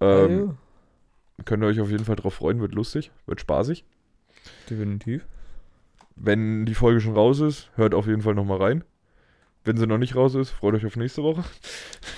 Ähm, 0.00 0.56
Könnt 1.44 1.62
ihr 1.62 1.66
euch 1.66 1.80
auf 1.80 1.90
jeden 1.90 2.04
Fall 2.04 2.16
drauf 2.16 2.34
freuen, 2.34 2.60
wird 2.60 2.74
lustig, 2.74 3.10
wird 3.26 3.40
spaßig. 3.40 3.84
Definitiv. 4.68 5.26
Wenn 6.16 6.66
die 6.66 6.74
Folge 6.74 7.00
schon 7.00 7.14
raus 7.14 7.40
ist, 7.40 7.70
hört 7.76 7.94
auf 7.94 8.06
jeden 8.06 8.22
Fall 8.22 8.34
nochmal 8.34 8.58
rein. 8.58 8.84
Wenn 9.64 9.76
sie 9.76 9.86
noch 9.86 9.98
nicht 9.98 10.16
raus 10.16 10.34
ist, 10.34 10.50
freut 10.50 10.74
euch 10.74 10.86
auf 10.86 10.96
nächste 10.96 11.22
Woche. 11.22 11.44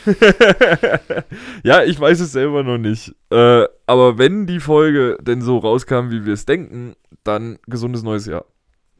ja, 1.64 1.82
ich 1.82 1.99
weiß 1.99 2.20
es 2.20 2.32
selber 2.32 2.62
noch 2.62 2.78
nicht. 2.78 3.14
Äh, 3.30 3.66
aber 3.86 4.18
wenn 4.18 4.47
die 4.47 4.61
Folge 4.61 5.18
denn 5.20 5.43
so 5.43 5.59
rauskam, 5.59 6.11
wie 6.11 6.24
wir 6.24 6.34
es 6.34 6.47
denken, 6.47 6.95
dann 7.24 7.59
gesundes 7.66 8.03
neues 8.03 8.26
Jahr, 8.26 8.45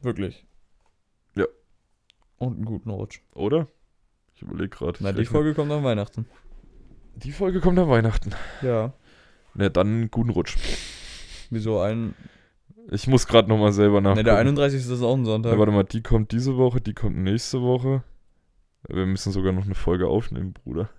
Wirklich. 0.01 0.45
Ja. 2.43 2.47
Und 2.47 2.55
einen 2.57 2.65
guten 2.65 2.89
Rutsch. 2.89 3.21
oder? 3.33 3.67
Ich 4.35 4.41
überlege 4.41 4.69
gerade. 4.69 4.97
Na, 5.01 5.11
die 5.11 5.25
Folge 5.25 5.53
kommt 5.53 5.71
an 5.71 5.83
Weihnachten. 5.83 6.25
die 7.15 7.31
Folge 7.31 7.59
kommt 7.61 7.77
an 7.79 7.87
Weihnachten. 7.89 8.31
Ja. 8.61 8.93
Na, 9.53 9.69
dann 9.69 10.09
guten 10.11 10.29
Rutsch. 10.31 10.57
Wieso 11.49 11.79
ein. 11.79 12.15
Ich 12.91 13.07
muss 13.07 13.27
gerade 13.27 13.47
nochmal 13.47 13.71
selber 13.71 14.01
Ne, 14.01 14.09
nachgucken. 14.09 14.25
der 14.25 14.37
31. 14.37 14.79
ist 14.81 15.01
auch 15.01 15.13
ein 15.13 15.19
ja, 15.21 15.25
Sonntag. 15.25 15.57
warte 15.57 15.71
mal, 15.71 15.83
die 15.83 16.01
kommt 16.01 16.31
diese 16.31 16.57
Woche, 16.57 16.81
die 16.81 16.93
kommt 16.93 17.17
nächste 17.17 17.61
Woche. 17.61 18.03
Wir 18.89 19.05
müssen 19.05 19.31
sogar 19.31 19.53
noch 19.53 19.63
eine 19.65 19.75
Folge 19.75 20.07
aufnehmen, 20.07 20.53
Bruder. 20.53 20.89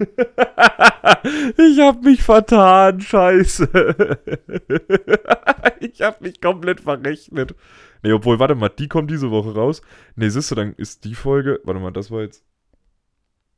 ich 1.58 1.80
hab 1.80 2.02
mich 2.02 2.22
vertan, 2.22 3.00
scheiße. 3.00 3.68
ich 5.80 6.00
hab 6.02 6.20
mich 6.20 6.40
komplett 6.40 6.80
verrechnet. 6.80 7.54
Nee, 8.02 8.12
obwohl, 8.12 8.38
warte 8.38 8.54
mal, 8.54 8.70
die 8.70 8.88
kommt 8.88 9.10
diese 9.10 9.30
Woche 9.30 9.54
raus. 9.54 9.82
Nee, 10.16 10.28
siehst 10.28 10.50
du, 10.50 10.54
dann 10.54 10.74
ist 10.74 11.04
die 11.04 11.14
Folge. 11.14 11.60
Warte 11.64 11.80
mal, 11.80 11.90
das 11.90 12.10
war 12.10 12.22
jetzt. 12.22 12.44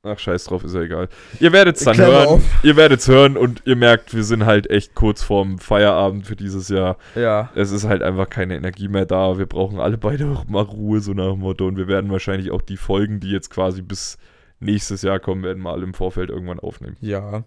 Ach, 0.04 0.18
scheiß 0.18 0.46
drauf, 0.46 0.64
ist 0.64 0.74
ja 0.74 0.80
egal. 0.80 1.08
Ihr 1.38 1.52
werdet 1.52 1.76
es 1.76 1.84
dann 1.84 1.94
Klammer 1.94 2.12
hören. 2.12 2.26
auf. 2.26 2.64
Ihr 2.64 2.74
werdet 2.74 2.98
es 2.98 3.06
hören 3.06 3.36
und 3.36 3.62
ihr 3.66 3.76
merkt, 3.76 4.12
wir 4.12 4.24
sind 4.24 4.44
halt 4.44 4.68
echt 4.68 4.96
kurz 4.96 5.22
vorm 5.22 5.60
Feierabend 5.60 6.26
für 6.26 6.34
dieses 6.34 6.68
Jahr. 6.68 6.96
ja. 7.14 7.52
Es 7.54 7.70
ist 7.70 7.84
halt 7.84 8.02
einfach 8.02 8.28
keine 8.28 8.56
Energie 8.56 8.88
mehr 8.88 9.06
da. 9.06 9.38
Wir 9.38 9.46
brauchen 9.46 9.78
alle 9.78 9.98
beide 9.98 10.26
auch 10.26 10.44
mal 10.48 10.62
Ruhe, 10.62 10.98
so 10.98 11.12
nach 11.12 11.30
dem 11.30 11.40
Motto. 11.40 11.68
Und 11.68 11.76
wir 11.76 11.86
werden 11.86 12.10
wahrscheinlich 12.10 12.50
auch 12.50 12.62
die 12.62 12.76
Folgen, 12.76 13.20
die 13.20 13.30
jetzt 13.30 13.50
quasi 13.50 13.80
bis 13.80 14.18
nächstes 14.62 15.02
Jahr 15.02 15.20
kommen, 15.20 15.42
werden 15.42 15.62
mal 15.62 15.72
alle 15.72 15.84
im 15.84 15.94
Vorfeld 15.94 16.30
irgendwann 16.30 16.60
aufnehmen. 16.60 16.96
Ja. 17.00 17.44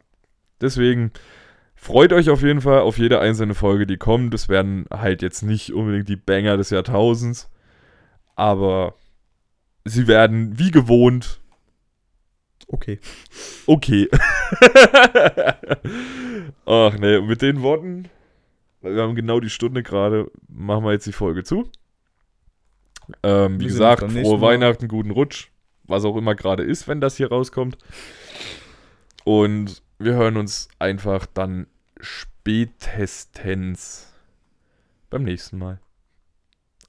Deswegen 0.61 1.11
freut 1.75 2.13
euch 2.13 2.29
auf 2.29 2.41
jeden 2.41 2.61
Fall 2.61 2.79
auf 2.79 2.97
jede 2.97 3.19
einzelne 3.19 3.53
Folge, 3.53 3.87
die 3.87 3.97
kommt. 3.97 4.33
Das 4.33 4.49
werden 4.49 4.85
halt 4.91 5.21
jetzt 5.21 5.41
nicht 5.41 5.73
unbedingt 5.73 6.09
die 6.09 6.15
Banger 6.15 6.57
des 6.57 6.69
Jahrtausends, 6.69 7.49
aber 8.35 8.95
sie 9.83 10.07
werden 10.07 10.57
wie 10.59 10.71
gewohnt 10.71 11.39
Okay. 12.67 12.99
okay. 13.67 14.09
Ach 16.65 16.97
nee, 16.97 17.21
mit 17.21 17.41
den 17.41 17.61
Worten, 17.61 18.09
wir 18.81 19.01
haben 19.03 19.15
genau 19.15 19.39
die 19.39 19.49
Stunde 19.49 19.83
gerade, 19.83 20.31
machen 20.47 20.83
wir 20.83 20.91
jetzt 20.93 21.05
die 21.05 21.11
Folge 21.11 21.43
zu. 21.43 21.69
Ähm, 23.21 23.59
wie 23.59 23.65
gesagt, 23.65 24.11
frohe. 24.11 24.41
Weihnachten, 24.41 24.87
guten 24.87 25.11
Rutsch, 25.11 25.49
was 25.87 26.05
auch 26.05 26.15
immer 26.17 26.35
gerade 26.35 26.63
ist, 26.63 26.87
wenn 26.87 27.01
das 27.01 27.17
hier 27.17 27.29
rauskommt. 27.29 27.77
Und 29.23 29.81
wir 29.99 30.13
hören 30.13 30.37
uns 30.37 30.67
einfach 30.79 31.25
dann 31.25 31.67
spätestens 31.99 34.11
beim 35.09 35.23
nächsten 35.23 35.57
Mal. 35.57 35.79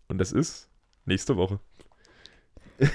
Und 0.08 0.18
das 0.18 0.32
ist 0.32 0.68
nächste 1.04 1.36
Woche. 1.36 1.58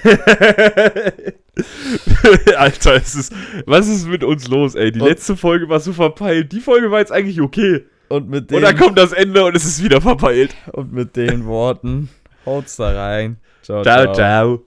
Alter, 2.56 2.94
es 2.96 3.14
ist, 3.14 3.32
was 3.66 3.88
ist 3.88 4.06
mit 4.06 4.24
uns 4.24 4.48
los, 4.48 4.74
ey? 4.74 4.92
Die 4.92 5.00
Und- 5.00 5.08
letzte 5.08 5.36
Folge 5.36 5.68
war 5.68 5.80
so 5.80 5.92
verpeilt. 5.92 6.52
Die 6.52 6.60
Folge 6.60 6.90
war 6.90 7.00
jetzt 7.00 7.12
eigentlich 7.12 7.40
okay. 7.40 7.84
Und 8.08 8.28
mit 8.28 8.42
Und 8.42 8.50
den, 8.52 8.62
dann 8.62 8.76
kommt 8.76 8.98
das 8.98 9.12
Ende 9.12 9.44
und 9.44 9.56
es 9.56 9.64
ist 9.64 9.82
wieder 9.82 10.00
verpeilt. 10.00 10.54
und 10.72 10.92
mit 10.92 11.16
den 11.16 11.46
Worten 11.46 12.10
haut's 12.46 12.76
da 12.76 12.90
rein. 12.92 13.38
Ciao, 13.62 13.82
ciao. 14.14 14.64